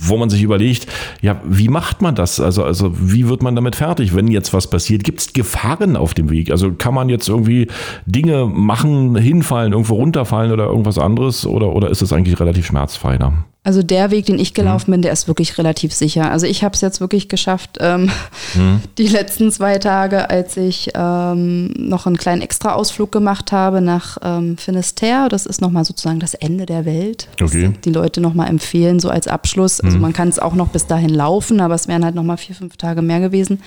wo 0.00 0.16
man 0.16 0.30
sich 0.30 0.42
überlegt, 0.42 0.86
ja, 1.20 1.40
wie 1.44 1.68
macht 1.68 2.00
man 2.02 2.14
das? 2.14 2.40
Also, 2.40 2.62
also 2.62 2.92
wie 2.94 3.28
wird 3.28 3.42
man 3.42 3.56
damit 3.56 3.76
fertig, 3.76 4.14
wenn 4.14 4.28
jetzt 4.28 4.52
was 4.52 4.70
passiert? 4.70 5.02
Gibt 5.02 5.20
es 5.20 5.32
Gefahren 5.32 5.96
auf 5.96 6.14
dem 6.14 6.30
Weg? 6.30 6.50
Also 6.50 6.72
kann 6.72 6.94
man 6.94 7.08
jetzt 7.08 7.28
irgendwie 7.28 7.66
Dinge 8.06 8.46
machen, 8.46 9.16
hinfallen, 9.16 9.72
irgendwo 9.72 9.94
runterfallen 9.94 10.52
oder 10.52 10.66
irgendwas 10.66 10.98
anderes? 10.98 11.46
Oder, 11.46 11.74
oder 11.74 11.90
ist 11.90 12.02
es 12.02 12.12
eigentlich 12.12 12.38
relativ 12.38 12.66
schmerzfrei? 12.66 13.18
Ne? 13.18 13.32
Also 13.68 13.82
der 13.82 14.10
Weg, 14.10 14.24
den 14.24 14.38
ich 14.38 14.54
gelaufen 14.54 14.92
bin, 14.92 15.02
der 15.02 15.12
ist 15.12 15.28
wirklich 15.28 15.58
relativ 15.58 15.92
sicher. 15.92 16.30
Also 16.30 16.46
ich 16.46 16.64
habe 16.64 16.74
es 16.74 16.80
jetzt 16.80 17.02
wirklich 17.02 17.28
geschafft, 17.28 17.76
ähm, 17.80 18.10
die 18.96 19.08
letzten 19.08 19.52
zwei 19.52 19.76
Tage, 19.76 20.30
als 20.30 20.56
ich 20.56 20.92
ähm, 20.94 21.74
noch 21.76 22.06
einen 22.06 22.16
kleinen 22.16 22.40
Extra-Ausflug 22.40 23.12
gemacht 23.12 23.52
habe 23.52 23.82
nach 23.82 24.16
ähm, 24.22 24.56
Finisterre. 24.56 25.28
Das 25.28 25.44
ist 25.44 25.60
nochmal 25.60 25.84
sozusagen 25.84 26.18
das 26.18 26.32
Ende 26.32 26.64
der 26.64 26.86
Welt. 26.86 27.28
Okay. 27.42 27.74
die 27.84 27.90
Leute 27.90 28.22
nochmal 28.22 28.48
empfehlen, 28.48 29.00
so 29.00 29.10
als 29.10 29.28
Abschluss. 29.28 29.82
Also 29.82 29.98
man 29.98 30.14
kann 30.14 30.28
es 30.28 30.38
auch 30.38 30.54
noch 30.54 30.68
bis 30.68 30.86
dahin 30.86 31.10
laufen, 31.10 31.60
aber 31.60 31.74
es 31.74 31.88
wären 31.88 32.06
halt 32.06 32.14
nochmal 32.14 32.38
vier, 32.38 32.54
fünf 32.54 32.78
Tage 32.78 33.02
mehr 33.02 33.20
gewesen. 33.20 33.60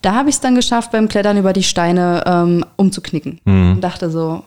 Da 0.00 0.14
habe 0.14 0.30
ich 0.30 0.36
es 0.36 0.40
dann 0.40 0.54
geschafft, 0.54 0.92
beim 0.92 1.08
Klettern 1.08 1.36
über 1.36 1.52
die 1.52 1.62
Steine 1.62 2.24
ähm, 2.26 2.64
umzuknicken. 2.76 3.38
Und 3.44 3.82
dachte 3.82 4.10
so, 4.10 4.44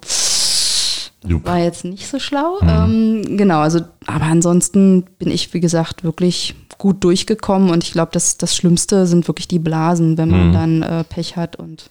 Jupp. 1.25 1.45
war 1.45 1.60
jetzt 1.60 1.84
nicht 1.86 2.08
so 2.08 2.17
schlau. 2.19 2.60
Ähm, 2.62 3.23
genau, 3.38 3.60
also, 3.60 3.82
aber 4.08 4.25
ansonsten 4.25 5.03
bin 5.19 5.29
ich, 5.29 5.53
wie 5.53 5.60
gesagt, 5.60 6.03
wirklich 6.03 6.55
gut 6.77 7.03
durchgekommen 7.03 7.71
und 7.71 7.84
ich 7.84 7.91
glaube, 7.91 8.12
das, 8.13 8.38
das 8.38 8.55
Schlimmste 8.55 9.05
sind 9.05 9.27
wirklich 9.27 9.47
die 9.49 9.60
Blasen, 9.60 10.17
wenn 10.17 10.29
man 10.29 10.47
Mhm. 10.49 10.53
dann 10.53 10.82
äh, 10.82 11.03
Pech 11.03 11.36
hat 11.36 11.58
und 11.58 11.89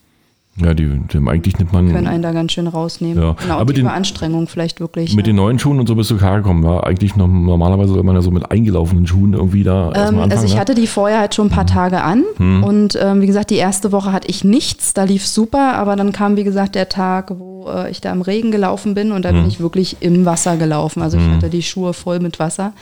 Ja, 0.61 0.75
die, 0.75 0.87
die 1.13 1.19
eigentlich 1.29 1.59
nimmt 1.59 1.73
man. 1.73 1.91
können 1.93 2.07
einen 2.07 2.23
da 2.23 2.33
ganz 2.33 2.53
schön 2.53 2.67
rausnehmen. 2.67 3.23
Ja. 3.23 3.33
Genau, 3.41 3.55
Aber 3.59 3.73
die 3.73 3.81
den- 3.81 3.87
Überanstrengung 3.87 4.49
vielleicht 4.49 4.81
wirklich. 4.81 5.15
Mit 5.15 5.27
ja. 5.27 5.33
den 5.33 5.37
neuen 5.37 5.59
Schuhen 5.59 5.79
und 5.79 5.87
so 5.87 5.95
bist 5.95 6.11
du 6.11 6.17
klar 6.17 6.39
gekommen. 6.39 6.63
War 6.65 6.87
eigentlich 6.87 7.15
noch, 7.17 7.29
normalerweise 7.29 7.93
soll 7.95 8.03
man 8.03 8.15
ja 8.17 8.23
so 8.23 8.31
mit 8.31 8.51
eingelaufenen 8.51 9.07
Schuhen 9.07 9.35
irgendwie 9.35 9.63
da 9.63 9.89
Ähm, 9.89 9.95
erstmal 9.95 10.07
anfangen. 10.07 10.33
also 10.33 10.45
ich 10.47 10.55
ne? 10.55 10.61
hatte 10.61 10.75
die 10.75 10.87
vorher 10.87 11.19
halt 11.21 11.35
schon 11.35 11.47
ein 11.47 11.51
paar 11.51 11.67
Tage 11.67 12.03
an 12.03 12.25
und 12.39 12.99
ähm, 13.01 13.21
wie 13.21 13.27
gesagt, 13.27 13.51
die 13.51 13.57
erste 13.57 13.93
Woche 13.93 14.13
hatte 14.13 14.29
ich 14.29 14.45
nichts, 14.45 14.95
da 14.95 15.05
lief 15.05 15.27
super, 15.27 15.75
aber 15.75 15.95
dann 15.97 16.13
kam 16.13 16.37
wie 16.37 16.45
gesagt 16.45 16.75
der 16.75 16.89
Tag, 16.89 17.31
wo 17.39 17.69
äh, 17.69 17.91
ich 17.91 18.01
da 18.01 18.11
im 18.13 18.23
Regen 18.23 18.51
gelaufen 18.51 18.95
bin 18.95 19.13
und 19.13 19.25
da 19.25 19.33
bin 19.33 19.47
ich 19.47 19.61
wirklich 19.61 19.97
im 20.01 20.25
Wasser 20.25 20.57
gelaufen. 20.57 21.03
Also 21.03 21.19
ich 21.19 21.25
hatte 21.29 21.51
die 21.51 21.63
Schuhe 21.63 21.93
voll 21.93 22.19
mit 22.21 22.39
Wasser 22.39 22.73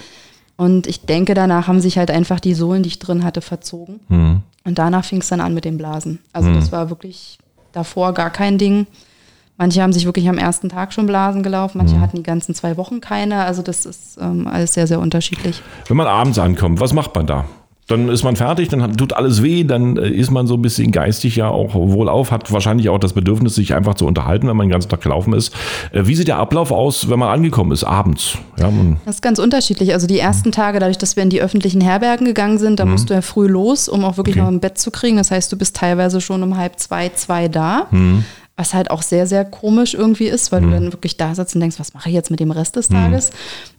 und 0.57 0.87
ich 0.87 1.01
denke, 1.03 1.35
danach 1.35 1.69
haben 1.69 1.81
sich 1.81 1.99
halt 1.99 2.11
einfach 2.11 2.41
die 2.41 2.55
Sohlen, 2.55 2.83
die 2.83 2.89
ich 2.89 2.99
drin 2.99 3.23
hatte, 3.25 3.41
verzogen 3.43 4.01
Hm. 4.09 4.41
und 4.65 4.79
danach 4.79 5.05
fing 5.05 5.21
es 5.21 5.29
dann 5.29 5.41
an 5.41 5.53
mit 5.53 5.65
den 5.67 5.77
Blasen. 5.77 6.21
Also 6.33 6.53
das 6.55 6.73
war 6.73 6.89
wirklich 6.91 7.39
davor 7.77 8.15
gar 8.15 8.31
kein 8.31 8.59
Ding. 8.59 8.87
Manche 9.59 9.83
haben 9.83 9.93
sich 9.93 10.05
wirklich 10.05 10.29
am 10.29 10.37
ersten 10.37 10.69
Tag 10.69 10.93
schon 10.93 11.07
Blasen 11.07 11.43
gelaufen, 11.43 11.79
manche 11.79 11.99
hatten 11.99 12.19
die 12.19 12.23
ganzen 12.23 12.55
zwei 12.55 12.77
Wochen 12.77 13.01
keine. 13.01 13.45
Also 13.45 13.63
das 13.63 13.87
ist 13.87 14.19
ähm, 14.21 14.47
alles 14.47 14.75
sehr, 14.75 14.87
sehr 14.87 15.01
unterschiedlich. 15.01 15.63
Wenn 15.89 15.97
man 15.97 16.07
abends 16.07 16.39
ankommt, 16.39 16.79
was 16.79 16.93
macht 16.93 17.15
man 17.15 17.27
da? 17.27 17.47
Dann 17.89 18.09
ist 18.09 18.25
man 18.25 18.35
fertig, 18.35 18.69
dann 18.69 18.83
hat- 18.83 18.97
tut 18.97 19.13
alles 19.13 19.43
weh, 19.45 19.63
dann 19.63 19.97
äh, 19.97 20.09
ist 20.09 20.33
man 20.33 20.47
so 20.49 20.55
ein 20.55 20.63
bisschen 20.63 20.91
geistig 20.91 21.37
ja 21.37 21.49
auch 21.49 21.75
wohlauf, 21.75 22.33
hat 22.33 22.51
wahrscheinlich 22.53 22.89
auch 22.89 22.99
das 22.99 23.13
Bedürfnis, 23.13 23.55
sich 23.55 23.75
einfach 23.75 23.95
zu 23.95 24.07
unterhalten, 24.07 24.49
wenn 24.49 24.57
man 24.57 24.67
den 24.67 24.73
ganzen 24.73 24.89
Tag 24.89 25.03
gelaufen 25.03 25.33
ist. 25.33 25.55
Äh, 25.93 26.03
Wie 26.07 26.17
sieht 26.17 26.27
der 26.27 26.39
Ablauf 26.39 26.73
aus, 26.73 27.09
wenn 27.09 27.19
man 27.21 27.29
angekommen 27.29 27.71
ist, 27.71 27.85
abends? 27.85 28.39
Ja, 28.59 28.71
Das 29.05 29.17
ist 29.17 29.23
ganz 29.23 29.39
unterschiedlich. 29.39 29.93
Also 29.93 30.07
die 30.09 30.19
ersten 30.19 30.51
Tage, 30.51 30.81
dadurch, 30.81 30.99
dass 30.99 31.15
wir 31.15 31.23
in 31.23 31.31
die 31.31 31.41
öffentlichen 31.41 31.81
Herbergen 31.81 32.27
gegangen 32.27 32.59
sind, 32.59 32.81
da 32.81 32.87
musst 32.87 33.09
du 33.09 33.15
ja 33.15 33.21
früh 33.23 33.47
los, 33.47 33.89
um 33.89 34.05
auch 34.05 34.17
wirklich 34.17 34.35
Okay. 34.37 34.43
noch 34.43 34.49
ein 34.51 34.59
Bett 34.61 34.79
zu 34.79 34.91
kriegen. 34.91 35.17
Das 35.17 35.31
heißt, 35.31 35.53
du 35.53 35.57
bist 35.57 35.77
teilweise 35.77 36.21
schon 36.21 36.43
um 36.43 36.57
halb 36.57 36.81
zwei, 36.81 37.11
zwei 37.11 37.47
da. 37.49 37.87
Was 38.57 38.73
halt 38.73 38.91
auch 38.91 39.03
sehr, 39.03 39.27
sehr 39.27 39.45
komisch 39.45 39.93
irgendwie 39.93 40.29
ist, 40.29 40.51
weil 40.51 40.63
du 40.63 40.71
dann 40.71 40.93
wirklich 40.93 41.19
da 41.19 41.35
sitzt 41.35 41.55
und 41.55 41.61
denkst, 41.61 41.79
was 41.79 41.93
mache 41.93 42.09
ich 42.09 42.15
jetzt 42.15 42.31
mit 42.31 42.41
dem 42.41 42.51
Rest 42.51 42.77
des 42.77 42.89
Tages? 42.89 43.31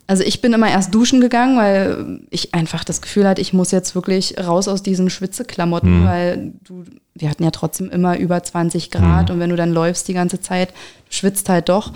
Also 0.05 0.23
ich 0.23 0.39
bin 0.39 0.53
immer 0.53 0.69
erst 0.69 0.93
duschen 0.93 1.19
gegangen, 1.19 1.57
weil 1.57 2.21
ich 2.29 2.53
einfach 2.53 2.83
das 2.83 3.01
Gefühl 3.01 3.27
hatte, 3.27 3.41
ich 3.41 3.53
muss 3.53 3.71
jetzt 3.71 3.95
wirklich 3.95 4.35
raus 4.37 4.67
aus 4.67 4.83
diesen 4.83 5.09
Schwitzeklamotten, 5.09 6.05
weil 6.05 6.53
du, 6.63 6.85
wir 7.15 7.29
hatten 7.29 7.43
ja 7.43 7.51
trotzdem 7.51 7.89
immer 7.89 8.17
über 8.17 8.41
20 8.41 8.91
Grad 8.91 9.29
und 9.31 9.39
wenn 9.39 9.49
du 9.49 9.57
dann 9.57 9.73
läufst 9.73 10.07
die 10.07 10.13
ganze 10.13 10.39
Zeit, 10.39 10.73
schwitzt 11.09 11.49
halt 11.49 11.67
doch. 11.69 11.91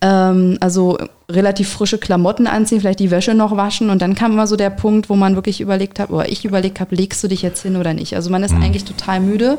Ähm, 0.00 0.56
also 0.60 0.98
relativ 1.28 1.68
frische 1.68 1.98
Klamotten 1.98 2.46
anziehen, 2.46 2.80
vielleicht 2.80 3.00
die 3.00 3.10
Wäsche 3.10 3.34
noch 3.34 3.56
waschen 3.56 3.90
und 3.90 4.00
dann 4.02 4.14
kam 4.14 4.32
immer 4.32 4.46
so 4.46 4.54
der 4.54 4.70
Punkt, 4.70 5.10
wo 5.10 5.16
man 5.16 5.34
wirklich 5.34 5.60
überlegt 5.60 5.98
hat, 5.98 6.10
oder 6.10 6.28
ich 6.28 6.44
überlegt 6.44 6.78
habe, 6.78 6.94
legst 6.94 7.24
du 7.24 7.28
dich 7.28 7.42
jetzt 7.42 7.62
hin 7.62 7.76
oder 7.76 7.92
nicht? 7.92 8.14
Also 8.14 8.30
man 8.30 8.44
ist 8.44 8.54
eigentlich 8.54 8.84
total 8.84 9.18
müde, 9.18 9.58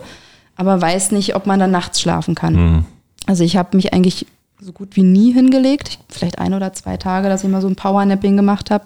aber 0.60 0.82
weiß 0.82 1.12
nicht, 1.12 1.38
ob 1.38 1.48
man 1.48 1.58
dann 1.58 1.72
nachts 1.72 2.02
schlafen 2.02 2.36
kann. 2.36 2.86
Also 3.26 3.46
ich 3.46 3.56
habe 3.56 3.78
mich 3.78 3.94
eigentlich 3.94 4.28
so 4.60 4.74
gut 4.74 4.98
wie 4.98 5.04
nie 5.04 5.32
hingelegt, 5.32 6.00
vielleicht 6.10 6.38
ein 6.38 6.54
oder 6.54 6.74
zwei 6.74 6.98
Tage, 6.98 7.30
dass 7.30 7.46
ich 7.46 7.50
mal 7.50 7.62
so 7.62 7.70
ein 7.70 7.78
Powernapping 7.78 8.36
gemacht 8.36 8.70
habe. 8.70 8.84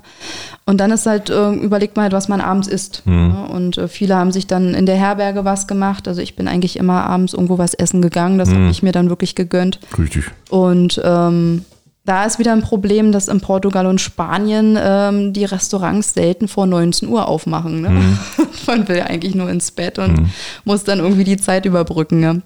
Und 0.68 0.80
dann 0.80 0.92
ist 0.92 1.08
halt, 1.08 1.32
äh, 1.32 1.52
überlegt 1.54 1.96
man 1.96 2.04
halt, 2.04 2.14
was 2.14 2.28
man 2.28 2.42
abends 2.42 2.68
isst. 2.68 3.02
Ne? 3.06 3.48
Und 3.52 3.80
äh, 3.80 3.88
viele 3.88 4.16
haben 4.16 4.32
sich 4.32 4.46
dann 4.46 4.76
in 4.76 4.86
der 4.86 4.98
Herberge 4.98 5.46
was 5.46 5.66
gemacht. 5.66 6.08
Also 6.08 6.22
ich 6.22 6.36
bin 6.36 6.48
eigentlich 6.48 6.78
immer 6.78 7.06
abends 7.06 7.34
irgendwo 7.34 7.58
was 7.58 7.74
essen 7.74 8.04
gegangen. 8.04 8.38
Das 8.38 8.54
habe 8.54 8.70
ich 8.70 8.84
mir 8.84 8.92
dann 8.92 9.10
wirklich 9.10 9.34
gegönnt. 9.34 9.80
richtig. 9.98 10.26
Und 10.52 11.02
ähm, 11.04 11.66
da 12.06 12.26
ist 12.26 12.38
wieder 12.38 12.52
ein 12.52 12.62
Problem, 12.62 13.12
dass 13.12 13.28
in 13.28 13.40
Portugal 13.40 13.86
und 13.86 14.02
Spanien 14.02 14.78
ähm, 14.82 15.34
die 15.34 15.46
Restaurants 15.46 16.14
selten 16.14 16.48
vor 16.48 16.66
19 16.66 17.08
Uhr 17.08 17.28
aufmachen. 17.28 17.82
Ne? 17.82 18.18
Man 18.68 18.88
will 18.88 18.98
ja 18.98 19.06
eigentlich 19.06 19.36
nur 19.36 19.50
ins 19.50 19.72
Bett 19.72 20.00
und 20.00 20.30
muss 20.66 20.84
dann 20.84 21.00
irgendwie 21.00 21.24
die 21.24 21.38
Zeit 21.38 21.66
überbrücken. 21.66 22.20
Ne? 22.20 22.42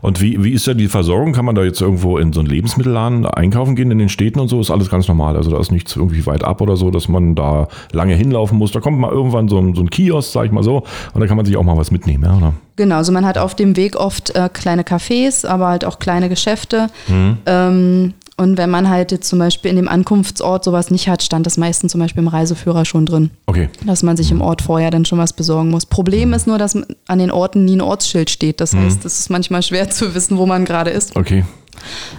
Und 0.00 0.20
wie, 0.20 0.42
wie 0.42 0.52
ist 0.52 0.66
da 0.66 0.74
die 0.74 0.88
Versorgung? 0.88 1.32
Kann 1.32 1.44
man 1.44 1.54
da 1.54 1.62
jetzt 1.62 1.80
irgendwo 1.80 2.18
in 2.18 2.32
so 2.32 2.40
einen 2.40 2.48
Lebensmittelladen 2.48 3.26
einkaufen 3.26 3.76
gehen 3.76 3.90
in 3.90 3.98
den 3.98 4.08
Städten 4.08 4.40
und 4.40 4.48
so? 4.48 4.60
Ist 4.60 4.70
alles 4.70 4.88
ganz 4.88 5.08
normal. 5.08 5.36
Also 5.36 5.50
da 5.50 5.58
ist 5.58 5.70
nichts 5.72 5.96
irgendwie 5.96 6.24
weit 6.26 6.44
ab 6.44 6.60
oder 6.60 6.76
so, 6.76 6.90
dass 6.90 7.08
man 7.08 7.34
da 7.34 7.68
lange 7.92 8.14
hinlaufen 8.14 8.56
muss. 8.56 8.72
Da 8.72 8.80
kommt 8.80 8.98
mal 8.98 9.10
irgendwann 9.10 9.48
so 9.48 9.58
ein, 9.58 9.74
so 9.74 9.82
ein 9.82 9.90
Kiosk, 9.90 10.32
sag 10.32 10.46
ich 10.46 10.52
mal 10.52 10.62
so, 10.62 10.84
und 11.12 11.20
da 11.20 11.26
kann 11.26 11.36
man 11.36 11.46
sich 11.46 11.56
auch 11.56 11.62
mal 11.62 11.76
was 11.76 11.90
mitnehmen, 11.90 12.24
ja, 12.24 12.36
oder? 12.36 12.52
Genau, 12.76 12.96
also 12.96 13.12
man 13.12 13.26
hat 13.26 13.38
auf 13.38 13.54
dem 13.54 13.76
Weg 13.76 13.96
oft 13.96 14.34
äh, 14.34 14.48
kleine 14.52 14.82
Cafés, 14.82 15.46
aber 15.46 15.68
halt 15.68 15.84
auch 15.84 15.98
kleine 15.98 16.28
Geschäfte. 16.28 16.88
Mhm. 17.08 17.38
Ähm, 17.46 18.14
und 18.38 18.58
wenn 18.58 18.68
man 18.70 18.88
halt 18.90 19.12
jetzt 19.12 19.28
zum 19.28 19.38
Beispiel 19.38 19.70
in 19.70 19.76
dem 19.76 19.88
Ankunftsort 19.88 20.62
sowas 20.64 20.90
nicht 20.90 21.08
hat, 21.08 21.22
stand 21.22 21.46
das 21.46 21.56
meistens 21.56 21.92
zum 21.92 22.00
Beispiel 22.00 22.22
im 22.22 22.28
Reiseführer 22.28 22.84
schon 22.84 23.06
drin, 23.06 23.30
Okay. 23.46 23.68
dass 23.86 24.02
man 24.02 24.16
sich 24.16 24.30
im 24.30 24.40
Ort 24.42 24.60
vorher 24.62 24.90
dann 24.90 25.04
schon 25.04 25.18
was 25.18 25.32
besorgen 25.32 25.70
muss. 25.70 25.86
Problem 25.86 26.32
ist 26.34 26.46
nur, 26.46 26.58
dass 26.58 26.76
an 27.06 27.18
den 27.18 27.30
Orten 27.30 27.64
nie 27.64 27.76
ein 27.76 27.80
Ortsschild 27.80 28.28
steht. 28.30 28.60
Das 28.60 28.74
heißt, 28.74 29.04
es 29.04 29.20
ist 29.20 29.30
manchmal 29.30 29.62
schwer 29.62 29.88
zu 29.90 30.14
wissen, 30.14 30.36
wo 30.38 30.44
man 30.46 30.64
gerade 30.66 30.90
ist. 30.90 31.16
Okay. 31.16 31.44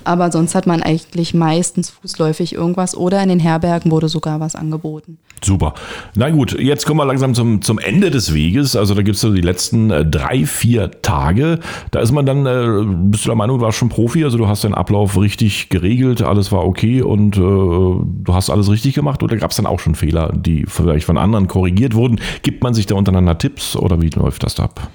Aber 0.04 0.32
sonst 0.32 0.56
hat 0.56 0.68
man 0.68 0.82
eigentlich 0.82 1.34
meistens 1.34 1.90
fußläufig 1.90 2.54
irgendwas 2.54 2.96
oder 2.96 3.22
in 3.22 3.30
den 3.30 3.40
Herbergen 3.40 3.92
wurde 3.92 4.10
sogar 4.10 4.40
was 4.40 4.56
angeboten. 4.56 5.18
Super. 5.44 5.76
Na 6.16 6.30
gut, 6.32 6.60
jetzt 6.60 6.86
kommen 6.86 7.00
wir 7.00 7.06
langsam 7.06 7.36
zum, 7.36 7.62
zum 7.62 7.78
Ende 7.78 8.10
des 8.10 8.34
Weges. 8.34 8.76
Also 8.76 8.96
da 8.96 9.04
gibt 9.04 9.16
es 9.16 9.22
so 9.22 9.34
die 9.34 9.42
letzten 9.42 9.92
äh, 9.92 10.06
drei, 10.06 10.46
vier 10.46 11.02
Tage. 11.02 11.60
Da 11.92 12.00
ist 12.00 12.12
man 12.12 12.26
dann, 12.26 12.46
äh, 12.46 12.86
bist 13.10 13.26
du 13.26 13.30
der 13.30 13.36
Meinung, 13.36 13.60
du 13.60 13.66
warst 13.66 13.78
schon 13.78 13.90
Profi, 13.90 14.24
also 14.24 14.38
du 14.38 14.48
hast 14.48 14.64
den 14.64 14.74
Ablauf 14.74 15.20
richtig 15.20 15.70
geregelt, 15.70 16.24
alles 16.24 16.52
war 16.52 16.66
okay 16.66 17.02
und 17.02 17.38
äh, 17.38 17.40
du 17.40 18.34
hast 18.34 18.50
alles 18.50 18.70
richtig 18.70 18.96
gemacht 18.96 19.22
oder 19.22 19.38
gab 19.38 19.52
es 19.52 19.58
dann 19.58 19.68
auch 19.68 19.80
schon 19.80 19.96
Fehler, 19.96 20.34
die 20.34 20.66
vielleicht 20.68 21.06
von 21.06 21.18
anderen 21.18 21.48
korrigiert 21.48 21.94
wurden? 21.94 22.20
Gibt 22.42 22.64
man 22.64 22.74
sich 22.74 22.88
da 22.88 22.96
untereinander 22.96 23.38
Tipps 23.38 23.76
oder 23.76 24.02
wie 24.02 24.10
läuft 24.10 24.44
das 24.44 24.56
da 24.56 24.64
ab? 24.64 24.90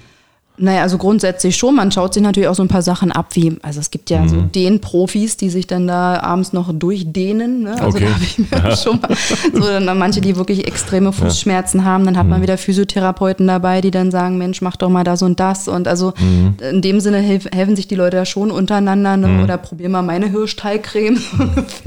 Naja, 0.55 0.83
also 0.83 0.99
grundsätzlich 0.99 1.55
schon. 1.55 1.75
Man 1.75 1.91
schaut 1.91 2.13
sich 2.13 2.21
natürlich 2.21 2.47
auch 2.47 2.53
so 2.53 2.61
ein 2.61 2.67
paar 2.67 2.83
Sachen 2.83 3.11
ab, 3.11 3.29
wie, 3.33 3.57
also 3.63 3.79
es 3.79 3.89
gibt 3.89 4.11
ja 4.11 4.27
so 4.27 4.41
den 4.41 4.81
Profis, 4.81 5.35
die 5.35 5.49
sich 5.49 5.65
dann 5.65 5.87
da 5.87 6.21
abends 6.21 6.53
noch 6.53 6.71
durchdehnen. 6.71 7.63
Ne? 7.63 7.71
Also 7.81 7.97
Okay. 7.97 8.05
da 8.05 8.13
habe 8.13 8.23
ich 8.23 8.37
mir 8.37 8.77
schon 8.77 8.99
mal, 9.01 9.17
so 9.51 9.61
dann 9.61 9.97
manche, 9.97 10.21
die 10.21 10.35
wirklich 10.35 10.67
extreme 10.67 11.11
Fußschmerzen 11.11 11.85
haben, 11.85 12.05
dann 12.05 12.17
hat 12.17 12.27
man 12.27 12.43
wieder 12.43 12.59
Physiotherapeuten 12.59 13.47
dabei, 13.47 13.81
die 13.81 13.89
dann 13.89 14.11
sagen, 14.11 14.37
Mensch, 14.37 14.61
mach 14.61 14.75
doch 14.75 14.89
mal 14.89 15.03
das 15.03 15.23
und 15.23 15.39
das. 15.39 15.67
Und 15.67 15.87
also 15.87 16.13
in 16.61 16.81
dem 16.83 16.99
Sinne 16.99 17.17
helf, 17.17 17.47
helfen 17.51 17.75
sich 17.75 17.87
die 17.87 17.95
Leute 17.95 18.17
da 18.17 18.25
schon 18.25 18.51
untereinander, 18.51 19.17
ne? 19.17 19.43
oder 19.43 19.57
probier 19.57 19.89
mal 19.89 20.03
meine 20.03 20.29
Hirschteigcreme. 20.29 21.17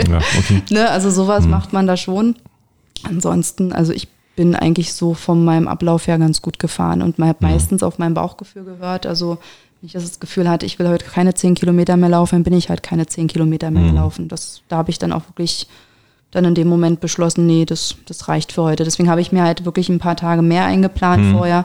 Ja, 0.08 0.18
okay. 0.18 0.62
ne? 0.70 0.90
Also 0.90 1.10
sowas 1.10 1.46
macht 1.46 1.72
man 1.72 1.86
da 1.86 1.96
schon. 1.96 2.34
Ansonsten, 3.04 3.72
also 3.72 3.92
ich 3.92 4.08
bin 4.36 4.54
eigentlich 4.54 4.92
so 4.92 5.14
von 5.14 5.44
meinem 5.44 5.66
Ablauf 5.66 6.06
her 6.06 6.18
ganz 6.18 6.42
gut 6.42 6.58
gefahren 6.58 7.02
und 7.02 7.18
man 7.18 7.28
hat 7.28 7.40
meistens 7.40 7.82
auf 7.82 7.98
mein 7.98 8.14
Bauchgefühl 8.14 8.64
gehört. 8.64 9.06
Also 9.06 9.38
wenn 9.80 9.86
ich 9.86 9.92
das 9.92 10.20
Gefühl 10.20 10.48
hatte, 10.48 10.66
ich 10.66 10.78
will 10.78 10.88
heute 10.88 11.04
keine 11.04 11.34
10 11.34 11.54
Kilometer 11.54 11.96
mehr 11.96 12.10
laufen, 12.10 12.36
dann 12.36 12.44
bin 12.44 12.52
ich 12.52 12.68
halt 12.68 12.82
keine 12.82 13.06
10 13.06 13.28
Kilometer 13.28 13.70
mehr 13.70 13.90
gelaufen. 13.90 14.28
Das, 14.28 14.62
da 14.68 14.76
habe 14.76 14.90
ich 14.90 14.98
dann 14.98 15.12
auch 15.12 15.22
wirklich 15.28 15.66
dann 16.30 16.44
in 16.44 16.54
dem 16.54 16.68
Moment 16.68 17.00
beschlossen, 17.00 17.46
nee, 17.46 17.64
das, 17.64 17.96
das 18.06 18.28
reicht 18.28 18.52
für 18.52 18.62
heute. 18.62 18.84
Deswegen 18.84 19.08
habe 19.08 19.20
ich 19.20 19.32
mir 19.32 19.42
halt 19.42 19.64
wirklich 19.64 19.88
ein 19.88 19.98
paar 19.98 20.16
Tage 20.16 20.42
mehr 20.42 20.64
eingeplant 20.64 21.32
vorher, 21.32 21.64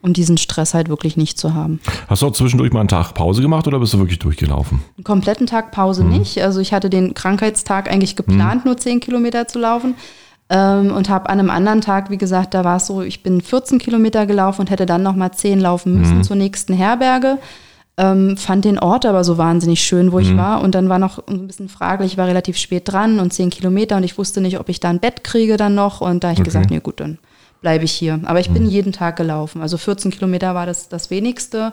um 0.00 0.12
diesen 0.12 0.38
Stress 0.38 0.74
halt 0.74 0.88
wirklich 0.88 1.16
nicht 1.16 1.38
zu 1.38 1.54
haben. 1.54 1.80
Hast 2.08 2.22
du 2.22 2.26
auch 2.26 2.32
zwischendurch 2.32 2.72
mal 2.72 2.80
einen 2.80 2.88
Tag 2.88 3.12
Pause 3.14 3.42
gemacht 3.42 3.66
oder 3.66 3.78
bist 3.80 3.92
du 3.92 3.98
wirklich 3.98 4.18
durchgelaufen? 4.18 4.80
Einen 4.96 5.04
kompletten 5.04 5.46
Tag 5.46 5.72
Pause 5.72 6.04
nicht. 6.04 6.40
Also 6.42 6.60
ich 6.60 6.72
hatte 6.72 6.90
den 6.90 7.14
Krankheitstag 7.14 7.90
eigentlich 7.90 8.16
geplant, 8.16 8.64
nur 8.64 8.76
10 8.76 9.00
Kilometer 9.00 9.46
zu 9.46 9.58
laufen. 9.58 9.94
Ähm, 10.50 10.92
und 10.92 11.08
habe 11.08 11.28
an 11.28 11.38
einem 11.38 11.50
anderen 11.50 11.80
Tag, 11.82 12.10
wie 12.10 12.16
gesagt, 12.16 12.54
da 12.54 12.64
war 12.64 12.76
es 12.76 12.86
so, 12.86 13.02
ich 13.02 13.22
bin 13.22 13.40
14 13.40 13.78
Kilometer 13.78 14.26
gelaufen 14.26 14.62
und 14.62 14.70
hätte 14.70 14.86
dann 14.86 15.02
nochmal 15.02 15.32
10 15.32 15.60
laufen 15.60 15.98
müssen 15.98 16.24
zur 16.24 16.36
nächsten 16.36 16.72
Herberge. 16.72 17.38
Ähm, 17.98 18.36
fand 18.36 18.64
den 18.64 18.78
Ort 18.78 19.04
aber 19.04 19.24
so 19.24 19.38
wahnsinnig 19.38 19.82
schön, 19.82 20.12
wo 20.12 20.20
ich 20.20 20.36
war. 20.36 20.62
Und 20.62 20.74
dann 20.74 20.88
war 20.88 21.00
noch 21.00 21.26
ein 21.26 21.48
bisschen 21.48 21.68
fraglich, 21.68 22.12
ich 22.12 22.18
war 22.18 22.28
relativ 22.28 22.56
spät 22.56 22.84
dran 22.86 23.18
und 23.18 23.32
10 23.32 23.50
Kilometer 23.50 23.96
und 23.96 24.04
ich 24.04 24.16
wusste 24.16 24.40
nicht, 24.40 24.58
ob 24.60 24.68
ich 24.68 24.78
da 24.80 24.88
ein 24.88 25.00
Bett 25.00 25.24
kriege 25.24 25.56
dann 25.56 25.74
noch. 25.74 26.00
Und 26.00 26.22
da 26.22 26.28
habe 26.28 26.38
ich 26.38 26.44
gesagt, 26.44 26.70
nee, 26.70 26.78
gut, 26.80 27.00
dann 27.00 27.18
bleibe 27.60 27.84
ich 27.84 27.92
hier. 27.92 28.20
Aber 28.24 28.38
ich 28.38 28.50
bin 28.50 28.66
jeden 28.68 28.92
Tag 28.92 29.16
gelaufen. 29.16 29.60
Also 29.60 29.76
14 29.76 30.12
Kilometer 30.12 30.54
war 30.54 30.64
das 30.64 30.88
das 30.88 31.10
wenigste. 31.10 31.72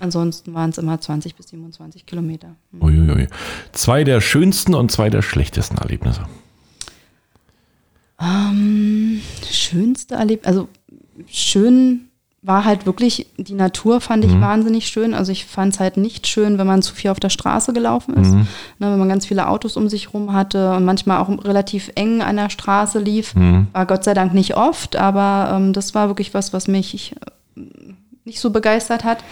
Ansonsten 0.00 0.54
waren 0.54 0.70
es 0.70 0.78
immer 0.78 0.98
20 0.98 1.36
bis 1.36 1.48
27 1.48 2.06
Kilometer. 2.06 2.48
Uiuiui. 2.80 3.28
Zwei 3.72 4.02
der 4.02 4.22
schönsten 4.22 4.74
und 4.74 4.90
zwei 4.90 5.10
der 5.10 5.20
schlechtesten 5.20 5.76
Erlebnisse. 5.76 6.22
Schönste 9.50 10.14
Erlebnis, 10.14 10.46
also 10.46 10.68
schön 11.28 12.06
war 12.46 12.64
halt 12.64 12.86
wirklich, 12.86 13.26
die 13.36 13.54
Natur 13.54 14.00
fand 14.00 14.24
ich 14.24 14.40
wahnsinnig 14.40 14.86
schön. 14.86 15.14
Also 15.14 15.32
ich 15.32 15.46
fand 15.46 15.74
es 15.74 15.80
halt 15.80 15.96
nicht 15.96 16.28
schön, 16.28 16.58
wenn 16.58 16.66
man 16.66 16.80
zu 16.80 16.94
viel 16.94 17.10
auf 17.10 17.18
der 17.18 17.28
Straße 17.28 17.72
gelaufen 17.72 18.14
ist. 18.14 18.34
Ne, 18.78 18.92
wenn 18.92 18.98
man 19.00 19.08
ganz 19.08 19.26
viele 19.26 19.48
Autos 19.48 19.76
um 19.76 19.88
sich 19.88 20.14
rum 20.14 20.32
hatte 20.32 20.72
und 20.74 20.84
manchmal 20.84 21.18
auch 21.18 21.28
relativ 21.44 21.90
eng 21.96 22.22
an 22.22 22.36
der 22.36 22.48
Straße 22.48 23.00
lief. 23.00 23.34
War 23.72 23.84
Gott 23.86 24.04
sei 24.04 24.14
Dank 24.14 24.32
nicht 24.32 24.56
oft, 24.56 24.94
aber 24.94 25.56
ähm, 25.56 25.72
das 25.72 25.96
war 25.96 26.06
wirklich 26.06 26.34
was, 26.34 26.52
was 26.52 26.68
mich 26.68 27.16
äh, 27.56 27.60
nicht 28.24 28.38
so 28.38 28.50
begeistert 28.50 29.02
hat. 29.02 29.24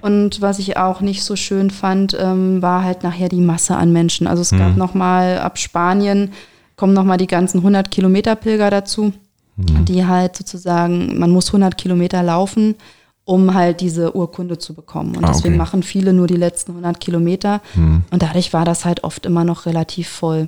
Und 0.00 0.40
was 0.40 0.58
ich 0.58 0.76
auch 0.76 1.00
nicht 1.00 1.22
so 1.22 1.36
schön 1.36 1.70
fand, 1.70 2.16
ähm, 2.20 2.60
war 2.60 2.82
halt 2.82 3.04
nachher 3.04 3.28
die 3.28 3.40
Masse 3.40 3.76
an 3.76 3.92
Menschen. 3.92 4.26
Also 4.26 4.42
es 4.42 4.50
gab 4.50 4.76
noch 4.76 4.94
mal 4.94 5.38
ab 5.38 5.58
Spanien 5.58 6.32
kommen 6.78 6.94
noch 6.94 7.04
mal 7.04 7.18
die 7.18 7.26
ganzen 7.26 7.58
100 7.58 7.90
Kilometer 7.90 8.34
Pilger 8.36 8.70
dazu. 8.70 9.12
die 9.60 10.06
halt 10.06 10.36
sozusagen, 10.36 11.18
man 11.18 11.30
muss 11.32 11.48
100 11.48 11.76
Kilometer 11.76 12.22
laufen, 12.22 12.76
um 13.24 13.52
halt 13.54 13.80
diese 13.80 14.14
Urkunde 14.16 14.56
zu 14.56 14.72
bekommen. 14.72 15.16
Und 15.16 15.24
Ah, 15.24 15.32
deswegen 15.32 15.54
okay. 15.54 15.58
machen 15.58 15.82
viele 15.82 16.12
nur 16.12 16.28
die 16.28 16.36
letzten 16.36 16.70
100 16.72 17.00
Kilometer. 17.00 17.60
Und 17.74 18.22
dadurch 18.22 18.52
war 18.52 18.64
das 18.64 18.84
halt 18.84 19.02
oft 19.02 19.26
immer 19.26 19.42
noch 19.42 19.66
relativ 19.66 20.08
voll. 20.08 20.46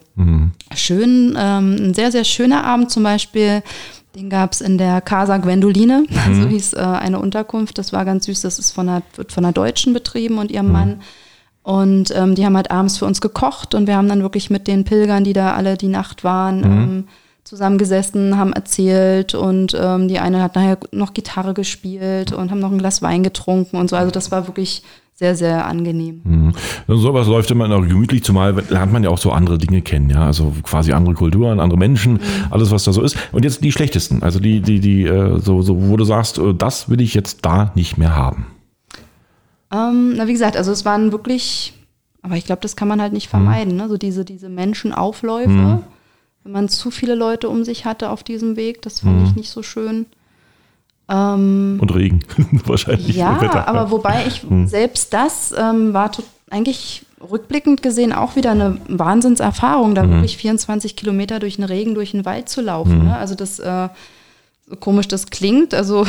Schön, 0.74 1.36
ähm, 1.36 1.76
ein 1.88 1.94
sehr, 1.94 2.12
sehr 2.12 2.22
schöner 2.24 2.62
Abend 2.64 2.90
zum 2.92 3.02
Beispiel. 3.02 3.62
Den 4.14 4.30
gab 4.30 4.52
es 4.52 4.60
in 4.60 4.78
der 4.78 5.00
Casa 5.00 5.38
Gwendoline, 5.38 6.06
so 6.40 6.46
hieß 6.48 6.74
äh, 6.74 6.78
eine 6.78 7.18
Unterkunft. 7.18 7.78
Das 7.78 7.92
war 7.92 8.04
ganz 8.04 8.26
süß. 8.26 8.42
Das 8.42 8.58
ist 8.60 8.70
von 8.70 8.88
einer, 8.88 9.02
wird 9.16 9.32
von 9.32 9.44
einer 9.44 9.52
Deutschen 9.52 9.92
betrieben 9.92 10.38
und 10.38 10.50
ihrem 10.52 10.70
Mann. 10.70 11.00
Und 11.62 12.12
ähm, 12.16 12.34
die 12.34 12.44
haben 12.44 12.56
halt 12.56 12.70
abends 12.70 12.98
für 12.98 13.04
uns 13.04 13.20
gekocht 13.20 13.74
und 13.74 13.86
wir 13.86 13.96
haben 13.96 14.08
dann 14.08 14.22
wirklich 14.22 14.48
mit 14.50 14.66
den 14.66 14.84
Pilgern, 14.84 15.24
die 15.24 15.34
da 15.34 15.52
alle 15.54 15.76
die 15.76 15.88
Nacht 15.88 16.24
waren, 16.24 16.64
ähm, 16.64 17.04
zusammengesessen, 17.44 18.38
haben 18.38 18.52
erzählt 18.52 19.34
und 19.34 19.76
ähm, 19.78 20.08
die 20.08 20.18
eine 20.20 20.42
hat 20.42 20.54
nachher 20.54 20.78
noch 20.92 21.14
Gitarre 21.14 21.52
gespielt 21.52 22.32
und 22.32 22.50
haben 22.50 22.60
noch 22.60 22.70
ein 22.70 22.78
Glas 22.78 23.02
Wein 23.02 23.22
getrunken 23.22 23.76
und 23.76 23.90
so. 23.90 23.96
Also 23.96 24.10
das 24.10 24.30
war 24.30 24.46
wirklich 24.46 24.82
sehr, 25.20 25.36
sehr 25.36 25.66
angenehm. 25.66 26.22
Mhm. 26.24 26.52
Sowas 26.88 27.26
läuft 27.26 27.50
immer 27.50 27.68
noch 27.68 27.86
gemütlich, 27.86 28.24
zumal 28.24 28.54
lernt 28.70 28.90
man 28.90 29.04
ja 29.04 29.10
auch 29.10 29.18
so 29.18 29.32
andere 29.32 29.58
Dinge 29.58 29.82
kennen, 29.82 30.08
ja, 30.08 30.24
also 30.24 30.54
quasi 30.62 30.92
andere 30.92 31.14
Kulturen, 31.14 31.60
andere 31.60 31.78
Menschen, 31.78 32.20
alles 32.48 32.70
was 32.70 32.84
da 32.84 32.92
so 32.92 33.02
ist. 33.02 33.18
Und 33.30 33.44
jetzt 33.44 33.62
die 33.62 33.70
schlechtesten, 33.70 34.22
also 34.22 34.40
die, 34.40 34.60
die, 34.60 34.80
die, 34.80 35.04
äh, 35.04 35.38
so, 35.38 35.60
so, 35.60 35.88
wo 35.90 35.98
du 35.98 36.04
sagst, 36.04 36.38
äh, 36.38 36.54
das 36.54 36.88
will 36.88 37.02
ich 37.02 37.12
jetzt 37.12 37.44
da 37.44 37.70
nicht 37.74 37.98
mehr 37.98 38.16
haben. 38.16 38.46
Ähm, 39.72 40.14
na, 40.16 40.26
wie 40.26 40.32
gesagt, 40.32 40.56
also 40.56 40.72
es 40.72 40.84
waren 40.84 41.12
wirklich, 41.12 41.72
aber 42.22 42.36
ich 42.36 42.44
glaube, 42.44 42.62
das 42.62 42.76
kann 42.76 42.88
man 42.88 43.00
halt 43.00 43.12
nicht 43.12 43.28
vermeiden, 43.28 43.76
ne? 43.76 43.88
So 43.88 43.96
diese, 43.96 44.24
diese 44.24 44.48
Menschenaufläufe. 44.48 45.82
Wenn 46.42 46.52
man 46.52 46.68
zu 46.68 46.90
viele 46.90 47.14
Leute 47.14 47.48
um 47.48 47.64
sich 47.64 47.84
hatte 47.84 48.10
auf 48.10 48.22
diesem 48.22 48.56
Weg, 48.56 48.82
das 48.82 49.00
fand 49.00 49.28
ich 49.28 49.36
nicht 49.36 49.50
so 49.50 49.62
schön. 49.62 50.06
Ähm, 51.08 51.78
Und 51.80 51.94
Regen, 51.94 52.20
wahrscheinlich. 52.64 53.16
ja, 53.16 53.40
Wetter. 53.40 53.68
aber 53.68 53.90
wobei 53.90 54.24
ich 54.26 54.42
selbst 54.66 55.12
das 55.12 55.52
ähm, 55.56 55.92
war 55.92 56.10
eigentlich 56.50 57.04
rückblickend 57.20 57.82
gesehen 57.82 58.12
auch 58.12 58.36
wieder 58.36 58.52
eine 58.52 58.78
Wahnsinnserfahrung, 58.88 59.94
da 59.94 60.08
wirklich 60.08 60.38
24 60.38 60.96
Kilometer 60.96 61.38
durch 61.38 61.56
den 61.56 61.64
Regen, 61.64 61.94
durch 61.94 62.12
den 62.12 62.24
Wald 62.24 62.48
zu 62.48 62.62
laufen. 62.62 63.04
Ne? 63.04 63.16
Also 63.16 63.34
das, 63.34 63.58
äh, 63.58 63.88
so 64.66 64.76
komisch 64.76 65.08
das 65.08 65.26
klingt, 65.26 65.74
also 65.74 66.06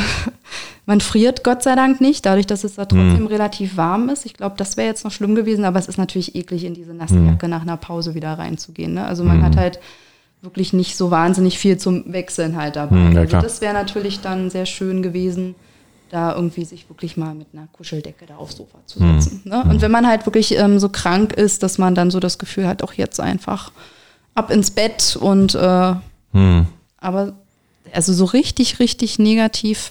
man 0.86 1.00
friert 1.00 1.44
Gott 1.44 1.62
sei 1.62 1.74
Dank 1.76 2.00
nicht, 2.00 2.26
dadurch, 2.26 2.46
dass 2.46 2.64
es 2.64 2.74
da 2.74 2.84
trotzdem 2.86 3.26
relativ 3.26 3.76
warm 3.76 4.08
ist. 4.08 4.26
Ich 4.26 4.34
glaube, 4.34 4.56
das 4.58 4.76
wäre 4.76 4.88
jetzt 4.88 5.04
noch 5.04 5.12
schlimm 5.12 5.34
gewesen, 5.34 5.64
aber 5.64 5.78
es 5.78 5.86
ist 5.86 5.96
natürlich 5.98 6.34
eklig, 6.34 6.64
in 6.64 6.74
diese 6.74 6.92
nasse 6.92 7.18
Jacke 7.24 7.46
nach 7.48 7.62
einer 7.62 7.76
Pause 7.76 8.14
wieder 8.14 8.32
reinzugehen. 8.38 8.94
Ne? 8.94 9.04
Also 9.04 9.22
man 9.22 9.42
hat 9.44 9.56
halt 9.56 9.78
wirklich 10.40 10.72
nicht 10.72 10.96
so 10.96 11.12
wahnsinnig 11.12 11.58
viel 11.58 11.78
zum 11.78 12.12
Wechseln 12.12 12.56
halt 12.56 12.74
dabei. 12.74 12.96
Hm, 12.96 13.12
ja, 13.12 13.20
also 13.20 13.40
das 13.40 13.60
wäre 13.60 13.74
natürlich 13.74 14.20
dann 14.20 14.50
sehr 14.50 14.66
schön 14.66 15.02
gewesen, 15.02 15.54
da 16.10 16.34
irgendwie 16.34 16.64
sich 16.64 16.90
wirklich 16.90 17.16
mal 17.16 17.32
mit 17.34 17.46
einer 17.52 17.68
Kuscheldecke 17.72 18.26
da 18.26 18.36
aufs 18.36 18.56
Sofa 18.56 18.78
zu 18.86 18.98
setzen. 18.98 19.42
Ne? 19.44 19.62
Und 19.62 19.80
wenn 19.82 19.90
man 19.92 20.06
halt 20.06 20.26
wirklich 20.26 20.58
ähm, 20.58 20.78
so 20.80 20.88
krank 20.88 21.32
ist, 21.32 21.62
dass 21.62 21.78
man 21.78 21.94
dann 21.94 22.10
so 22.10 22.18
das 22.18 22.38
Gefühl 22.38 22.66
hat, 22.66 22.82
auch 22.82 22.92
jetzt 22.94 23.20
einfach 23.20 23.70
ab 24.34 24.50
ins 24.50 24.72
Bett 24.72 25.16
und 25.20 25.54
äh, 25.54 25.94
Hm. 26.32 26.66
aber 26.98 27.34
also 27.92 28.12
so 28.12 28.24
richtig, 28.24 28.78
richtig 28.78 29.18
negativ 29.18 29.90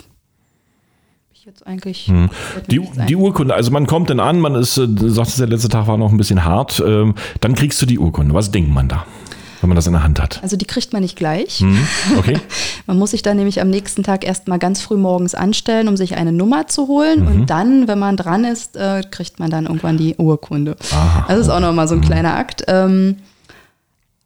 ich 1.41 1.45
jetzt 1.47 1.65
eigentlich. 1.65 2.07
Hm. 2.07 2.29
Die, 2.69 2.79
die 3.07 3.15
Urkunde, 3.15 3.55
also 3.55 3.71
man 3.71 3.87
kommt 3.87 4.11
dann 4.11 4.19
an, 4.19 4.39
man 4.39 4.53
ist, 4.53 4.77
äh, 4.77 4.87
du 4.87 5.09
sagtest, 5.09 5.39
der 5.39 5.47
letzte 5.47 5.69
Tag 5.69 5.87
war 5.87 5.97
noch 5.97 6.11
ein 6.11 6.17
bisschen 6.17 6.45
hart, 6.45 6.83
ähm, 6.85 7.15
dann 7.39 7.55
kriegst 7.55 7.81
du 7.81 7.87
die 7.87 7.97
Urkunde. 7.97 8.35
Was 8.35 8.51
denkt 8.51 8.69
man 8.71 8.87
da, 8.87 9.07
wenn 9.59 9.67
man 9.69 9.75
das 9.75 9.87
in 9.87 9.93
der 9.93 10.03
Hand 10.03 10.21
hat? 10.21 10.39
also 10.43 10.55
die 10.55 10.65
kriegt 10.65 10.93
man 10.93 11.01
nicht 11.01 11.15
gleich. 11.15 11.61
Hm, 11.61 11.79
Okay. 12.19 12.37
Man 12.85 12.97
muss 12.99 13.11
sich 13.11 13.21
dann 13.23 13.37
nämlich 13.37 13.59
am 13.61 13.69
nächsten 13.69 14.03
Tag 14.03 14.23
erstmal 14.25 14.59
ganz 14.59 14.81
früh 14.81 14.97
morgens 14.97 15.33
anstellen, 15.33 15.87
um 15.87 15.95
sich 15.97 16.15
eine 16.15 16.31
Nummer 16.31 16.67
zu 16.67 16.87
holen. 16.87 17.21
Mhm. 17.21 17.27
Und 17.27 17.49
dann, 17.49 17.87
wenn 17.87 17.99
man 17.99 18.17
dran 18.17 18.43
ist, 18.43 18.75
äh, 18.75 19.01
kriegt 19.09 19.39
man 19.39 19.49
dann 19.49 19.65
irgendwann 19.65 19.97
die 19.97 20.15
Urkunde. 20.17 20.75
Aha. 20.91 21.25
Das 21.27 21.39
ist 21.39 21.49
auch 21.49 21.59
nochmal 21.59 21.87
so 21.87 21.95
ein 21.95 22.01
kleiner 22.01 22.35
Akt. 22.35 22.65
Ähm, 22.67 23.17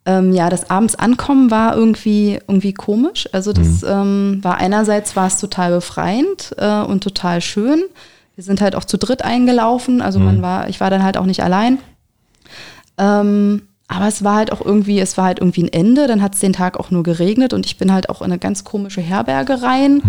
ähm, 0.05 0.31
ja, 0.31 0.49
das 0.49 0.69
abends 0.69 0.95
ankommen 0.95 1.49
war 1.49 1.75
irgendwie, 1.75 2.39
irgendwie 2.47 2.73
komisch. 2.73 3.27
Also 3.31 3.53
das 3.53 3.83
ähm, 3.83 4.39
war 4.41 4.57
einerseits 4.57 5.15
war 5.15 5.27
es 5.27 5.39
total 5.39 5.71
befreiend 5.71 6.55
äh, 6.57 6.81
und 6.81 7.03
total 7.03 7.41
schön. 7.41 7.83
Wir 8.35 8.43
sind 8.43 8.61
halt 8.61 8.75
auch 8.75 8.83
zu 8.83 8.97
dritt 8.97 9.23
eingelaufen. 9.23 10.01
Also 10.01 10.19
man 10.19 10.41
war, 10.41 10.69
ich 10.69 10.79
war 10.79 10.89
dann 10.89 11.03
halt 11.03 11.17
auch 11.17 11.25
nicht 11.25 11.41
allein. 11.41 11.79
Ähm, 12.97 13.63
aber 13.87 14.07
es 14.07 14.23
war 14.23 14.35
halt 14.35 14.51
auch 14.51 14.61
irgendwie, 14.61 14.99
es 14.99 15.17
war 15.17 15.25
halt 15.25 15.39
irgendwie 15.39 15.63
ein 15.63 15.73
Ende. 15.73 16.07
Dann 16.07 16.21
hat 16.21 16.35
es 16.35 16.39
den 16.39 16.53
Tag 16.53 16.79
auch 16.79 16.91
nur 16.91 17.03
geregnet 17.03 17.53
und 17.53 17.65
ich 17.65 17.77
bin 17.77 17.91
halt 17.91 18.09
auch 18.09 18.21
in 18.21 18.25
eine 18.25 18.37
ganz 18.37 18.63
komische 18.63 19.01
Herberge 19.01 19.61
rein. 19.61 20.01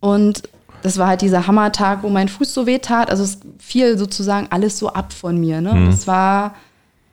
Und 0.00 0.42
das 0.82 0.96
war 0.96 1.08
halt 1.08 1.20
dieser 1.20 1.46
Hammertag, 1.46 2.02
wo 2.02 2.08
mein 2.08 2.28
Fuß 2.28 2.54
so 2.54 2.66
weh 2.66 2.78
tat. 2.78 3.10
Also 3.10 3.22
es 3.24 3.40
fiel 3.58 3.98
sozusagen 3.98 4.48
alles 4.50 4.78
so 4.78 4.88
ab 4.88 5.12
von 5.12 5.38
mir. 5.38 5.60
Ne? 5.60 5.86
Das 5.86 6.06
war, 6.06 6.54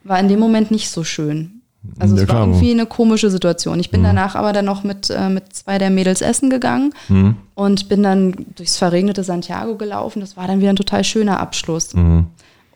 war 0.04 0.18
in 0.18 0.28
dem 0.28 0.40
Moment 0.40 0.70
nicht 0.70 0.90
so 0.90 1.04
schön. 1.04 1.57
Also 1.98 2.16
Ja, 2.16 2.22
es 2.22 2.28
war 2.28 2.40
irgendwie 2.46 2.70
eine 2.70 2.86
komische 2.86 3.30
Situation. 3.30 3.80
Ich 3.80 3.90
bin 3.90 4.02
danach 4.02 4.34
aber 4.34 4.52
dann 4.52 4.64
noch 4.64 4.84
mit, 4.84 5.10
äh, 5.10 5.28
mit 5.28 5.52
zwei 5.52 5.78
der 5.78 5.90
Mädels 5.90 6.20
essen 6.22 6.50
gegangen 6.50 6.92
und 7.54 7.88
bin 7.88 8.02
dann 8.02 8.46
durchs 8.56 8.76
verregnete 8.76 9.24
Santiago 9.24 9.76
gelaufen. 9.76 10.20
Das 10.20 10.36
war 10.36 10.46
dann 10.46 10.60
wieder 10.60 10.70
ein 10.70 10.76
total 10.76 11.04
schöner 11.04 11.40
Abschluss. 11.40 11.94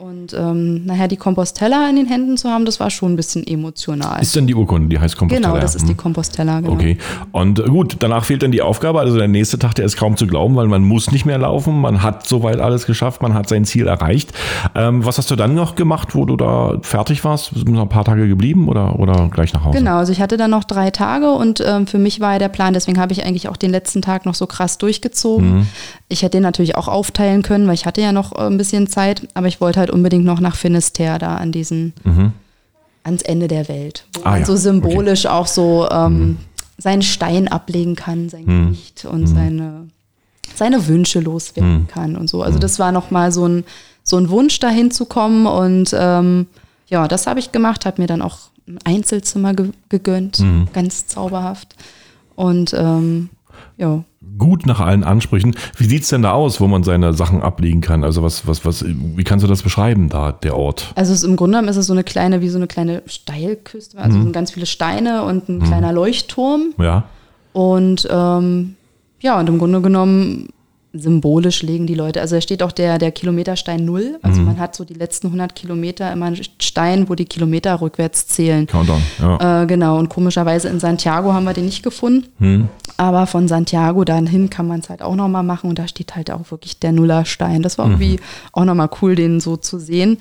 Und 0.03 0.35
ähm, 0.37 0.85
nachher 0.85 1.07
die 1.07 1.17
Compostella 1.17 1.89
in 1.89 1.95
den 1.95 2.07
Händen 2.07 2.37
zu 2.37 2.49
haben, 2.49 2.65
das 2.65 2.81
war 2.81 2.91
schon 2.91 3.13
ein 3.13 3.17
bisschen 3.17 3.47
emotional. 3.47 4.21
Ist 4.21 4.35
denn 4.35 4.49
die 4.49 4.55
Urkunde, 4.57 4.89
die 4.89 4.99
heißt 4.99 5.17
Compostela? 5.17 5.49
genau, 5.51 5.61
das 5.61 5.77
ist 5.77 5.85
die 5.87 5.91
Hm. 5.93 5.97
Compostella. 5.97 6.59
Genau. 6.59 6.73
Okay. 6.73 6.99
Und 7.31 7.61
äh, 7.61 7.63
gut, 7.65 7.97
danach 8.01 8.25
fehlt 8.25 8.43
dann 8.43 8.51
die 8.51 8.63
Aufgabe. 8.63 8.99
Also 8.99 9.17
der 9.17 9.29
nächste 9.29 9.61
Tag, 9.61 9.77
der 9.77 9.85
ist 9.85 9.97
kaum 9.97 10.17
zu 10.17 10.27
glauben, 10.27 10.57
weil 10.57 10.67
man 10.67 10.83
muss 10.83 11.13
nicht 11.13 11.25
mehr 11.25 11.39
laufen. 11.39 11.81
Man 11.81 12.03
hat 12.03 12.27
soweit 12.27 12.59
alles 12.59 12.87
geschafft. 12.87 13.23
Man 13.23 13.33
hat 13.35 13.49
sein 13.49 13.65
Ziel 13.65 13.87
erreicht. 13.87 14.33
Ähm, 14.75 15.05
was 15.07 15.19
hast 15.19 15.31
du 15.31 15.37
dann 15.37 15.55
noch 15.55 15.77
gemacht, 15.77 16.17
wo 16.17 16.25
du 16.25 16.37
da 16.37 16.79
fertig 16.83 17.23
warst? 17.23 17.55
Sind 17.55 17.69
noch 17.69 17.83
ein 17.83 17.89
paar 17.89 18.05
Tage 18.05 18.27
geblieben 18.27 18.67
oder, 18.69 18.99
oder 18.99 19.29
gleich 19.29 19.53
nach 19.53 19.65
Hause? 19.65 19.79
Genau, 19.79 19.99
also 19.99 20.11
ich 20.11 20.21
hatte 20.21 20.37
dann 20.37 20.51
noch 20.51 20.65
drei 20.65 20.91
Tage 20.91 21.31
und 21.31 21.63
ähm, 21.65 21.87
für 21.87 21.99
mich 21.99 22.19
war 22.19 22.33
ja 22.33 22.39
der 22.41 22.49
Plan, 22.49 22.75
deswegen 22.75 22.99
habe 22.99 23.13
ich 23.13 23.25
eigentlich 23.25 23.49
auch 23.49 23.57
den 23.57 23.71
letzten 23.71 24.03
Tag 24.03 24.27
noch 24.27 24.35
so 24.35 24.49
krass 24.49 24.79
durchgezogen. 24.79 25.59
Mhm. 25.59 25.67
Ich 26.09 26.23
hätte 26.23 26.39
den 26.39 26.43
natürlich 26.43 26.77
auch 26.77 26.89
aufteilen 26.89 27.43
können, 27.43 27.69
weil 27.69 27.75
ich 27.75 27.87
hatte 27.87 28.01
ja 28.01 28.11
noch 28.11 28.33
äh, 28.37 28.47
ein 28.47 28.59
bisschen 28.59 28.89
Zeit, 28.89 29.29
aber 29.35 29.47
ich 29.47 29.61
wollte 29.61 29.79
halt 29.79 29.92
unbedingt 29.93 30.25
noch 30.25 30.41
nach 30.41 30.57
Finisterre 30.57 31.19
da 31.19 31.37
an 31.37 31.53
diesen, 31.53 31.93
ans 33.05 33.23
Ende 33.23 33.49
der 33.49 33.69
Welt, 33.69 34.07
wo 34.15 34.21
Mhm. 34.21 34.27
Ah, 34.27 34.31
man 34.31 34.41
ja, 34.41 34.47
so 34.47 34.57
symbolisch 34.57 35.27
auch 35.27 35.47
so 35.47 35.89
ähm, 35.91 36.39
seinen 36.79 37.03
Stein 37.03 37.49
ablegen 37.49 37.95
kann, 37.97 38.29
sein 38.29 38.45
Mhm. 38.47 38.67
Gewicht 38.69 39.05
und 39.05 39.27
seine, 39.27 39.89
seine 40.55 40.87
Wünsche 40.89 41.21
loswerden 41.21 41.81
Mhm. 41.83 41.87
kann 41.89 42.17
und 42.17 42.29
so. 42.31 42.43
Also 42.43 42.59
das 42.59 42.79
war 42.79 42.93
nochmal 42.93 43.33
so 43.33 43.47
ein, 43.47 43.65
so 44.05 44.17
ein 44.17 44.31
Wunsch, 44.31 44.59
dahin 44.61 44.91
zu 44.91 45.05
kommen 45.07 45.47
und 45.47 45.95
ähm, 45.97 46.47
ja, 46.89 47.09
das 47.09 47.27
habe 47.27 47.41
ich 47.41 47.53
gemacht, 47.53 47.87
habe 47.87 48.01
mir 48.03 48.07
dann 48.09 48.23
auch 48.23 48.39
ein 48.69 48.79
Einzelzimmer 48.85 49.55
ge 49.55 49.71
gegönnt, 49.89 50.41
Mhm. 50.41 50.69
ganz 50.73 51.07
zauberhaft. 51.07 51.75
Und 52.37 52.73
ähm, 52.75 53.29
ja, 53.77 54.03
Gut 54.39 54.67
nach 54.67 54.81
allen 54.81 55.05
Ansprüchen. 55.05 55.55
Wie 55.77 55.85
sieht's 55.85 56.09
denn 56.09 56.23
da 56.23 56.33
aus, 56.33 56.61
wo 56.61 56.67
man 56.67 56.83
seine 56.83 57.13
Sachen 57.15 57.43
ablegen 57.43 57.81
kann? 57.81 58.03
Also 58.03 58.23
was, 58.23 58.47
was, 58.47 58.65
was, 58.65 58.85
wie 58.85 59.23
kannst 59.25 59.45
du 59.45 59.49
das 59.49 59.63
beschreiben, 59.63 60.09
da, 60.09 60.33
der 60.33 60.57
Ort? 60.57 60.93
also 60.97 61.13
es, 61.13 61.23
im 61.23 61.37
Grunde 61.37 61.53
genommen 61.59 61.69
ist 61.69 61.77
es 61.77 61.87
so 61.87 61.93
eine 61.93 62.03
kleine, 62.03 62.41
wie 62.41 62.49
so 62.49 62.59
eine 62.59 62.67
kleine 62.67 63.03
Steilküste, 63.07 63.99
also 63.99 64.19
Mhm. 64.19 64.23
sind 64.25 64.33
ganz 64.33 64.51
viele 64.51 64.67
Steine 64.67 65.23
und 65.25 65.49
ein 65.49 65.63
kleiner 65.63 65.93
Leuchtturm. 65.93 66.75
Ja. 66.79 67.05
Und 67.53 68.09
ähm, 68.11 68.75
ja, 69.21 69.39
und 69.39 69.49
im 69.49 69.59
Grunde 69.59 69.81
genommen 69.81 70.49
symbolisch 70.93 71.63
legen 71.63 71.87
die 71.87 71.95
Leute, 71.95 72.21
also 72.21 72.35
da 72.37 72.41
steht 72.41 72.63
auch 72.63 72.73
der, 72.73 72.99
der 72.99 73.13
Kilometerstein 73.13 73.85
Null. 73.85 74.19
Also 74.23 74.41
Mhm. 74.41 74.47
man 74.49 74.59
hat 74.61 74.77
so 74.77 74.85
die 74.85 74.95
letzten 74.95 75.29
100 75.29 75.55
Kilometer 75.55 76.13
immer 76.13 76.27
einen 76.27 76.39
Stein, 76.61 77.09
wo 77.09 77.15
die 77.15 77.25
Kilometer 77.25 77.81
rückwärts 77.81 78.27
zählen. 78.27 78.67
Countdown. 78.67 79.03
Ja. 79.21 79.63
Äh, 79.63 79.67
genau, 79.67 79.99
und 79.99 80.09
komischerweise 80.11 80.69
in 80.69 80.81
Santiago 80.81 81.33
haben 81.33 81.45
wir 81.45 81.55
den 81.55 81.65
nicht 81.67 81.83
gefunden. 81.83 82.27
Hm. 82.39 82.69
Aber 82.99 83.27
von 83.27 83.49
Santiago 83.49 84.05
dann 84.05 84.27
hin 84.27 84.51
kann 84.51 84.69
man 84.69 84.81
es 84.81 84.91
halt 84.91 85.03
auch 85.03 85.17
nochmal 85.17 85.43
machen 85.43 85.71
und 85.71 85.79
da 85.79 85.89
steht 85.89 86.15
halt 86.15 86.31
auch 86.31 86.51
wirklich 86.51 86.79
der 86.79 86.93
Nullerstein. 86.93 87.63
Das 87.63 87.79
war 87.79 87.87
Mhm. 87.87 87.93
irgendwie 87.93 88.21
auch 88.53 88.65
nochmal 88.65 88.91
cool, 89.01 89.15
den 89.15 89.41
so 89.41 89.57
zu 89.57 89.79
sehen. 89.79 90.19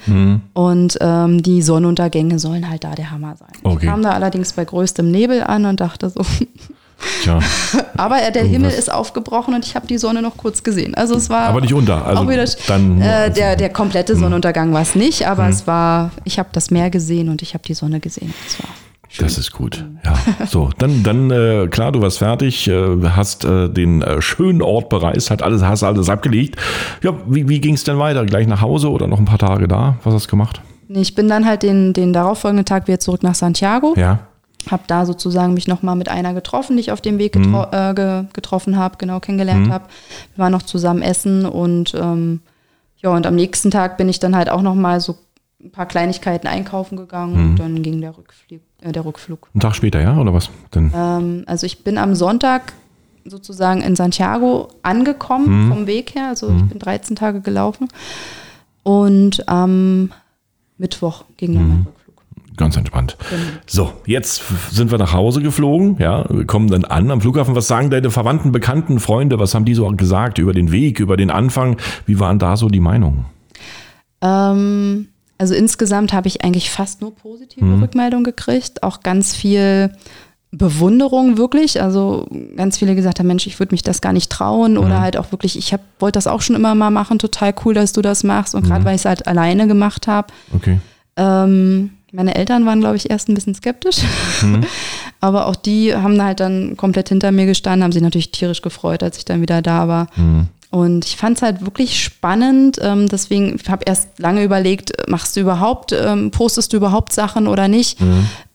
Und 0.53 0.97
ähm, 1.01 1.43
die 1.43 1.61
Sonnenuntergänge 1.61 2.39
sollen 2.39 2.69
halt 2.69 2.83
da 2.85 2.95
der 2.95 3.11
Hammer 3.11 3.35
sein. 3.35 3.49
Okay. 3.63 3.77
Ich 3.81 3.89
kam 3.89 4.01
da 4.03 4.11
allerdings 4.11 4.53
bei 4.53 4.63
größtem 4.65 5.09
Nebel 5.11 5.43
an 5.43 5.65
und 5.65 5.79
dachte 5.81 6.09
so, 6.09 6.21
Tja. 7.23 7.39
aber 7.97 8.19
der 8.31 8.43
Himmel 8.43 8.71
ist 8.71 8.91
aufgebrochen 8.91 9.53
und 9.53 9.65
ich 9.65 9.75
habe 9.75 9.87
die 9.87 9.97
Sonne 9.97 10.21
noch 10.21 10.37
kurz 10.37 10.63
gesehen. 10.63 10.95
Also 10.95 11.15
es 11.15 11.29
war 11.29 11.49
Aber 11.49 11.61
nicht 11.61 11.73
unter. 11.73 12.05
Also 12.05 12.23
auch 12.23 12.29
wieder, 12.29 12.45
dann 12.67 13.01
äh, 13.01 13.31
der, 13.31 13.55
der 13.55 13.69
komplette 13.69 14.15
Sonnenuntergang 14.15 14.73
war 14.73 14.81
es 14.81 14.95
nicht, 14.95 15.27
aber 15.27 15.47
es 15.49 15.67
war, 15.67 16.11
ich 16.23 16.39
habe 16.39 16.49
das 16.51 16.71
Meer 16.71 16.89
gesehen 16.89 17.29
und 17.29 17.41
ich 17.41 17.53
habe 17.53 17.63
die 17.63 17.73
Sonne 17.73 17.99
gesehen. 17.99 18.33
Das 18.45 18.59
war 18.59 18.69
Das 19.19 19.37
ist 19.37 19.51
gut. 19.51 19.85
Ja. 20.05 20.15
So, 20.45 20.69
dann, 20.77 21.03
dann 21.03 21.31
äh, 21.31 21.67
klar, 21.67 21.91
du 21.91 22.01
warst 22.01 22.19
fertig, 22.19 22.67
äh, 22.67 22.97
hast 23.09 23.45
äh, 23.45 23.69
den 23.69 24.01
äh, 24.01 24.21
schönen 24.21 24.61
Ort 24.61 24.89
bereist, 24.89 25.31
hat 25.31 25.41
alles, 25.43 25.63
hast 25.63 25.83
alles 25.83 26.09
abgelegt. 26.09 26.55
Ja, 27.03 27.13
wie, 27.27 27.47
wie 27.49 27.59
ging 27.59 27.75
es 27.75 27.83
denn 27.83 27.99
weiter? 27.99 28.25
Gleich 28.25 28.47
nach 28.47 28.61
Hause 28.61 28.89
oder 28.89 29.07
noch 29.07 29.19
ein 29.19 29.25
paar 29.25 29.39
Tage 29.39 29.67
da? 29.67 29.97
Was 30.03 30.13
hast 30.13 30.25
du 30.27 30.31
gemacht? 30.31 30.61
Ich 30.87 31.15
bin 31.15 31.29
dann 31.29 31.45
halt 31.45 31.63
den, 31.63 31.93
den 31.93 32.11
darauffolgenden 32.13 32.65
Tag 32.65 32.87
wieder 32.87 32.99
zurück 32.99 33.23
nach 33.23 33.35
Santiago. 33.35 33.93
Ja. 33.97 34.19
Habe 34.69 34.83
da 34.87 35.05
sozusagen 35.05 35.53
mich 35.53 35.67
nochmal 35.67 35.95
mit 35.95 36.09
einer 36.09 36.33
getroffen, 36.33 36.75
die 36.77 36.81
ich 36.81 36.91
auf 36.91 37.01
dem 37.01 37.17
Weg 37.17 37.33
getro 37.33 37.65
äh, 37.71 37.93
ge 37.93 38.25
getroffen 38.33 38.77
habe, 38.77 38.97
genau 38.97 39.19
kennengelernt 39.19 39.67
habe. 39.71 39.85
Wir 40.35 40.43
waren 40.43 40.51
noch 40.51 40.61
zusammen 40.63 41.01
essen 41.01 41.45
und 41.45 41.93
ähm, 41.95 42.41
ja, 42.97 43.09
und 43.09 43.25
am 43.25 43.35
nächsten 43.35 43.71
Tag 43.71 43.97
bin 43.97 44.09
ich 44.09 44.19
dann 44.19 44.35
halt 44.35 44.49
auch 44.49 44.61
nochmal 44.61 44.99
so 45.01 45.17
ein 45.63 45.71
paar 45.71 45.85
Kleinigkeiten 45.87 46.47
einkaufen 46.47 46.97
gegangen 46.97 47.35
und 47.35 47.55
dann 47.59 47.81
ging 47.81 48.01
der, 48.01 48.15
Rückflug, 48.17 48.61
äh, 48.81 48.91
der 48.91 49.05
Rückflug. 49.05 49.49
Einen 49.53 49.61
Tag 49.61 49.75
später, 49.75 49.99
ja, 50.01 50.17
oder 50.17 50.33
was? 50.33 50.49
Denn, 50.75 50.91
Ähm, 50.95 51.43
also 51.47 51.65
ich 51.65 51.83
bin 51.83 51.97
am 51.97 52.15
Sonntag 52.15 52.73
sozusagen 53.25 53.81
in 53.81 53.95
Santiago 53.95 54.69
angekommen 54.83 55.67
vom 55.69 55.87
Weg 55.87 56.15
her. 56.15 56.29
Also 56.29 56.49
ich 56.55 56.63
bin 56.65 56.79
13 56.79 57.15
Tage 57.15 57.41
gelaufen. 57.41 57.87
Und 58.83 59.47
am 59.47 60.11
Mittwoch 60.77 61.25
ging 61.37 61.53
dann 61.53 61.67
mein 61.67 61.77
Rückflug. 61.85 62.00
Ganz 62.57 62.75
entspannt. 62.75 63.17
Genau. 63.29 63.41
So, 63.65 63.93
jetzt 64.05 64.43
sind 64.71 64.91
wir 64.91 64.97
nach 64.97 65.13
Hause 65.13 65.41
geflogen, 65.41 65.97
ja, 65.99 66.25
wir 66.29 66.45
kommen 66.45 66.69
dann 66.69 66.85
an 66.85 67.09
am 67.09 67.21
Flughafen. 67.21 67.55
Was 67.55 67.67
sagen 67.67 67.89
deine 67.89 68.11
Verwandten, 68.11 68.51
Bekannten, 68.51 68.99
Freunde? 68.99 69.39
Was 69.39 69.55
haben 69.55 69.65
die 69.65 69.73
so 69.73 69.87
gesagt 69.87 70.37
über 70.37 70.53
den 70.53 70.71
Weg, 70.71 70.99
über 70.99 71.17
den 71.17 71.31
Anfang? 71.31 71.77
Wie 72.05 72.19
waren 72.19 72.39
da 72.39 72.57
so 72.57 72.67
die 72.67 72.81
Meinungen? 72.81 73.25
Ähm, 74.21 75.07
also 75.37 75.55
insgesamt 75.55 76.13
habe 76.13 76.27
ich 76.27 76.43
eigentlich 76.43 76.69
fast 76.69 77.01
nur 77.01 77.15
positive 77.15 77.81
Rückmeldungen 77.81 78.23
gekriegt. 78.23 78.83
Auch 78.83 78.99
ganz 79.01 79.35
viel 79.35 79.91
Bewunderung 80.51 81.37
wirklich. 81.37 81.81
Also 81.81 82.27
ganz 82.57 82.77
viele 82.77 82.95
gesagt 82.95 83.19
haben, 83.19 83.27
Mensch, 83.27 83.47
ich 83.47 83.57
würde 83.59 83.73
mich 83.73 83.81
das 83.81 84.01
gar 84.01 84.13
nicht 84.13 84.29
trauen. 84.29 84.77
Oder 84.77 85.01
halt 85.01 85.17
auch 85.17 85.31
wirklich, 85.31 85.57
ich 85.57 85.73
wollte 85.99 86.17
das 86.17 86.27
auch 86.27 86.41
schon 86.41 86.55
immer 86.55 86.75
mal 86.75 86.91
machen. 86.91 87.17
Total 87.17 87.55
cool, 87.65 87.73
dass 87.73 87.93
du 87.93 88.01
das 88.01 88.23
machst. 88.23 88.53
Und 88.53 88.67
gerade 88.67 88.85
weil 88.85 88.95
ich 88.95 89.01
es 89.01 89.05
halt 89.05 89.25
alleine 89.25 89.67
gemacht 89.67 90.07
habe. 90.07 90.27
Okay. 90.53 90.79
Ähm, 91.15 91.91
meine 92.11 92.35
Eltern 92.35 92.65
waren, 92.65 92.79
glaube 92.81 92.95
ich, 92.97 93.09
erst 93.09 93.29
ein 93.29 93.35
bisschen 93.35 93.55
skeptisch. 93.55 93.97
Aber 95.19 95.47
auch 95.47 95.55
die 95.55 95.95
haben 95.95 96.21
halt 96.21 96.39
dann 96.39 96.75
komplett 96.77 97.09
hinter 97.09 97.31
mir 97.31 97.45
gestanden, 97.45 97.83
haben 97.83 97.91
sich 97.91 98.01
natürlich 98.01 98.31
tierisch 98.31 98.61
gefreut, 98.61 99.03
als 99.03 99.17
ich 99.17 99.25
dann 99.25 99.41
wieder 99.41 99.61
da 99.61 99.87
war. 99.87 100.07
Und 100.71 101.05
ich 101.05 101.17
fand 101.17 101.35
es 101.37 101.41
halt 101.43 101.65
wirklich 101.65 102.01
spannend. 102.01 102.77
Ähm, 102.81 103.07
deswegen 103.09 103.59
habe 103.67 103.83
erst 103.85 104.19
lange 104.19 104.41
überlegt, 104.43 104.93
machst 105.09 105.35
du 105.35 105.41
überhaupt, 105.41 105.91
ähm, 105.91 106.31
postest 106.31 106.71
du 106.71 106.77
überhaupt 106.77 107.11
Sachen 107.13 107.47
oder 107.47 107.67
nicht? 107.67 107.97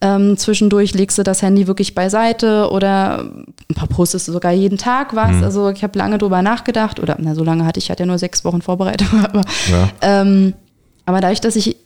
Ähm, 0.00 0.36
zwischendurch 0.38 0.94
legst 0.94 1.18
du 1.18 1.22
das 1.22 1.42
Handy 1.42 1.66
wirklich 1.66 1.94
beiseite 1.94 2.70
oder 2.70 3.18
ein 3.20 3.74
paar 3.74 3.88
postest 3.88 4.28
du 4.28 4.32
sogar 4.32 4.52
jeden 4.52 4.78
Tag 4.78 5.14
was. 5.14 5.42
Also 5.42 5.68
ich 5.70 5.82
habe 5.82 5.98
lange 5.98 6.16
drüber 6.18 6.40
nachgedacht 6.42 7.00
oder 7.00 7.16
na, 7.20 7.34
so 7.34 7.44
lange 7.44 7.64
hatte 7.66 7.78
ich, 7.78 7.90
hatte 7.90 8.02
ja 8.02 8.07
nur 8.07 8.18
sechs 8.18 8.44
Wochen 8.44 8.62
Vorbereitung, 8.62 9.09
aber 9.24 9.42
Ja. 9.70 9.88
ähm, 10.00 10.54
aber 11.04 11.20
dadurch, 11.20 11.40
dass 11.42 11.54
ich 11.54 11.76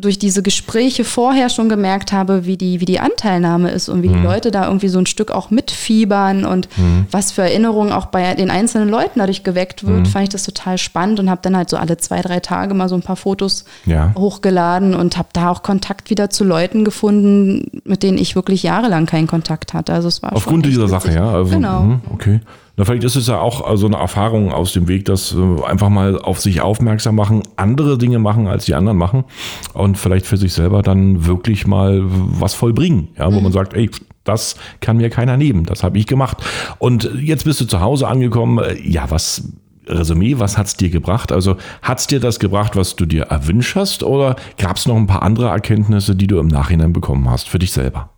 durch 0.00 0.18
diese 0.18 0.42
Gespräche 0.42 1.04
vorher 1.04 1.48
schon 1.48 1.68
gemerkt 1.68 2.12
habe, 2.12 2.46
wie 2.46 2.56
die, 2.56 2.80
wie 2.80 2.84
die 2.84 3.00
Anteilnahme 3.00 3.70
ist 3.70 3.88
und 3.88 4.02
wie 4.02 4.08
die 4.08 4.18
Leute 4.18 4.50
da 4.50 4.66
irgendwie 4.66 4.88
so 4.88 4.98
ein 4.98 5.06
Stück 5.06 5.30
auch 5.30 5.50
mitfiebern 5.50 6.44
und 6.44 6.68
was 7.10 7.32
für 7.32 7.42
Erinnerungen 7.42 7.92
auch 7.92 8.06
bei 8.06 8.34
den 8.34 8.50
einzelnen 8.50 8.88
Leuten 8.88 9.18
dadurch 9.18 9.42
geweckt 9.44 9.86
wird, 9.86 10.08
fand 10.08 10.24
ich 10.24 10.28
das 10.30 10.42
total 10.44 10.78
spannend 10.78 11.20
und 11.20 11.30
habe 11.30 11.40
dann 11.42 11.56
halt 11.56 11.70
so 11.70 11.76
alle 11.76 11.96
zwei, 11.96 12.20
drei 12.22 12.40
Tage 12.40 12.74
mal 12.74 12.88
so 12.88 12.94
ein 12.94 13.02
paar 13.02 13.16
Fotos 13.16 13.64
Ja. 13.86 14.12
hochgeladen 14.16 14.94
und 14.94 15.16
habe 15.16 15.28
da 15.32 15.50
auch 15.50 15.62
Kontakt 15.62 16.10
wieder 16.10 16.30
zu 16.30 16.44
Leuten 16.44 16.84
gefunden, 16.84 17.80
mit 17.84 18.02
denen 18.02 18.18
ich 18.18 18.34
wirklich 18.36 18.62
jahrelang 18.62 19.06
keinen 19.06 19.26
Kontakt 19.26 19.74
hatte. 19.74 19.92
Also 19.92 20.08
es 20.08 20.22
war 20.22 20.32
Aufgrund 20.34 20.66
dieser 20.66 20.82
witzig. 20.88 21.02
Sache, 21.02 21.14
ja. 21.14 21.30
Also, 21.30 21.54
genau. 21.54 21.80
mhm, 21.82 22.00
okay. 22.12 22.40
Na, 22.76 22.84
vielleicht 22.84 23.04
ist 23.04 23.14
es 23.14 23.28
ja 23.28 23.38
auch 23.40 23.76
so 23.76 23.86
eine 23.86 23.96
Erfahrung 23.96 24.52
aus 24.52 24.72
dem 24.72 24.88
Weg, 24.88 25.04
dass 25.04 25.32
äh, 25.32 25.64
einfach 25.64 25.90
mal 25.90 26.18
auf 26.18 26.40
sich 26.40 26.60
aufmerksam 26.60 27.14
machen, 27.14 27.42
andere 27.56 27.98
Dinge 27.98 28.18
machen, 28.18 28.48
als 28.48 28.64
die 28.64 28.74
anderen 28.74 28.98
machen 28.98 29.24
und 29.74 29.96
vielleicht 29.96 30.26
für 30.26 30.36
sich 30.36 30.52
selber 30.52 30.82
dann 30.82 31.24
wirklich 31.26 31.66
mal 31.66 32.00
was 32.04 32.54
vollbringen, 32.54 33.08
ja, 33.16 33.32
wo 33.32 33.40
man 33.40 33.52
sagt, 33.52 33.74
ey, 33.74 33.90
das 34.24 34.56
kann 34.80 34.96
mir 34.96 35.10
keiner 35.10 35.36
nehmen, 35.36 35.64
das 35.64 35.84
habe 35.84 35.98
ich 35.98 36.06
gemacht. 36.06 36.38
Und 36.78 37.10
jetzt 37.20 37.44
bist 37.44 37.60
du 37.60 37.66
zu 37.66 37.80
Hause 37.80 38.08
angekommen. 38.08 38.58
Äh, 38.58 38.80
Ja, 38.80 39.10
was 39.10 39.52
Resümee, 39.86 40.38
was 40.38 40.56
hat's 40.56 40.76
dir 40.76 40.90
gebracht? 40.90 41.30
Also 41.30 41.56
hat's 41.82 42.06
dir 42.06 42.18
das 42.18 42.38
gebracht, 42.38 42.74
was 42.74 42.96
du 42.96 43.04
dir 43.06 43.24
erwünscht 43.24 43.76
hast, 43.76 44.02
oder 44.02 44.36
gab 44.58 44.76
es 44.78 44.86
noch 44.86 44.96
ein 44.96 45.06
paar 45.06 45.22
andere 45.22 45.48
Erkenntnisse, 45.48 46.16
die 46.16 46.26
du 46.26 46.38
im 46.38 46.48
Nachhinein 46.48 46.92
bekommen 46.92 47.28
hast 47.30 47.48
für 47.48 47.58
dich 47.58 47.72
selber? 47.72 48.13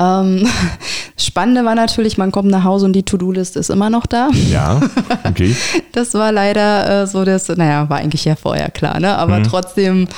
Ähm, 0.00 0.48
Spannende 1.16 1.64
war 1.64 1.74
natürlich, 1.74 2.16
man 2.16 2.32
kommt 2.32 2.48
nach 2.50 2.64
Hause 2.64 2.86
und 2.86 2.94
die 2.94 3.02
To-Do-List 3.02 3.56
ist 3.56 3.68
immer 3.68 3.90
noch 3.90 4.06
da. 4.06 4.30
Ja, 4.50 4.80
okay. 5.24 5.54
Das 5.92 6.14
war 6.14 6.32
leider 6.32 7.02
äh, 7.02 7.06
so, 7.06 7.24
das, 7.24 7.48
naja, 7.48 7.90
war 7.90 7.98
eigentlich 7.98 8.24
ja 8.24 8.36
vorher 8.36 8.70
klar, 8.70 9.00
ne? 9.00 9.16
Aber 9.16 9.42
trotzdem, 9.42 10.08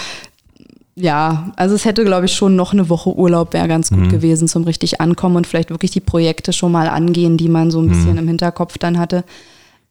ja, 0.95 1.51
also 1.57 1.75
es 1.75 1.85
hätte, 1.85 2.05
glaube 2.05 2.27
ich, 2.27 2.35
schon 2.35 2.55
noch 2.55 2.73
eine 2.73 2.89
Woche 2.89 3.17
Urlaub 3.17 3.53
wäre 3.53 3.67
ganz 3.67 3.91
gut 3.91 4.11
gewesen 4.11 4.47
zum 4.49 4.65
richtig 4.65 5.01
ankommen 5.01 5.37
und 5.37 5.47
vielleicht 5.47 5.71
wirklich 5.71 5.91
die 5.91 6.01
Projekte 6.01 6.53
schon 6.53 6.71
mal 6.71 6.89
angehen, 6.89 7.37
die 7.37 7.49
man 7.49 7.71
so 7.71 7.81
ein 7.81 7.89
bisschen 7.89 8.19
im 8.19 8.29
Hinterkopf 8.29 8.79
dann 8.79 8.99
hatte. 8.99 9.25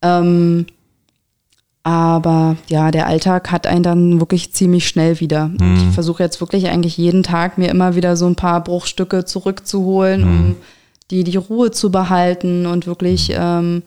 Ähm, 0.01 0.67
aber 1.83 2.57
ja, 2.67 2.91
der 2.91 3.07
Alltag 3.07 3.51
hat 3.51 3.65
einen 3.65 3.83
dann 3.83 4.19
wirklich 4.19 4.53
ziemlich 4.53 4.87
schnell 4.87 5.19
wieder. 5.19 5.45
Und 5.45 5.77
Ich 5.87 5.93
versuche 5.93 6.21
jetzt 6.21 6.39
wirklich 6.39 6.69
eigentlich 6.69 6.97
jeden 6.97 7.23
Tag 7.23 7.57
mir 7.57 7.69
immer 7.69 7.95
wieder 7.95 8.15
so 8.15 8.27
ein 8.27 8.35
paar 8.35 8.63
Bruchstücke 8.63 9.25
zurückzuholen, 9.25 10.23
um 10.23 10.55
die, 11.09 11.23
die 11.23 11.37
Ruhe 11.37 11.71
zu 11.71 11.91
behalten 11.91 12.65
und 12.67 12.85
wirklich 12.85 13.33
ähm, 13.35 13.83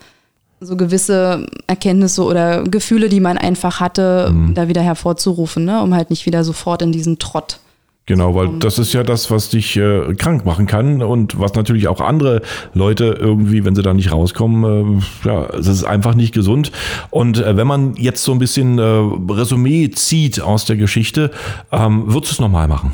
so 0.61 0.77
gewisse 0.77 1.47
Erkenntnisse 1.67 2.25
oder 2.25 2.65
Gefühle, 2.65 3.09
die 3.09 3.21
man 3.21 3.39
einfach 3.39 3.81
hatte, 3.81 4.35
da 4.55 4.69
wieder 4.69 4.83
hervorzurufen, 4.83 5.65
ne? 5.65 5.83
um 5.83 5.95
halt 5.95 6.11
nicht 6.11 6.27
wieder 6.27 6.43
sofort 6.45 6.83
in 6.83 6.93
diesen 6.93 7.19
Trott. 7.19 7.59
Genau, 8.07 8.35
weil 8.35 8.59
das 8.59 8.79
ist 8.79 8.93
ja 8.93 9.03
das, 9.03 9.31
was 9.31 9.49
dich 9.49 9.77
äh, 9.79 10.15
krank 10.15 10.45
machen 10.45 10.67
kann 10.67 11.03
und 11.03 11.39
was 11.41 11.55
natürlich 11.55 11.89
auch 11.89 12.03
andere 12.03 12.43
Leute 12.75 13.17
irgendwie, 13.19 13.65
wenn 13.65 13.75
sie 13.75 13.81
da 13.81 13.95
nicht 13.95 14.13
rauskommen, 14.13 15.03
äh, 15.25 15.29
ja, 15.29 15.47
es 15.55 15.67
ist 15.67 15.85
einfach 15.85 16.15
nicht 16.15 16.35
gesund. 16.35 16.71
Und 17.09 17.39
äh, 17.39 17.57
wenn 17.57 17.67
man 17.67 17.97
jetzt 17.97 18.23
so 18.23 18.33
ein 18.33 18.39
bisschen 18.39 18.79
äh, 18.79 18.83
Resümee 18.83 19.91
zieht 19.91 20.41
aus 20.43 20.67
der 20.67 20.77
Geschichte, 20.77 21.31
ähm, 21.73 22.05
würdest 22.13 22.33
du 22.33 22.35
es 22.35 22.41
nochmal 22.41 22.69
machen? 22.69 22.93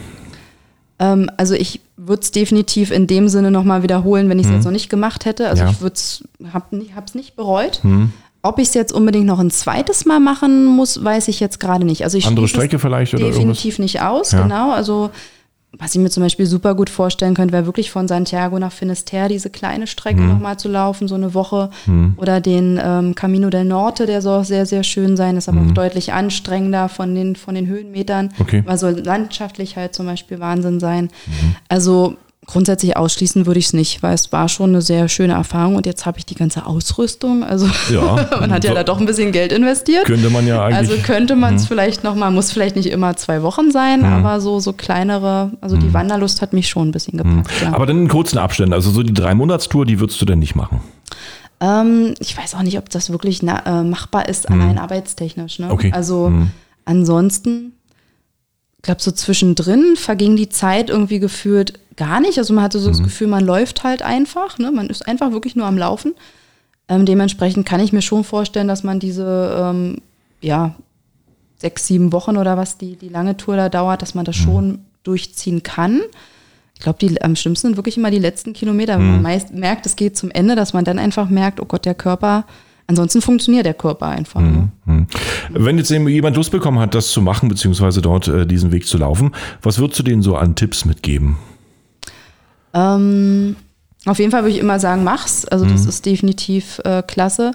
Ähm, 1.01 1.29
also 1.37 1.55
ich 1.55 1.81
würde 1.97 2.23
es 2.23 2.31
definitiv 2.31 2.93
in 2.93 3.09
dem 3.09 3.29
Sinne 3.29 3.51
nochmal 3.51 3.83
wiederholen, 3.83 4.29
wenn 4.29 4.39
ich 4.39 4.47
es 4.47 4.53
jetzt 4.53 4.65
noch 4.65 4.71
nicht 4.71 4.91
gemacht 4.91 5.25
hätte. 5.25 5.49
Also 5.49 5.65
Ja. 5.65 5.71
ich 5.71 5.81
würde 5.81 5.95
es, 5.95 6.23
habe 6.53 6.67
es 7.05 7.15
nicht 7.17 7.35
bereut. 7.35 7.83
Ob 8.43 8.59
ich 8.59 8.69
es 8.69 8.75
jetzt 8.75 8.93
unbedingt 8.93 9.27
noch 9.27 9.39
ein 9.39 9.51
zweites 9.51 10.07
Mal 10.07 10.19
machen 10.21 10.65
muss, 10.65 11.03
weiß 11.05 11.29
ich 11.29 11.41
jetzt 11.41 11.61
gerade 11.61 11.85
nicht. 11.85 12.05
Also 12.05 12.17
ich 12.17 12.27
Andere 12.27 12.49
Strecke 12.49 12.79
vielleicht 12.79 13.13
oder 13.15 13.27
definitiv 13.27 13.79
nicht 13.79 14.01
aus, 14.01 14.33
Ja. 14.33 14.43
genau. 14.43 14.71
Also 14.73 15.11
was 15.79 15.95
ich 15.95 16.01
mir 16.01 16.11
zum 16.11 16.25
Beispiel 16.25 16.47
super 16.47 16.75
gut 16.75 16.91
vorstellen 16.91 17.35
könnte, 17.35 17.53
wäre 17.53 17.65
wirklich 17.67 17.93
von 17.93 18.09
Santiago 18.09 18.59
nach 18.59 18.73
Finisterre 18.73 19.29
diese 19.29 19.51
kleine 19.51 19.87
Strecke 19.87 20.21
Mhm. 20.21 20.29
nochmal 20.31 20.59
zu 20.59 20.69
laufen, 20.69 21.07
so 21.07 21.15
eine 21.15 21.33
Woche. 21.33 21.71
Oder 22.17 22.41
den 22.41 22.81
ähm, 22.83 23.15
Camino 23.15 23.51
del 23.51 23.65
Norte, 23.67 24.07
der 24.07 24.21
soll 24.21 24.41
auch 24.41 24.45
sehr, 24.45 24.67
sehr 24.67 24.83
schön 24.83 25.17
sein, 25.17 25.37
ist 25.37 25.49
aber 25.49 25.61
auch 25.61 25.71
deutlich 25.71 26.13
anstrengender 26.13 26.89
von 26.89 27.15
den, 27.15 27.37
von 27.37 27.55
den 27.55 27.69
Höhenmetern. 27.69 28.27
Mhm. 28.27 28.33
Okay. 28.41 28.63
Aber 28.67 28.77
soll 28.79 28.99
landschaftlich 28.99 29.77
halt 29.77 29.95
zum 29.95 30.07
Beispiel 30.07 30.41
Wahnsinn 30.41 30.81
sein. 30.81 31.09
Also 31.69 32.17
grundsätzlich 32.47 32.97
ausschließen 32.97 33.47
würde 33.47 33.61
ich 33.61 33.67
es 33.67 33.73
nicht, 33.75 34.03
weil 34.03 34.15
es 34.15 34.33
war 34.33 34.49
schon 34.49 34.71
eine 34.71 34.83
sehr 34.83 35.09
schöne 35.09 35.35
Erfahrung 35.35 35.77
und 35.77 35.87
jetzt 35.87 36.05
habe 36.07 36.19
ich 36.19 36.27
die 36.27 36.35
ganze 36.35 36.67
Ausrüstung. 36.67 37.45
Also 37.45 37.69
Ja. 37.93 38.27
man 38.41 38.51
hat 38.51 38.65
ja 38.65 38.71
So- 38.71 38.75
da 38.75 38.83
doch 38.83 38.99
ein 38.99 39.07
bisschen 39.07 39.31
Geld 39.31 39.53
investiert. 39.53 40.05
Könnte 40.07 40.31
man 40.31 40.47
ja 40.47 40.65
eigentlich. 40.65 40.89
Mhm. 40.89 40.95
Also 40.97 41.07
könnte 41.07 41.37
man 41.37 41.55
es 41.57 41.67
vielleicht 41.67 42.03
noch 42.03 42.15
mal, 42.17 42.31
muss 42.31 42.51
vielleicht 42.51 42.77
nicht 42.77 42.87
immer 42.91 43.15
zwei 43.17 43.43
Wochen 43.43 43.71
sein, 43.71 44.05
aber 44.05 44.41
so, 44.41 44.59
so 44.59 44.73
kleinere, 44.73 45.53
also 45.61 45.77
die 45.77 45.93
Wanderlust 45.95 46.43
hat 46.43 46.53
mich 46.53 46.69
schon 46.69 46.89
ein 46.89 46.93
bisschen 46.93 47.19
gepackt. 47.19 47.51
Ja. 47.63 47.69
Mhm. 47.69 47.75
aber 47.75 47.87
dann 47.87 47.99
in 47.99 48.09
kurzen 48.09 48.39
Abständen, 48.39 48.73
also 48.73 48.91
so 48.91 49.03
die 49.03 49.15
Drei-Monatstour, 49.15 49.87
die 49.87 50.01
würdest 50.01 50.21
du 50.21 50.25
denn 50.25 50.39
nicht 50.41 50.55
machen? 50.57 50.81
Ähm, 51.61 52.15
ich 52.21 52.37
weiß 52.37 52.55
auch 52.55 52.63
nicht, 52.63 52.79
ob 52.79 52.89
das 52.89 53.11
wirklich 53.11 53.43
na, 53.43 53.81
äh, 53.81 53.85
machbar 53.85 54.29
ist, 54.29 54.49
allein 54.51 54.79
arbeitstechnisch. 54.79 55.59
Ne? 55.59 55.67
Mhm. 55.67 55.73
Okay. 55.73 55.93
Also 55.95 56.33
ansonsten, 56.87 57.73
glaube, 58.83 59.03
so 59.03 59.11
zwischendrin 59.11 59.97
verging 59.97 60.37
die 60.37 60.49
Zeit 60.49 60.91
irgendwie 60.91 61.19
gefühlt 61.21 61.79
gar 61.97 62.21
nicht. 62.21 62.39
Also 62.39 62.55
man 62.55 62.65
hatte 62.65 62.79
so 62.79 62.89
Mhm. 62.89 62.93
das 62.93 63.03
Gefühl, 63.03 63.27
man 63.27 63.45
läuft 63.45 63.85
halt 63.85 64.03
einfach. 64.03 64.59
Ne? 64.59 64.71
Man 64.73 64.89
ist 64.89 65.07
einfach 65.07 65.33
wirklich 65.33 65.57
nur 65.57 65.67
am 65.67 65.77
Laufen. 65.79 66.15
Ähm, 66.89 67.05
dementsprechend 67.07 67.67
kann 67.67 67.81
ich 67.81 67.93
mir 67.93 68.03
schon 68.03 68.25
vorstellen, 68.25 68.69
dass 68.69 68.83
man 68.83 68.99
diese, 69.01 69.57
ähm, 69.61 69.99
ja, 70.41 70.75
sechs, 71.59 71.87
sieben 71.87 72.13
Wochen 72.13 72.37
oder 72.39 72.57
was 72.57 72.79
die, 72.79 72.97
die 72.97 73.11
lange 73.11 73.37
Tour 73.37 73.57
da 73.57 73.69
dauert, 73.69 74.01
dass 74.03 74.15
man 74.15 74.25
das 74.25 74.35
schon 74.37 74.79
durchziehen 75.03 75.63
kann. 75.63 76.01
Ich 76.75 76.81
glaube, 76.81 76.99
die 76.99 77.21
am 77.21 77.37
schlimmsten 77.37 77.69
sind 77.69 77.77
wirklich 77.77 77.99
immer 77.99 78.11
die 78.11 78.19
letzten 78.19 78.55
Kilometer, 78.55 78.99
wenn 78.99 79.11
man 79.11 79.23
meist 79.23 79.53
merkt, 79.53 79.85
es 79.85 79.97
geht 79.97 80.17
zum 80.17 80.31
Ende, 80.31 80.57
dass 80.57 80.73
man 80.73 80.85
dann 80.87 80.99
einfach 80.99 81.29
merkt, 81.29 81.61
oh 81.61 81.67
Gott, 81.67 81.85
der 81.85 81.95
Körper, 81.95 82.45
ansonsten 82.91 83.23
funktioniert 83.23 83.65
der 83.65 83.75
Körper 83.75 84.09
einfach. 84.09 84.41
Ne? 84.41 84.69
Wenn 85.51 85.79
jetzt 85.79 85.91
jemand 85.91 86.37
Lust 86.37 86.51
bekommen 86.51 86.81
hat, 86.81 86.95
das 86.95 87.11
zu 87.11 87.23
machen, 87.23 87.49
beziehungsweise 87.49 88.03
dort 88.03 88.29
äh, 88.29 88.47
diesen 88.47 88.73
Weg 88.73 88.87
zu 88.87 88.99
laufen, 88.99 89.33
was 89.63 89.79
würdest 89.79 90.01
du 90.01 90.03
denen 90.03 90.23
so 90.23 90.37
an 90.37 90.57
Tipps 90.57 90.85
mitgeben? 90.85 91.37
Ähm, 92.75 93.57
auf 94.07 94.19
jeden 94.19 94.33
Fall 94.33 94.43
würde 94.43 94.55
ich 94.55 94.61
immer 94.61 94.81
sagen, 94.81 95.05
mach's. 95.05 95.45
Also 95.45 95.65
das 95.65 95.87
ist 95.87 96.05
definitiv 96.05 96.81
äh, 96.85 97.03
klasse. 97.03 97.53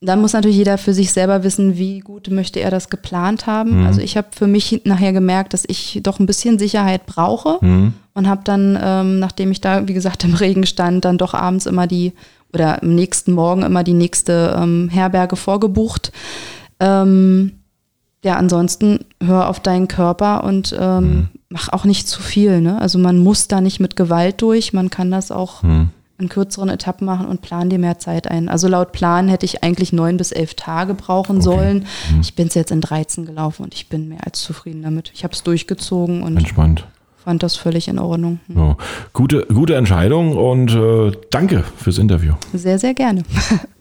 dann 0.00 0.20
muss 0.20 0.32
natürlich 0.32 0.56
jeder 0.56 0.78
für 0.78 0.94
sich 0.94 1.12
selber 1.12 1.42
wissen, 1.42 1.76
wie 1.76 1.98
gut 1.98 2.30
möchte 2.30 2.60
er 2.60 2.70
das 2.70 2.88
geplant 2.88 3.48
haben. 3.48 3.80
Mhm. 3.80 3.86
Also 3.86 4.00
ich 4.00 4.16
habe 4.16 4.28
für 4.30 4.46
mich 4.46 4.82
nachher 4.84 5.12
gemerkt, 5.12 5.54
dass 5.54 5.64
ich 5.66 5.98
doch 6.04 6.20
ein 6.20 6.26
bisschen 6.26 6.58
Sicherheit 6.58 7.04
brauche 7.06 7.58
mhm. 7.60 7.94
und 8.14 8.28
habe 8.28 8.42
dann, 8.44 8.78
ähm, 8.80 9.18
nachdem 9.18 9.50
ich 9.50 9.60
da, 9.60 9.88
wie 9.88 9.94
gesagt, 9.94 10.22
im 10.22 10.34
Regen 10.34 10.66
stand, 10.66 11.04
dann 11.04 11.18
doch 11.18 11.34
abends 11.34 11.66
immer 11.66 11.88
die 11.88 12.12
oder 12.52 12.82
am 12.82 12.94
nächsten 12.94 13.32
Morgen 13.32 13.62
immer 13.62 13.84
die 13.84 13.94
nächste 13.94 14.56
ähm, 14.58 14.88
Herberge 14.88 15.36
vorgebucht. 15.36 16.12
Ähm, 16.80 17.52
ja, 18.24 18.36
ansonsten 18.36 19.04
hör 19.22 19.48
auf 19.48 19.60
deinen 19.60 19.88
Körper 19.88 20.44
und 20.44 20.76
ähm, 20.78 21.04
mhm. 21.04 21.28
mach 21.50 21.68
auch 21.70 21.84
nicht 21.84 22.08
zu 22.08 22.20
viel. 22.20 22.60
Ne? 22.60 22.80
Also 22.80 22.98
man 22.98 23.18
muss 23.18 23.48
da 23.48 23.60
nicht 23.60 23.80
mit 23.80 23.96
Gewalt 23.96 24.42
durch, 24.42 24.72
man 24.72 24.90
kann 24.90 25.10
das 25.10 25.30
auch 25.30 25.62
mhm 25.62 25.90
in 26.18 26.28
kürzeren 26.28 26.68
Etappen 26.68 27.06
machen 27.06 27.26
und 27.26 27.42
plan 27.42 27.70
dir 27.70 27.78
mehr 27.78 27.98
Zeit 27.98 28.28
ein. 28.28 28.48
Also 28.48 28.66
laut 28.66 28.92
Plan 28.92 29.28
hätte 29.28 29.46
ich 29.46 29.62
eigentlich 29.62 29.92
neun 29.92 30.16
bis 30.16 30.32
elf 30.32 30.54
Tage 30.54 30.94
brauchen 30.94 31.36
okay. 31.36 31.44
sollen. 31.44 31.86
Mhm. 32.12 32.20
Ich 32.20 32.34
bin 32.34 32.48
es 32.48 32.54
jetzt 32.54 32.72
in 32.72 32.80
13 32.80 33.24
gelaufen 33.24 33.62
und 33.62 33.74
ich 33.74 33.88
bin 33.88 34.08
mehr 34.08 34.26
als 34.26 34.40
zufrieden 34.40 34.82
damit. 34.82 35.12
Ich 35.14 35.22
habe 35.22 35.32
es 35.32 35.44
durchgezogen 35.44 36.22
und 36.22 36.36
Entspannt. 36.36 36.86
Fand 37.28 37.42
das 37.42 37.56
völlig 37.56 37.88
in 37.88 37.98
Ordnung. 37.98 38.40
Mhm. 38.48 38.56
Ja. 38.56 38.76
Gute, 39.12 39.44
gute 39.52 39.74
Entscheidung 39.74 40.34
und 40.34 40.74
äh, 40.74 41.12
danke 41.28 41.62
fürs 41.76 41.98
Interview. 41.98 42.32
Sehr, 42.54 42.78
sehr 42.78 42.94
gerne. 42.94 43.22